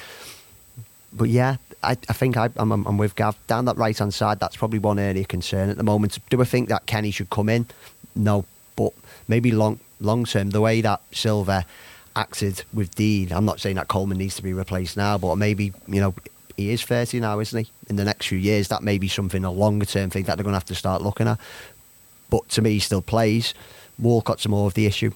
But 1.14 1.30
yeah, 1.30 1.58
I, 1.84 1.92
I 1.92 2.14
think 2.14 2.38
I, 2.38 2.50
I'm, 2.56 2.72
I'm 2.72 2.98
with 2.98 3.16
Gav. 3.16 3.36
Down 3.48 3.66
that 3.66 3.78
right 3.78 3.98
hand 3.98 4.14
side, 4.14 4.40
that's 4.40 4.56
probably 4.56 4.80
one 4.80 5.00
area 5.00 5.26
concern 5.26 5.70
at 5.70 5.78
the 5.78 5.84
moment. 5.84 6.18
Do 6.30 6.42
I 6.42 6.46
think 6.46 6.70
that 6.70 6.86
Kenny 6.86 7.12
should 7.12 7.30
come 7.30 7.50
in? 7.50 7.66
No, 8.16 8.46
but 8.76 8.94
maybe 9.28 9.52
long 9.52 9.80
long 10.00 10.26
term, 10.26 10.50
the 10.50 10.62
way 10.62 10.82
that 10.82 11.02
Silva 11.12 11.66
acted 12.16 12.64
with 12.74 12.96
Digne, 12.96 13.32
I'm 13.32 13.46
not 13.46 13.60
saying 13.60 13.76
that 13.78 13.88
Coleman 13.88 14.18
needs 14.18 14.36
to 14.36 14.44
be 14.44 14.54
replaced 14.54 14.98
now, 14.98 15.18
but 15.18 15.36
maybe 15.36 15.74
you 15.88 16.02
know 16.02 16.14
he 16.58 16.72
is 16.72 16.84
30 16.84 17.20
now, 17.20 17.40
isn't 17.40 17.66
he? 17.66 17.72
In 17.90 17.96
the 17.96 18.04
next 18.04 18.28
few 18.28 18.38
years, 18.38 18.68
that 18.68 18.84
may 18.84 18.98
be 18.98 19.08
something 19.08 19.44
a 19.44 19.52
longer 19.52 19.86
term 19.86 20.10
thing 20.10 20.24
that 20.26 20.36
they're 20.36 20.44
going 20.44 20.54
to 20.54 20.58
have 20.58 20.66
to 20.66 20.76
start 20.76 21.02
looking 21.02 21.28
at. 21.28 21.40
But 22.30 22.48
to 22.50 22.62
me, 22.62 22.72
he 22.74 22.80
still 22.80 23.02
plays. 23.02 23.54
Walcott's 24.00 24.48
more 24.48 24.68
of 24.68 24.74
the 24.74 24.86
issue. 24.86 25.12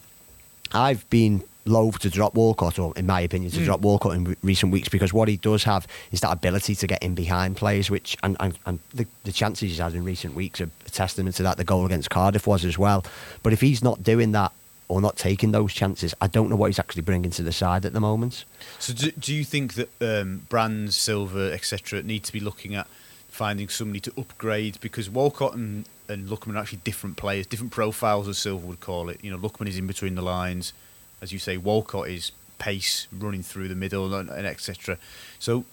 I've 0.73 1.09
been 1.09 1.43
loath 1.65 1.99
to 1.99 2.09
drop 2.09 2.35
Walcott, 2.35 2.79
or 2.79 2.93
in 2.95 3.05
my 3.05 3.21
opinion, 3.21 3.51
to 3.51 3.63
drop 3.63 3.81
Walcott 3.81 4.15
in 4.15 4.23
re- 4.25 4.35
recent 4.43 4.71
weeks 4.71 4.89
because 4.89 5.13
what 5.13 5.27
he 5.27 5.37
does 5.37 5.63
have 5.63 5.87
is 6.11 6.21
that 6.21 6.31
ability 6.31 6.75
to 6.75 6.87
get 6.87 7.01
in 7.03 7.15
behind 7.15 7.57
players, 7.57 7.89
which 7.89 8.15
and, 8.23 8.37
and, 8.39 8.57
and 8.65 8.79
the, 8.93 9.05
the 9.23 9.31
chances 9.31 9.69
he's 9.69 9.79
had 9.79 9.93
in 9.93 10.03
recent 10.03 10.35
weeks 10.35 10.61
are 10.61 10.69
a 10.85 10.89
testament 10.89 11.35
to 11.37 11.43
that. 11.43 11.57
The 11.57 11.63
goal 11.63 11.85
against 11.85 12.09
Cardiff 12.09 12.47
was 12.47 12.63
as 12.65 12.77
well. 12.77 13.03
But 13.43 13.53
if 13.53 13.61
he's 13.61 13.83
not 13.83 14.03
doing 14.03 14.31
that 14.33 14.51
or 14.87 15.01
not 15.01 15.17
taking 15.17 15.51
those 15.51 15.73
chances, 15.73 16.13
I 16.21 16.27
don't 16.27 16.49
know 16.49 16.55
what 16.55 16.67
he's 16.67 16.79
actually 16.79 17.01
bringing 17.01 17.31
to 17.31 17.43
the 17.43 17.51
side 17.51 17.85
at 17.85 17.93
the 17.93 17.99
moment. 17.99 18.45
So, 18.79 18.93
do, 18.93 19.11
do 19.11 19.33
you 19.33 19.43
think 19.43 19.73
that 19.73 19.89
um, 20.01 20.45
Brands, 20.49 20.95
Silva, 20.95 21.51
etc., 21.51 22.03
need 22.03 22.23
to 22.23 22.33
be 22.33 22.39
looking 22.39 22.75
at 22.75 22.87
finding 23.27 23.69
somebody 23.69 23.99
to 24.01 24.13
upgrade? 24.17 24.79
Because 24.81 25.09
Walcott 25.09 25.55
and, 25.55 25.85
and 26.07 26.27
Lookman 26.27 26.55
are 26.55 26.59
actually 26.59 26.81
different 26.83 27.17
players, 27.17 27.47
different 27.47 27.71
profiles, 27.71 28.27
as 28.27 28.37
Silva 28.37 28.67
would 28.67 28.79
call 28.79 29.09
it. 29.09 29.23
You 29.23 29.31
know, 29.31 29.37
Lookman 29.37 29.67
is 29.67 29.79
in 29.79 29.87
between 29.87 30.13
the 30.13 30.21
lines, 30.21 30.73
as 31.21 31.31
you 31.31 31.39
say. 31.39 31.57
Walcott 31.57 32.09
is 32.09 32.31
pace, 32.57 33.07
running 33.11 33.43
through 33.43 33.67
the 33.67 33.75
middle, 33.75 34.13
and, 34.13 34.29
and 34.29 34.47
etc. 34.47 34.97
So, 35.39 35.65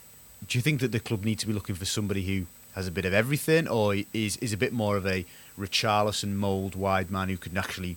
do 0.46 0.58
you 0.58 0.62
think 0.62 0.80
that 0.80 0.92
the 0.92 1.00
club 1.00 1.24
need 1.24 1.38
to 1.40 1.46
be 1.46 1.52
looking 1.52 1.74
for 1.74 1.84
somebody 1.84 2.22
who 2.22 2.46
has 2.74 2.86
a 2.86 2.90
bit 2.90 3.04
of 3.04 3.14
everything, 3.14 3.68
or 3.68 3.94
is 4.12 4.36
is 4.38 4.52
a 4.52 4.56
bit 4.56 4.72
more 4.72 4.96
of 4.96 5.06
a 5.06 5.24
Richarlison 5.58 6.34
mould 6.34 6.74
wide 6.74 7.10
man 7.10 7.28
who 7.28 7.36
can 7.36 7.56
actually 7.56 7.96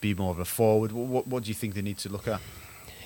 be 0.00 0.14
more 0.14 0.30
of 0.30 0.38
a 0.38 0.44
forward? 0.44 0.92
What, 0.92 1.26
what, 1.26 1.42
do 1.42 1.48
you 1.48 1.54
think 1.54 1.74
they 1.74 1.82
need 1.82 1.98
to 1.98 2.08
look 2.08 2.28
at? 2.28 2.40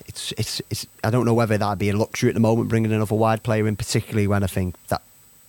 it's 0.07 0.33
it's 0.33 0.61
it's 0.71 0.87
I 1.03 1.11
don't 1.11 1.25
know 1.25 1.35
whether 1.35 1.57
that'd 1.57 1.79
be 1.79 1.91
a 1.91 1.97
luxury 1.97 2.29
at 2.29 2.35
the 2.35 2.41
moment 2.41 2.69
bringing 2.69 2.93
another 2.93 3.15
wide 3.15 3.43
player 3.43 3.67
in, 3.67 3.77
particularly 3.77 4.27
when 4.27 4.43
I 4.43 4.47
think 4.47 4.77
that 4.89 5.03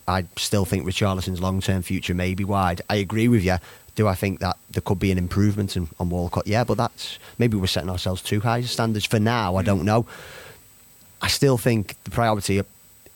I 0.08 0.24
still 0.36 0.64
think 0.64 0.86
Richarlison's 0.86 1.40
long 1.40 1.60
term 1.60 1.82
future 1.82 2.14
may 2.14 2.34
be 2.34 2.44
wide. 2.44 2.80
I 2.88 2.96
agree 2.96 3.28
with 3.28 3.44
you. 3.44 3.56
Do 3.94 4.06
I 4.06 4.14
think 4.14 4.40
that 4.40 4.58
there 4.70 4.82
could 4.82 4.98
be 4.98 5.10
an 5.10 5.18
improvement 5.18 5.76
in, 5.76 5.88
on 5.98 6.10
Walcott? 6.10 6.46
Yeah, 6.46 6.64
but 6.64 6.76
that's 6.76 7.18
maybe 7.38 7.56
we're 7.56 7.66
setting 7.66 7.90
ourselves 7.90 8.22
too 8.22 8.40
high 8.40 8.60
standards 8.62 9.06
for 9.06 9.18
now. 9.18 9.56
I 9.56 9.62
don't 9.62 9.84
know. 9.84 10.06
I 11.22 11.28
still 11.28 11.56
think 11.56 11.96
the 12.04 12.10
priority 12.10 12.60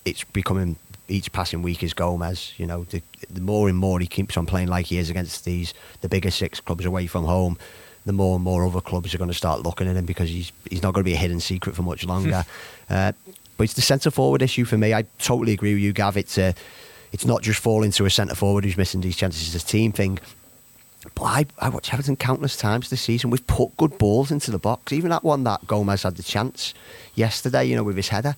it's 0.05 0.25
becoming 0.25 0.77
each 1.09 1.31
passing 1.33 1.63
week 1.63 1.83
is 1.83 1.93
Gomes. 1.93 2.55
You 2.57 2.67
know, 2.67 2.85
the, 2.85 3.03
the 3.29 3.41
more 3.41 3.69
and 3.69 3.77
more 3.77 4.01
he 4.01 4.07
keeps 4.07 4.37
on 4.37 4.47
playing 4.47 4.69
like 4.69 4.87
he 4.87 4.99
is 4.99 5.11
against 5.11 5.45
these 5.45 5.75
the 6.01 6.09
bigger 6.09 6.31
six 6.31 6.61
clubs 6.61 6.85
away 6.85 7.07
from 7.07 7.25
home, 7.25 7.59
the 8.07 8.13
more 8.13 8.37
and 8.37 8.45
more 8.45 8.65
other 8.65 8.81
clubs 8.81 9.15
are 9.15 9.19
going 9.19 9.31
to 9.31 9.37
start 9.37 9.63
looking 9.63 9.89
at 9.89 9.97
him 9.97 10.07
because 10.07 10.31
he's 10.31 10.53
he's 10.71 10.83
not 10.83 10.95
going 10.95 11.05
to 11.05 11.09
be 11.09 11.15
a 11.15 11.19
hidden 11.19 11.41
secret 11.41 11.77
for 11.77 11.83
much 11.83 12.05
longer. 12.05 12.45
uh, 12.91 13.13
but 13.61 13.65
it's 13.65 13.75
the 13.75 13.83
centre 13.83 14.11
forward 14.11 14.41
issue 14.41 14.65
for 14.65 14.79
me. 14.79 14.95
I 14.95 15.05
totally 15.19 15.53
agree 15.53 15.75
with 15.75 15.83
you, 15.83 15.93
Gav. 15.93 16.17
It's 16.17 16.39
uh, 16.39 16.55
it's 17.13 17.27
not 17.27 17.43
just 17.43 17.61
falling 17.61 17.91
to 17.91 18.07
a 18.07 18.11
centre 18.11 18.35
forward 18.35 18.65
who's 18.65 18.79
missing 18.79 19.03
these 19.03 19.19
chances. 19.19 19.55
It's 19.55 19.63
a 19.63 19.67
team 19.67 19.93
thing. 19.93 20.19
But 21.15 21.25
I, 21.25 21.47
I 21.59 21.69
watched 21.69 21.93
Everton 21.93 22.17
countless 22.17 22.57
times 22.57 22.89
this 22.89 23.03
season. 23.03 23.29
We've 23.29 23.47
put 23.47 23.77
good 23.77 23.99
balls 23.99 24.31
into 24.31 24.51
the 24.51 24.59
box. 24.59 24.95
Even 24.95 25.11
that 25.11 25.25
one 25.25 25.45
that 25.45 25.67
Gomes 25.67 26.05
had 26.05 26.17
the 26.17 26.23
chance 26.23 26.73
yesterday, 27.15 27.67
you 27.67 27.77
know, 27.77 27.83
with 27.83 27.97
his 27.97 28.09
header. 28.09 28.35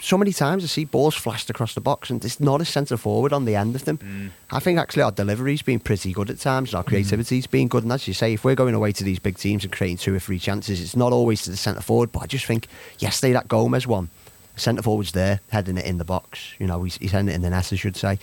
So 0.00 0.18
many 0.18 0.34
times 0.34 0.64
I 0.64 0.66
see 0.66 0.84
balls 0.84 1.14
flashed 1.14 1.48
across 1.48 1.72
the 1.72 1.80
box 1.80 2.10
and 2.10 2.20
there's 2.20 2.38
not 2.38 2.60
a 2.60 2.66
centre 2.66 2.98
forward 2.98 3.32
on 3.32 3.46
the 3.46 3.56
end 3.56 3.74
of 3.74 3.86
them. 3.86 3.96
Mm. 3.96 4.30
I 4.50 4.60
think 4.60 4.78
actually 4.78 5.04
our 5.04 5.12
delivery's 5.12 5.62
been 5.62 5.80
pretty 5.80 6.12
good 6.12 6.28
at 6.28 6.40
times 6.40 6.70
and 6.70 6.76
our 6.76 6.84
creativity's 6.84 7.46
been 7.46 7.68
good. 7.68 7.84
And 7.84 7.92
as 7.92 8.06
you 8.06 8.12
say, 8.12 8.34
if 8.34 8.44
we're 8.44 8.54
going 8.54 8.74
away 8.74 8.92
to 8.92 9.02
these 9.02 9.18
big 9.18 9.38
teams 9.38 9.64
and 9.64 9.72
creating 9.72 9.96
two 9.96 10.14
or 10.14 10.18
three 10.18 10.38
chances, 10.38 10.82
it's 10.82 10.94
not 10.94 11.14
always 11.14 11.40
to 11.42 11.50
the 11.50 11.56
centre 11.56 11.80
forward. 11.80 12.12
But 12.12 12.24
I 12.24 12.26
just 12.26 12.44
think 12.44 12.68
yesterday 12.98 13.32
that 13.32 13.48
Gomes 13.48 13.86
one, 13.86 14.10
centre 14.58 14.82
forward's 14.82 15.12
there, 15.12 15.40
heading 15.50 15.76
it 15.78 15.86
in 15.86 15.98
the 15.98 16.04
box. 16.04 16.54
You 16.58 16.66
know, 16.66 16.82
he's, 16.82 16.96
he's 16.98 17.12
heading 17.12 17.28
it 17.28 17.34
in 17.34 17.42
the 17.42 17.50
net, 17.50 17.72
I 17.72 17.76
should 17.76 17.96
say. 17.96 18.18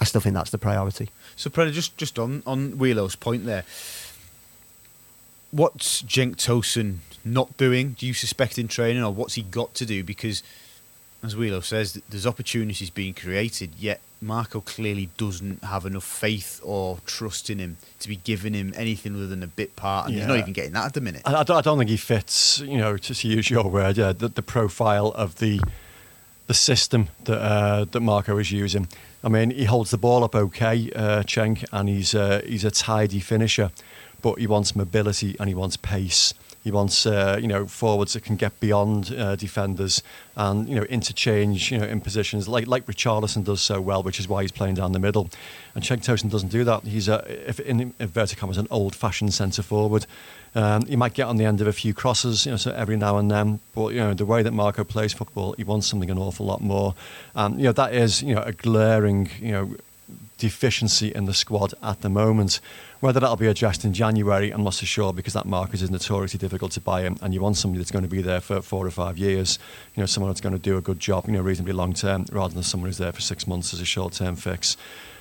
I 0.00 0.04
still 0.04 0.20
think 0.20 0.34
that's 0.34 0.50
the 0.50 0.58
priority. 0.58 1.10
So, 1.36 1.50
Preda, 1.50 1.72
just 1.72 1.96
just 1.96 2.18
on 2.18 2.42
on 2.46 2.78
Wheelo's 2.78 3.16
point 3.16 3.46
there, 3.46 3.64
what's 5.50 6.02
Cenk 6.02 6.36
Tosun 6.36 6.98
not 7.24 7.56
doing? 7.56 7.96
Do 7.98 8.06
you 8.06 8.14
suspect 8.14 8.58
in 8.58 8.68
training, 8.68 9.02
or 9.02 9.12
what's 9.12 9.34
he 9.34 9.42
got 9.42 9.74
to 9.74 9.86
do? 9.86 10.04
Because, 10.04 10.42
as 11.22 11.34
Wheelo 11.34 11.62
says, 11.62 12.00
there's 12.08 12.26
opportunities 12.26 12.90
being 12.90 13.12
created, 13.14 13.74
yet 13.78 14.00
Marco 14.20 14.60
clearly 14.60 15.10
doesn't 15.16 15.64
have 15.64 15.84
enough 15.84 16.04
faith 16.04 16.60
or 16.64 16.98
trust 17.06 17.50
in 17.50 17.58
him 17.58 17.76
to 18.00 18.08
be 18.08 18.16
giving 18.16 18.54
him 18.54 18.72
anything 18.76 19.14
other 19.14 19.26
than 19.26 19.42
a 19.42 19.48
bit 19.48 19.74
part, 19.76 20.06
and 20.06 20.14
he's 20.16 20.26
not 20.26 20.38
even 20.38 20.52
getting 20.52 20.72
that 20.72 20.86
at 20.86 20.94
the 20.94 21.00
minute. 21.00 21.22
I, 21.24 21.34
I 21.34 21.42
don't, 21.42 21.56
I 21.56 21.60
don't 21.60 21.78
think 21.78 21.90
he 21.90 21.96
fits, 21.96 22.60
you 22.60 22.78
know, 22.78 22.96
to, 22.96 23.14
to 23.14 23.28
use 23.28 23.50
your 23.50 23.68
word, 23.68 23.96
yeah, 23.96 24.12
the, 24.12 24.28
the 24.28 24.42
profile 24.42 25.08
of 25.08 25.36
the 25.36 25.60
the 26.46 26.54
system 26.54 27.08
that 27.24 27.38
uh, 27.38 27.84
that 27.84 28.00
Marco 28.00 28.38
is 28.38 28.50
using. 28.50 28.88
I 29.22 29.28
mean, 29.28 29.50
he 29.50 29.64
holds 29.64 29.90
the 29.90 29.98
ball 29.98 30.24
up 30.24 30.34
okay, 30.34 30.90
uh, 30.96 31.22
Cenk, 31.22 31.64
and 31.72 31.88
he's 31.88 32.14
uh, 32.14 32.42
he's 32.46 32.64
a 32.64 32.70
tidy 32.70 33.20
finisher, 33.20 33.70
but 34.22 34.38
he 34.38 34.46
wants 34.46 34.74
mobility 34.74 35.36
and 35.38 35.48
he 35.48 35.54
wants 35.54 35.76
pace. 35.76 36.32
He 36.64 36.70
wants, 36.70 37.06
uh, 37.06 37.38
you 37.40 37.48
know, 37.48 37.66
forwards 37.66 38.12
that 38.12 38.24
can 38.24 38.36
get 38.36 38.58
beyond 38.60 39.14
uh, 39.16 39.36
defenders 39.36 40.02
and 40.36 40.68
you 40.68 40.76
know 40.76 40.82
interchange, 40.82 41.72
you 41.72 41.78
know, 41.78 41.86
in 41.86 42.00
positions 42.00 42.48
like 42.48 42.66
like 42.66 42.86
Richarlison 42.86 43.44
does 43.44 43.60
so 43.60 43.80
well, 43.80 44.02
which 44.02 44.20
is 44.20 44.28
why 44.28 44.42
he's 44.42 44.52
playing 44.52 44.74
down 44.74 44.92
the 44.92 44.98
middle. 44.98 45.30
And 45.74 45.84
Cenk 45.84 46.04
Tosun 46.04 46.30
doesn't 46.30 46.48
do 46.48 46.64
that. 46.64 46.84
He's 46.84 47.08
a, 47.08 47.24
if 47.48 47.60
in 47.60 47.94
inverted 47.98 48.38
commas, 48.38 48.58
an 48.58 48.66
old-fashioned 48.70 49.32
centre 49.32 49.62
forward. 49.62 50.06
Um, 50.54 50.86
he 50.86 50.96
might 50.96 51.14
get 51.14 51.26
on 51.26 51.36
the 51.36 51.44
end 51.44 51.60
of 51.60 51.66
a 51.66 51.72
few 51.72 51.92
crosses, 51.92 52.46
you 52.46 52.52
know, 52.52 52.56
so 52.56 52.72
every 52.72 52.96
now 52.96 53.18
and 53.18 53.30
then. 53.30 53.60
But 53.74 53.88
you 53.88 54.00
know, 54.00 54.14
the 54.14 54.26
way 54.26 54.42
that 54.42 54.52
Marco 54.52 54.82
plays 54.84 55.12
football, 55.12 55.54
he 55.56 55.64
wants 55.64 55.86
something 55.86 56.10
an 56.10 56.18
awful 56.18 56.46
lot 56.46 56.60
more. 56.60 56.94
And 57.34 57.58
you 57.58 57.64
know, 57.64 57.72
that 57.72 57.94
is 57.94 58.22
you 58.22 58.34
know 58.34 58.42
a 58.42 58.52
glaring 58.52 59.30
you 59.40 59.52
know 59.52 59.76
deficiency 60.38 61.08
in 61.14 61.26
the 61.26 61.34
squad 61.34 61.74
at 61.82 62.00
the 62.00 62.08
moment. 62.08 62.60
Whether 63.00 63.20
that'll 63.20 63.36
be 63.36 63.46
addressed 63.46 63.84
in 63.84 63.92
January, 63.92 64.50
I'm 64.50 64.64
not 64.64 64.74
so 64.74 64.86
sure 64.86 65.12
because 65.12 65.34
that 65.34 65.46
market 65.46 65.82
is 65.82 65.90
notoriously 65.90 66.38
difficult 66.38 66.72
to 66.72 66.80
buy 66.80 67.02
him, 67.02 67.16
and 67.20 67.34
you 67.34 67.40
want 67.40 67.56
somebody 67.56 67.78
that's 67.78 67.90
going 67.90 68.04
to 68.04 68.10
be 68.10 68.22
there 68.22 68.40
for 68.40 68.60
four 68.62 68.86
or 68.86 68.90
five 68.90 69.18
years. 69.18 69.58
You 69.94 70.02
know, 70.02 70.06
someone 70.06 70.30
that's 70.30 70.40
going 70.40 70.54
to 70.54 70.58
do 70.58 70.76
a 70.76 70.80
good 70.80 70.98
job, 70.98 71.26
you 71.26 71.32
know, 71.34 71.42
reasonably 71.42 71.74
long 71.74 71.92
term, 71.92 72.24
rather 72.32 72.54
than 72.54 72.62
someone 72.62 72.88
who's 72.88 72.98
there 72.98 73.12
for 73.12 73.20
six 73.20 73.46
months 73.46 73.74
as 73.74 73.80
a 73.80 73.84
short 73.84 74.14
term 74.14 74.36
fix. 74.36 74.76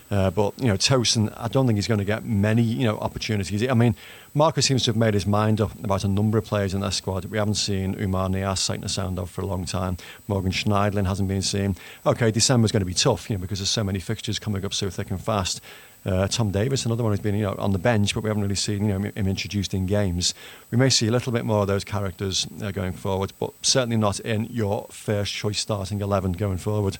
Uh, 0.09 0.29
but 0.31 0.53
you 0.57 0.67
know, 0.67 0.75
Tosun, 0.75 1.33
I 1.37 1.47
don't 1.47 1.67
think 1.67 1.77
he's 1.77 1.87
going 1.87 1.99
to 1.99 2.05
get 2.05 2.23
many 2.23 2.61
you 2.61 2.85
know 2.85 2.97
opportunities. 2.99 3.67
I 3.67 3.73
mean, 3.73 3.95
Marcus 4.33 4.65
seems 4.65 4.83
to 4.83 4.91
have 4.91 4.95
made 4.95 5.13
his 5.13 5.25
mind 5.25 5.59
up 5.59 5.73
about 5.83 6.03
a 6.03 6.07
number 6.07 6.37
of 6.37 6.45
players 6.45 6.73
in 6.73 6.81
that 6.81 6.93
squad. 6.93 7.25
We 7.25 7.37
haven't 7.37 7.55
seen 7.55 7.95
Oumar 7.95 8.29
Niasse 8.29 8.59
sighting 8.59 8.83
the 8.83 8.89
sound 8.89 9.19
of 9.19 9.29
for 9.29 9.41
a 9.41 9.45
long 9.45 9.65
time. 9.65 9.97
Morgan 10.27 10.51
Schneiderlin 10.51 11.07
hasn't 11.07 11.27
been 11.27 11.41
seen. 11.41 11.75
Okay, 12.05 12.31
December's 12.31 12.71
going 12.71 12.81
to 12.81 12.85
be 12.85 12.93
tough, 12.93 13.29
you 13.29 13.35
know, 13.35 13.41
because 13.41 13.59
there's 13.59 13.69
so 13.69 13.83
many 13.83 13.99
fixtures 13.99 14.39
coming 14.39 14.63
up 14.63 14.73
so 14.73 14.89
thick 14.89 15.11
and 15.11 15.21
fast. 15.21 15.61
Uh, 16.05 16.25
Tom 16.25 16.51
Davies, 16.51 16.85
another 16.85 17.03
one 17.03 17.11
who's 17.11 17.19
been 17.19 17.35
you 17.35 17.43
know 17.43 17.55
on 17.57 17.73
the 17.73 17.79
bench, 17.79 18.13
but 18.13 18.23
we 18.23 18.29
haven't 18.29 18.43
really 18.43 18.55
seen 18.55 18.85
you 18.85 18.97
know 18.97 19.09
him 19.09 19.27
introduced 19.27 19.73
in 19.73 19.85
games. 19.85 20.33
We 20.71 20.77
may 20.77 20.89
see 20.89 21.07
a 21.07 21.11
little 21.11 21.33
bit 21.33 21.43
more 21.43 21.61
of 21.61 21.67
those 21.67 21.83
characters 21.83 22.47
uh, 22.63 22.71
going 22.71 22.93
forward, 22.93 23.33
but 23.39 23.51
certainly 23.61 23.97
not 23.97 24.21
in 24.21 24.45
your 24.45 24.87
first 24.89 25.33
choice 25.33 25.59
starting 25.59 25.99
eleven 25.99 26.31
going 26.31 26.57
forward. 26.59 26.97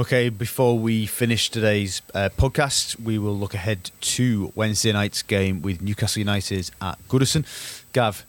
Okay, 0.00 0.28
before 0.28 0.78
we 0.78 1.06
finish 1.06 1.50
today's 1.50 2.02
uh, 2.14 2.28
podcast, 2.36 3.00
we 3.00 3.18
will 3.18 3.36
look 3.36 3.52
ahead 3.52 3.90
to 4.00 4.52
Wednesday 4.54 4.92
night's 4.92 5.22
game 5.22 5.60
with 5.60 5.82
Newcastle 5.82 6.20
United 6.20 6.70
at 6.80 6.98
Goodison. 7.08 7.44
Gav, 7.92 8.24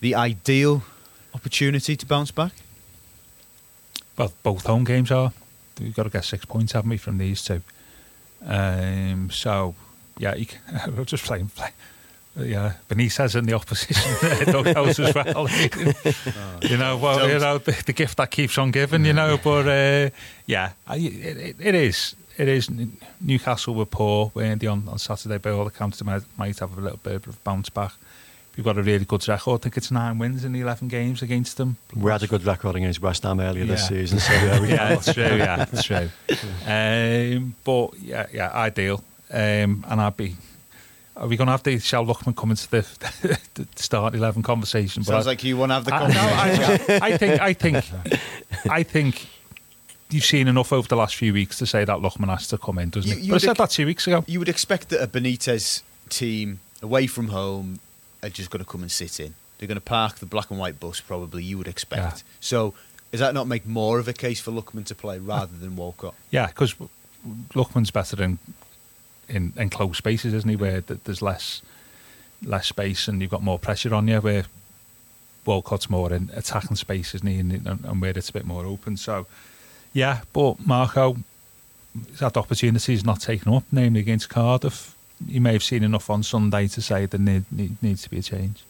the 0.00 0.14
ideal 0.14 0.82
opportunity 1.34 1.96
to 1.96 2.04
bounce 2.04 2.30
back? 2.30 2.52
Well, 4.18 4.30
both 4.42 4.66
home 4.66 4.84
games 4.84 5.10
are. 5.10 5.32
We've 5.80 5.96
got 5.96 6.02
to 6.02 6.10
get 6.10 6.26
six 6.26 6.44
points, 6.44 6.72
haven't 6.72 6.90
we, 6.90 6.98
from 6.98 7.16
these 7.16 7.42
two? 7.42 7.62
Um, 8.44 9.30
so, 9.30 9.74
yeah, 10.18 10.34
we're 10.94 11.06
just 11.06 11.24
playing. 11.24 11.48
Play. 11.48 11.70
Yeah, 12.38 12.74
Benitez 12.88 13.34
in 13.34 13.46
the 13.46 13.54
opposition 13.54 14.12
dughouse 14.52 14.98
as 15.00 15.14
well. 15.14 15.48
you 16.62 16.76
know, 16.76 16.96
well, 16.96 17.28
you 17.28 17.38
know, 17.38 17.58
the, 17.58 17.82
the, 17.86 17.92
gift 17.92 18.16
that 18.18 18.30
keeps 18.30 18.56
on 18.58 18.70
giving. 18.70 19.04
You 19.04 19.12
know, 19.12 19.38
but 19.42 19.66
uh, 19.66 20.10
yeah, 20.46 20.72
I, 20.86 20.96
it, 20.96 21.56
it 21.58 21.74
is. 21.74 22.14
It 22.36 22.48
is. 22.48 22.70
Newcastle 23.20 23.74
were 23.74 23.86
poor, 23.86 24.30
weren't 24.34 24.60
they, 24.60 24.68
on, 24.68 24.88
on 24.88 24.98
Saturday? 24.98 25.38
By 25.38 25.50
all 25.50 25.66
accounts, 25.66 25.98
they 25.98 26.06
might, 26.06 26.22
might 26.36 26.58
have 26.60 26.78
a 26.78 26.80
little 26.80 27.00
bit 27.02 27.26
of 27.26 27.42
bounce 27.42 27.68
back. 27.68 27.92
We've 28.56 28.64
got 28.64 28.76
a 28.76 28.82
really 28.82 29.04
good 29.04 29.26
record. 29.28 29.60
I 29.60 29.62
think 29.62 29.76
it's 29.76 29.92
nine 29.92 30.18
wins 30.18 30.44
in 30.44 30.52
the 30.52 30.60
11 30.60 30.88
games 30.88 31.22
against 31.22 31.58
them. 31.58 31.76
We 31.94 32.10
had 32.10 32.24
a 32.24 32.26
good 32.26 32.44
record 32.44 32.74
against 32.74 33.00
West 33.00 33.22
Ham 33.22 33.38
earlier 33.38 33.62
yeah. 33.64 33.70
this 33.70 33.86
season. 33.86 34.18
So 34.18 34.32
yeah, 34.32 34.60
we 34.60 34.68
yeah 34.70 34.94
it's 34.94 35.12
true. 35.12 35.24
Yeah, 35.24 35.66
it's 35.70 35.82
true. 35.84 36.10
Um, 36.66 37.54
but 37.64 37.98
yeah, 38.00 38.26
yeah, 38.32 38.50
ideal. 38.50 39.02
Um, 39.30 39.84
and 39.88 40.00
I'd 40.00 40.16
be. 40.16 40.34
Are 41.18 41.26
we 41.26 41.36
going 41.36 41.46
to 41.46 41.52
have 41.52 41.62
the 41.64 41.78
Shell 41.78 42.06
Lookman 42.06 42.36
coming 42.36 42.56
to 42.56 42.70
the, 42.70 43.38
the 43.54 43.66
start 43.76 44.14
eleven 44.14 44.42
conversation? 44.42 45.02
Sounds 45.02 45.24
but 45.24 45.30
like 45.30 45.44
you 45.44 45.56
want 45.56 45.70
to 45.70 45.74
have 45.74 45.84
the 45.84 45.94
I, 45.94 45.98
conversation. 45.98 46.86
no, 46.88 46.94
I, 47.04 47.08
I 47.08 47.16
think. 47.16 47.40
I 47.40 47.52
think. 47.52 47.84
I 48.70 48.82
think. 48.82 49.26
You've 50.10 50.24
seen 50.24 50.48
enough 50.48 50.72
over 50.72 50.88
the 50.88 50.96
last 50.96 51.16
few 51.16 51.34
weeks 51.34 51.58
to 51.58 51.66
say 51.66 51.84
that 51.84 51.98
Lookman 51.98 52.28
has 52.30 52.48
to 52.48 52.56
come 52.56 52.78
in, 52.78 52.88
doesn't 52.88 53.10
You- 53.10 53.16
it? 53.18 53.22
you 53.24 53.32
But 53.32 53.42
I 53.44 53.46
said 53.48 53.56
that 53.58 53.68
two 53.70 53.84
weeks 53.84 54.06
ago. 54.06 54.24
You 54.26 54.38
would 54.38 54.48
expect 54.48 54.88
that 54.88 55.02
a 55.02 55.06
Benitez 55.06 55.82
team 56.08 56.60
away 56.80 57.06
from 57.06 57.28
home 57.28 57.78
are 58.22 58.30
just 58.30 58.48
going 58.48 58.64
to 58.64 58.70
come 58.70 58.80
and 58.80 58.90
sit 58.90 59.20
in. 59.20 59.34
They're 59.58 59.68
going 59.68 59.76
to 59.76 59.82
park 59.82 60.16
the 60.20 60.24
black 60.24 60.50
and 60.50 60.58
white 60.58 60.80
bus, 60.80 60.98
probably. 61.00 61.42
You 61.44 61.58
would 61.58 61.68
expect. 61.68 62.00
Yeah. 62.00 62.14
So, 62.40 62.72
does 63.10 63.20
that 63.20 63.34
not 63.34 63.46
make 63.48 63.66
more 63.66 63.98
of 63.98 64.08
a 64.08 64.14
case 64.14 64.40
for 64.40 64.50
Lookman 64.50 64.86
to 64.86 64.94
play 64.94 65.18
rather 65.18 65.54
than 65.54 65.76
Walcott? 65.76 66.14
Yeah, 66.30 66.46
because 66.46 66.74
Lookman's 67.50 67.90
better 67.90 68.22
in, 68.22 68.38
in 69.28 69.52
in 69.56 69.70
close 69.70 69.98
spaces, 69.98 70.34
isn't 70.34 70.48
he? 70.48 70.56
Where 70.56 70.80
th- 70.80 71.00
there's 71.04 71.22
less 71.22 71.62
less 72.42 72.68
space 72.68 73.08
and 73.08 73.20
you've 73.20 73.30
got 73.30 73.42
more 73.42 73.58
pressure 73.58 73.94
on 73.94 74.08
you. 74.08 74.20
Where 74.20 74.44
Walcott's 75.44 75.88
more 75.88 76.12
in 76.12 76.30
attacking 76.34 76.76
space, 76.76 77.14
isn't 77.14 77.26
he? 77.26 77.38
And, 77.38 77.52
and, 77.66 77.84
and 77.84 78.00
where 78.00 78.10
it's 78.10 78.28
a 78.28 78.32
bit 78.32 78.44
more 78.44 78.66
open. 78.66 78.96
So, 78.96 79.26
yeah, 79.92 80.20
but 80.32 80.64
Marco, 80.66 81.16
he's 82.08 82.20
had 82.20 82.36
opportunities 82.36 83.04
not 83.04 83.20
taken 83.20 83.52
up, 83.54 83.64
namely 83.72 84.00
against 84.00 84.28
Cardiff. 84.28 84.94
You 85.26 85.40
may 85.40 85.52
have 85.54 85.64
seen 85.64 85.82
enough 85.82 86.10
on 86.10 86.22
Sunday 86.22 86.68
to 86.68 86.82
say 86.82 87.06
that 87.06 87.16
there 87.16 87.20
need, 87.20 87.44
need, 87.50 87.82
needs 87.82 88.02
to 88.02 88.10
be 88.10 88.18
a 88.18 88.22
change. 88.22 88.62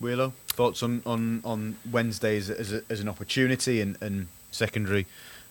Wheelo, 0.00 0.32
thoughts 0.46 0.82
on, 0.82 1.02
on, 1.04 1.42
on 1.44 1.76
Wednesday 1.90 2.36
as, 2.36 2.50
as, 2.50 2.72
a, 2.72 2.82
as 2.88 3.00
an 3.00 3.08
opportunity 3.08 3.80
and, 3.80 3.98
and 4.00 4.28
secondary, 4.52 5.06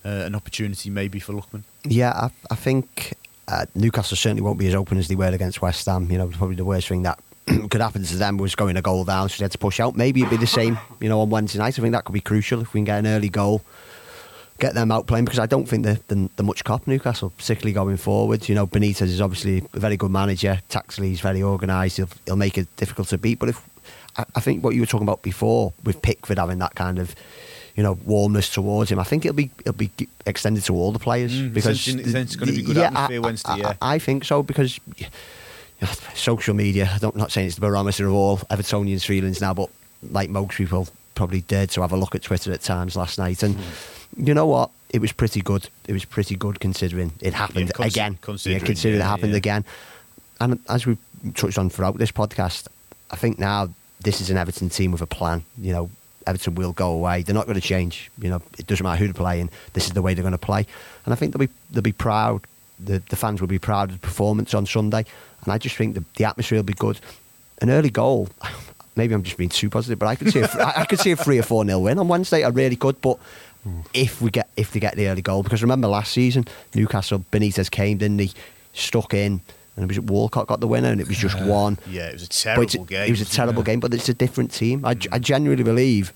uh, 0.05 0.07
an 0.07 0.35
opportunity 0.35 0.89
maybe 0.89 1.19
for 1.19 1.33
Lookman? 1.33 1.63
Yeah, 1.83 2.11
I, 2.11 2.29
I 2.49 2.55
think 2.55 3.15
uh, 3.47 3.65
Newcastle 3.75 4.17
certainly 4.17 4.41
won't 4.41 4.59
be 4.59 4.67
as 4.67 4.75
open 4.75 4.97
as 4.97 5.07
they 5.07 5.15
were 5.15 5.27
against 5.27 5.61
West 5.61 5.85
Ham. 5.85 6.11
You 6.11 6.17
know, 6.17 6.27
probably 6.27 6.55
the 6.55 6.65
worst 6.65 6.87
thing 6.87 7.03
that 7.03 7.19
could 7.69 7.81
happen 7.81 8.03
to 8.03 8.15
them 8.17 8.37
was 8.37 8.55
going 8.55 8.75
a 8.77 8.81
goal 8.81 9.05
down, 9.05 9.29
so 9.29 9.37
they 9.37 9.45
had 9.45 9.51
to 9.51 9.57
push 9.57 9.79
out. 9.79 9.95
Maybe 9.95 10.21
it'd 10.21 10.31
be 10.31 10.37
the 10.37 10.47
same, 10.47 10.77
you 10.99 11.09
know, 11.09 11.21
on 11.21 11.29
Wednesday 11.29 11.59
night. 11.59 11.79
I 11.79 11.81
think 11.81 11.93
that 11.93 12.03
could 12.03 12.13
be 12.13 12.21
crucial 12.21 12.61
if 12.61 12.73
we 12.73 12.79
can 12.79 12.85
get 12.85 12.99
an 12.99 13.07
early 13.07 13.29
goal, 13.29 13.61
get 14.59 14.73
them 14.73 14.91
out 14.91 15.07
playing 15.07 15.25
because 15.25 15.39
I 15.39 15.45
don't 15.45 15.65
think 15.65 15.85
they're, 15.85 15.99
they're, 16.07 16.45
much 16.45 16.63
cop 16.65 16.87
Newcastle, 16.87 17.29
particularly 17.37 17.73
going 17.73 17.97
forward. 17.97 18.49
You 18.49 18.55
know, 18.55 18.67
Benitez 18.67 19.03
is 19.03 19.21
obviously 19.21 19.63
a 19.73 19.79
very 19.79 19.95
good 19.95 20.11
manager. 20.11 20.59
Tactically, 20.67 21.09
he's 21.09 21.21
very 21.21 21.41
organised. 21.41 21.97
He'll, 21.97 22.09
he'll 22.25 22.35
make 22.35 22.57
it 22.57 22.67
difficult 22.75 23.07
to 23.09 23.17
beat. 23.17 23.39
But 23.39 23.49
if 23.49 23.69
I, 24.17 24.25
I 24.35 24.39
think 24.41 24.63
what 24.63 24.75
you 24.75 24.81
were 24.81 24.87
talking 24.87 25.07
about 25.07 25.21
before 25.21 25.71
with 25.85 26.01
Pickford 26.01 26.39
having 26.39 26.59
that 26.59 26.75
kind 26.75 26.99
of 26.99 27.15
you 27.77 27.83
know 27.83 27.97
warmness 28.05 28.49
towards 28.53 28.91
him. 28.91 28.99
I 28.99 29.03
think 29.05 29.23
it'll 29.25 29.35
be 29.35 29.49
it'll 29.59 29.73
be 29.73 29.91
extended 30.25 30.63
to 30.65 30.73
all 30.75 30.91
the 30.91 30.99
players 30.99 31.31
Mm, 31.33 31.53
because 31.53 31.79
essentially 31.87 32.21
it's 32.21 32.35
gonna 32.35 32.51
be 32.51 32.61
good 32.63 32.75
yeah, 32.75 32.87
atmosphere 32.87 33.17
I, 33.17 33.19
Wednesday, 33.19 33.51
I, 33.51 33.57
yeah. 33.57 33.73
I, 33.81 33.95
I 33.95 33.99
think 33.99 34.25
so 34.25 34.43
because 34.43 34.79
social 36.15 36.53
media. 36.53 36.89
I 36.93 36.97
don't, 36.97 37.13
I'm 37.15 37.19
not 37.21 37.31
saying 37.31 37.47
it's 37.47 37.55
the 37.55 37.61
barometer 37.61 38.07
of 38.07 38.13
all 38.13 38.37
Evertonians' 38.49 39.05
feelings 39.05 39.39
now, 39.41 39.53
but 39.53 39.69
like 40.11 40.29
most 40.29 40.57
people, 40.57 40.87
probably 41.15 41.41
dared 41.41 41.69
to 41.71 41.81
have 41.81 41.91
a 41.91 41.97
look 41.97 42.15
at 42.15 42.23
Twitter 42.23 42.51
at 42.51 42.61
times 42.61 42.95
last 42.95 43.17
night, 43.19 43.43
and 43.43 43.55
you 44.17 44.33
know 44.33 44.47
what? 44.47 44.69
It 44.89 45.01
was 45.01 45.11
pretty 45.11 45.41
good. 45.41 45.69
It 45.87 45.93
was 45.93 46.05
pretty 46.05 46.35
good 46.35 46.59
considering 46.59 47.11
it 47.21 47.33
happened 47.33 47.67
Yeah, 47.67 47.85
consi- 47.85 47.87
again. 47.91 48.17
considering, 48.21 48.61
yeah, 48.61 48.65
considering 48.65 48.99
yeah, 48.99 49.05
it 49.05 49.09
happened 49.09 49.35
again. 49.35 49.65
And 50.39 50.59
as 50.69 50.85
we 50.85 50.97
touched 51.35 51.57
on 51.57 51.69
throughout 51.69 51.97
this 51.97 52.11
podcast, 52.11 52.67
I 53.11 53.15
think 53.17 53.37
now 53.37 53.69
this 54.01 54.21
is 54.21 54.29
an 54.29 54.37
Everton 54.37 54.69
team 54.69 54.91
with 54.91 55.01
a 55.01 55.07
plan. 55.07 55.43
You 55.61 55.73
know, 55.73 55.89
Everton 56.27 56.55
will 56.55 56.73
go 56.73 56.91
away. 56.91 57.23
They're 57.23 57.33
not 57.33 57.45
going 57.45 57.59
to 57.59 57.67
change. 57.67 58.11
You 58.21 58.29
know, 58.29 58.41
it 58.59 58.67
doesn't 58.67 58.83
matter 58.83 58.97
who 58.97 59.05
they're 59.05 59.13
playing. 59.13 59.49
This 59.73 59.85
is 59.85 59.93
the 59.93 60.01
way 60.01 60.13
they're 60.13 60.23
going 60.23 60.33
to 60.33 60.37
play. 60.37 60.67
And 61.05 61.13
I 61.13 61.15
think 61.15 61.33
they'll 61.33 61.47
be 61.47 61.53
they'll 61.71 61.81
be 61.81 61.91
proud 61.91 62.45
the, 62.79 63.01
the 63.09 63.15
fans 63.15 63.41
will 63.41 63.47
be 63.47 63.59
proud 63.59 63.89
of 63.89 63.99
the 63.99 64.05
performance 64.05 64.53
on 64.53 64.65
Sunday. 64.65 65.05
And 65.43 65.53
I 65.53 65.57
just 65.57 65.75
think 65.75 65.95
the, 65.95 66.03
the 66.15 66.25
atmosphere 66.25 66.59
will 66.59 66.63
be 66.63 66.73
good. 66.73 66.99
An 67.61 67.69
early 67.69 67.89
goal, 67.89 68.29
maybe 68.95 69.13
I'm 69.13 69.23
just 69.23 69.37
being 69.37 69.49
too 69.49 69.69
positive, 69.69 69.99
but 69.99 70.07
I 70.07 70.15
could 70.15 70.31
see 70.31 70.39
a, 70.39 70.47
I, 70.59 70.81
I 70.81 70.85
could 70.85 70.99
see 70.99 71.11
a 71.11 71.15
three 71.15 71.39
or 71.39 71.43
four 71.43 71.65
nil 71.65 71.81
win 71.81 71.99
on 71.99 72.07
Wednesday. 72.07 72.43
I 72.43 72.49
really 72.49 72.75
could, 72.75 72.99
but. 73.01 73.17
Hmm. 73.63 73.81
If 73.91 74.21
we 74.21 74.29
get 74.29 74.49
if 74.55 74.71
they 74.71 74.79
get 74.79 74.95
the 74.95 75.07
early 75.07 75.23
goal, 75.23 75.41
because 75.41 75.63
remember 75.63 75.87
last 75.87 76.13
season 76.13 76.45
Newcastle 76.75 77.25
Benitez 77.31 77.71
came, 77.71 77.97
didn't 77.97 78.19
he? 78.19 78.31
Stuck 78.71 79.15
in, 79.15 79.41
and 79.77 79.85
it 79.85 79.87
was 79.87 79.99
Walcott 80.01 80.47
got 80.47 80.59
the 80.59 80.67
winner, 80.67 80.89
and 80.89 80.99
it 80.99 81.07
was 81.07 81.17
just 81.17 81.39
one. 81.41 81.77
Yeah, 81.89 82.07
it 82.07 82.13
was 82.13 82.23
a 82.23 82.27
terrible 82.29 82.63
it's- 82.63 82.85
game. 82.87 83.07
It 83.07 83.11
was 83.11 83.21
a 83.21 83.25
terrible 83.25 83.61
it? 83.61 83.65
game, 83.65 83.79
but 83.79 83.93
it's 83.93 84.09
a 84.09 84.13
different 84.13 84.51
team. 84.51 84.83
I, 84.83 84.97
I 85.11 85.19
genuinely 85.19 85.63
believe 85.63 86.11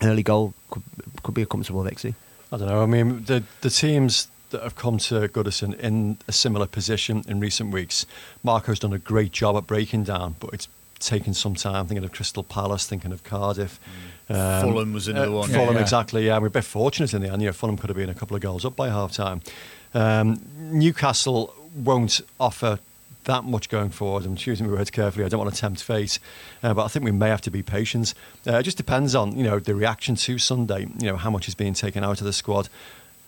an 0.00 0.08
early 0.08 0.22
goal 0.22 0.54
could, 0.70 0.82
could 1.22 1.34
be 1.34 1.42
a 1.42 1.46
comfortable 1.46 1.82
victory. 1.82 2.14
I 2.50 2.56
don't 2.56 2.68
know. 2.68 2.82
I 2.82 2.86
mean, 2.86 3.24
the 3.24 3.42
the 3.60 3.70
teams 3.70 4.28
that 4.50 4.62
have 4.62 4.76
come 4.76 4.98
to 4.98 5.28
Goodison 5.28 5.78
in 5.80 6.18
a 6.28 6.32
similar 6.32 6.66
position 6.66 7.24
in 7.26 7.40
recent 7.40 7.72
weeks, 7.72 8.06
Marco's 8.42 8.78
done 8.78 8.92
a 8.92 8.98
great 8.98 9.32
job 9.32 9.56
at 9.56 9.66
breaking 9.66 10.04
down, 10.04 10.36
but 10.40 10.52
it's 10.54 10.68
taken 10.98 11.34
some 11.34 11.54
time. 11.54 11.86
Thinking 11.86 12.04
of 12.04 12.12
Crystal 12.12 12.42
Palace, 12.44 12.86
thinking 12.86 13.12
of 13.12 13.24
Cardiff. 13.24 13.80
Um, 14.28 14.62
Fulham 14.62 14.92
was 14.92 15.08
another 15.08 15.30
one. 15.32 15.48
Fulham, 15.48 15.68
Yeah, 15.68 15.72
yeah. 15.72 15.80
exactly. 15.80 16.26
Yeah, 16.26 16.38
we're 16.38 16.46
a 16.46 16.50
bit 16.50 16.64
fortunate 16.64 17.12
in 17.14 17.22
the 17.22 17.28
end. 17.32 17.42
Yeah, 17.42 17.50
Fulham 17.52 17.76
could 17.76 17.88
have 17.90 17.96
been 17.96 18.08
a 18.10 18.14
couple 18.14 18.36
of 18.36 18.42
goals 18.42 18.64
up 18.64 18.76
by 18.76 18.88
half 18.90 19.12
time. 19.12 19.40
Um, 19.94 20.40
Newcastle 20.58 21.54
won't 21.74 22.20
offer 22.38 22.78
that 23.24 23.44
much 23.44 23.68
going 23.68 23.90
forward. 23.90 24.24
I'm 24.24 24.36
choosing 24.36 24.66
my 24.66 24.72
words 24.72 24.90
carefully. 24.90 25.24
I 25.24 25.28
don't 25.28 25.40
want 25.40 25.54
to 25.54 25.60
tempt 25.60 25.82
fate, 25.82 26.18
uh, 26.62 26.74
but 26.74 26.84
I 26.84 26.88
think 26.88 27.04
we 27.04 27.12
may 27.12 27.28
have 27.28 27.40
to 27.42 27.50
be 27.50 27.62
patient. 27.62 28.14
Uh, 28.46 28.58
it 28.58 28.62
just 28.64 28.76
depends 28.76 29.14
on 29.14 29.36
you 29.36 29.44
know 29.44 29.58
the 29.58 29.74
reaction 29.74 30.14
to 30.16 30.38
Sunday. 30.38 30.86
You 30.98 31.06
know 31.06 31.16
how 31.16 31.30
much 31.30 31.48
is 31.48 31.54
being 31.54 31.74
taken 31.74 32.04
out 32.04 32.20
of 32.20 32.24
the 32.24 32.32
squad. 32.32 32.68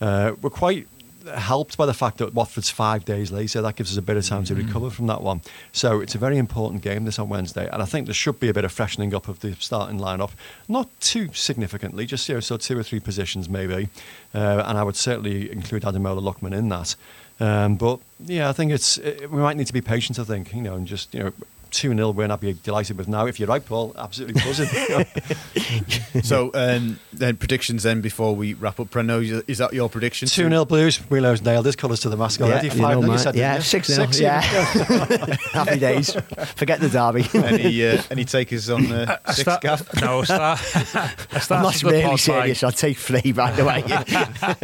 Uh, 0.01 0.32
we're 0.42 0.51
quite 0.51 0.88
helped 1.36 1.76
by 1.76 1.86
the 1.86 1.95
fact 1.95 2.18
that 2.18 2.34
Watford's 2.34 2.70
five 2.70 3.05
days 3.05 3.32
later. 3.32 3.62
That 3.62 3.76
gives 3.76 3.90
us 3.90 3.97
a 3.97 4.03
bit 4.03 4.16
of 4.16 4.26
time 4.26 4.45
to 4.45 4.55
recover 4.55 4.90
from 4.90 5.07
that 5.07 5.22
one. 5.22 5.40
So 5.72 6.01
it's 6.01 6.14
a 6.14 6.18
very 6.18 6.38
important 6.38 6.82
game 6.82 7.05
this 7.05 7.18
on 7.18 7.28
Wednesday, 7.28 7.68
and 7.72 7.82
I 7.82 7.86
think 7.86 8.07
there 8.07 8.14
should 8.14 8.40
be 8.40 8.49
a 8.49 8.55
bit 8.55 8.64
of 8.64 8.72
freshening 8.72 9.14
up 9.14 9.28
of 9.28 9.40
the 9.40 9.55
starting 9.55 9.99
lineup. 9.99 10.32
Not 10.68 10.88
too 11.01 11.30
significantly, 11.32 12.07
just 12.07 12.28
you 12.28 12.34
know, 12.34 12.40
so 12.40 12.57
two 12.57 12.78
or 12.78 12.82
three 12.82 13.01
positions 13.01 13.49
maybe, 13.49 13.88
uh, 14.34 14.64
and 14.66 14.78
I 14.78 14.82
would 14.82 14.97
certainly 14.97 15.51
include 15.51 15.82
Ademola 15.82 16.20
Lookman 16.22 16.57
in 16.57 16.68
that. 16.68 16.97
Um, 17.41 17.76
but 17.76 18.01
yeah, 18.20 18.49
I 18.49 18.53
think 18.53 18.72
it's 18.72 18.99
it, 18.99 19.30
we 19.30 19.41
might 19.41 19.57
need 19.57 19.66
to 19.66 19.72
be 19.72 19.80
patient. 19.80 20.18
I 20.18 20.24
think 20.24 20.53
you 20.55 20.62
know, 20.62 20.74
and 20.74 20.87
just 20.87 21.14
you 21.14 21.24
know. 21.24 21.32
2 21.74 21.94
0 21.94 22.10
win, 22.10 22.30
I'd 22.30 22.40
be 22.40 22.52
delighted 22.54 22.96
with 22.96 23.08
now. 23.08 23.26
If 23.26 23.38
you're 23.38 23.48
right, 23.48 23.64
Paul, 23.64 23.94
absolutely 23.98 24.40
buzzing. 24.42 24.68
So 26.22 26.50
um, 26.54 26.98
then 27.12 27.36
predictions 27.36 27.82
then 27.82 28.00
before 28.00 28.34
we 28.36 28.54
wrap 28.54 28.78
up. 28.78 28.88
Prenno, 28.90 29.22
is- 29.22 29.42
is 29.48 29.58
that 29.58 29.72
your 29.72 29.88
prediction? 29.88 30.28
2 30.28 30.48
0 30.48 30.64
Blues. 30.64 30.98
Wheelo's 31.10 31.42
nailed 31.42 31.66
his 31.66 31.74
colours 31.76 32.00
to 32.00 32.08
the 32.08 32.16
mask 32.16 32.40
already. 32.40 32.68
you 32.68 32.72
5 32.72 32.80
know, 32.80 33.00
0 33.02 33.12
you 33.12 33.18
said, 33.18 33.34
yeah, 33.34 33.58
six 33.58 33.88
nil. 33.88 34.06
Six, 34.06 34.20
Yeah, 34.20 34.40
happy 35.52 35.78
days. 35.78 36.12
Forget 36.56 36.80
the 36.80 36.88
derby. 36.88 37.26
any 37.34 37.84
uh, 37.86 38.02
any 38.10 38.24
takers 38.24 38.70
on 38.70 38.90
uh, 38.92 39.16
six 39.26 39.40
Start- 39.40 39.62
Gav? 39.62 40.00
No, 40.00 40.22
start. 40.22 40.60
I 40.94 41.10
I'm 41.50 41.62
not 41.62 41.74
the 41.74 41.88
really 41.90 42.16
serious. 42.16 42.62
I'll 42.62 42.70
take 42.72 42.96
three 42.98 43.32
by 43.32 43.50
the 43.52 43.64
way. 43.64 43.82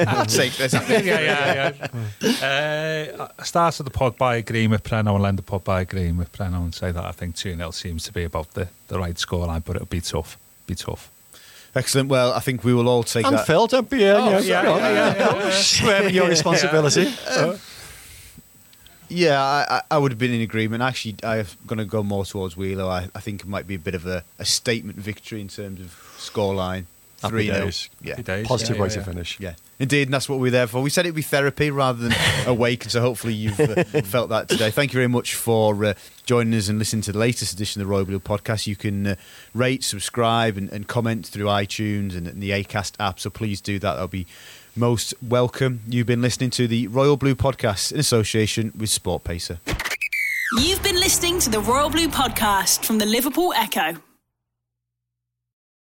I'll 0.06 0.26
take 0.26 0.52
this. 0.56 0.72
yeah, 0.72 1.00
yeah, 1.00 1.72
yeah. 2.22 3.16
uh, 3.18 3.28
I 3.38 3.42
started 3.42 3.82
the 3.82 3.90
pod 3.90 4.16
by 4.16 4.36
agreeing 4.36 4.70
with 4.70 4.82
Prenno 4.84 5.16
and 5.16 5.26
end 5.26 5.38
the 5.38 5.42
pod 5.42 5.64
by 5.64 5.80
agreeing 5.82 6.16
with 6.16 6.32
Prenno 6.32 6.62
and 6.62 6.74
say 6.74 6.92
that 6.92 6.99
I 7.05 7.12
think 7.12 7.36
2 7.36 7.57
0 7.57 7.70
seems 7.72 8.05
to 8.05 8.12
be 8.12 8.24
about 8.24 8.53
the, 8.55 8.68
the 8.88 8.98
right 8.98 9.14
scoreline, 9.14 9.64
but 9.64 9.76
it'll 9.76 9.86
be 9.86 10.01
tough. 10.01 10.36
Be 10.66 10.74
tough. 10.74 11.11
Excellent. 11.74 12.09
Well, 12.09 12.32
I 12.32 12.40
think 12.40 12.64
we 12.64 12.74
will 12.74 12.88
all 12.88 13.05
take 13.05 13.24
And 13.26 13.36
that. 13.36 13.46
Phil, 13.46 13.66
don't 13.68 13.88
be 13.88 14.05
uh, 14.09 14.16
Oh, 14.18 14.24
you 14.24 14.30
know, 14.30 14.38
yeah, 14.38 14.62
yeah, 14.62 15.14
yeah, 15.14 15.38
yeah. 15.44 15.51
swearing 15.61 16.14
your 16.14 16.28
responsibility. 16.28 17.12
Yeah, 19.09 19.42
I, 19.42 19.66
I- 19.76 19.82
I 19.92 19.98
would 19.98 20.12
have 20.12 20.18
been 20.18 20.32
in 20.32 20.40
agreement. 20.40 20.82
Actually, 20.82 21.16
I'm 21.24 21.46
going 21.66 21.78
to 21.78 21.84
go 21.84 22.03
more 22.03 22.24
towards 22.24 22.57
Wheeler. 22.57 22.84
I, 22.84 23.09
I 23.14 23.20
think 23.20 23.40
it 23.42 23.48
might 23.48 23.66
be 23.66 23.74
a 23.74 23.78
bit 23.78 23.94
of 23.94 24.07
a, 24.07 24.22
a 24.38 24.44
statement 24.44 24.98
victory 24.98 25.40
in 25.40 25.48
terms 25.48 25.80
of 25.80 25.88
scoreline. 26.18 26.84
Happy 27.23 27.33
3 27.33 27.47
0. 27.47 27.64
days. 27.64 27.89
Yeah. 28.03 28.11
Happy 28.12 28.23
days. 28.23 28.47
Positive 28.47 28.77
Yeah, 28.77 28.83
way 28.83 28.89
yeah, 28.89 28.95
to 28.95 29.01
yeah. 29.01 29.05
finish. 29.05 29.41
Yeah, 29.41 29.55
indeed, 29.79 30.03
and 30.09 30.14
that's 30.14 30.29
what 30.29 30.39
we're 30.39 30.51
there 30.51 30.66
for. 30.66 30.81
We 30.83 30.91
said 30.91 31.07
it'd 31.07 31.14
be 31.14 31.23
therapy 31.23 31.71
rather 31.71 32.09
than 32.09 32.14
awake, 32.47 32.85
so 32.85 33.01
hopefully 33.01 33.35
you've 33.35 33.59
uh, 33.61 33.85
felt 34.05 34.31
that 34.31 34.49
today. 34.49 34.71
Thank 34.71 34.93
you 34.93 34.99
very 34.99 35.09
much 35.09 35.35
for 35.35 35.85
uh, 35.85 35.95
joining 36.27 36.55
us 36.59 36.68
and 36.68 36.79
listening 36.79 37.03
to 37.03 37.12
the 37.12 37.18
latest 37.18 37.53
edition 37.53 37.81
of 37.83 37.87
the 37.89 37.91
Royal 37.93 38.05
Blue 38.05 38.21
podcast. 38.21 38.66
You 38.66 38.77
can 38.77 39.07
uh, 39.07 39.14
rate, 39.55 39.85
subscribe, 39.85 40.57
and, 40.57 40.71
and 40.73 40.89
comment 40.89 41.27
through 41.27 41.47
iTunes 41.47 42.16
and, 42.16 42.27
and 42.27 42.43
the 42.43 42.51
Acast 42.51 42.95
app. 43.01 43.21
So 43.21 43.31
please 43.31 43.61
do 43.61 43.79
that. 43.79 43.93
That'll 43.95 44.09
be 44.09 44.27
most 44.77 45.14
welcome. 45.21 45.81
You've 45.89 46.07
been 46.07 46.23
listening 46.23 46.51
to 46.51 46.66
the 46.68 46.87
Royal 46.89 47.16
Blue 47.16 47.35
podcast 47.35 47.93
in 47.93 47.99
association 48.01 48.73
with 48.77 48.89
Sport 48.91 49.25
Pacer. 49.25 49.61
You've 50.59 50.83
been 50.83 50.97
listening 50.97 51.39
to 51.41 51.51
the 51.51 51.61
Royal 51.61 51.91
Blue 51.91 52.09
podcast 52.09 52.85
from 52.85 52.99
the 52.99 53.07
Liverpool 53.07 53.53
Echo. 53.57 53.95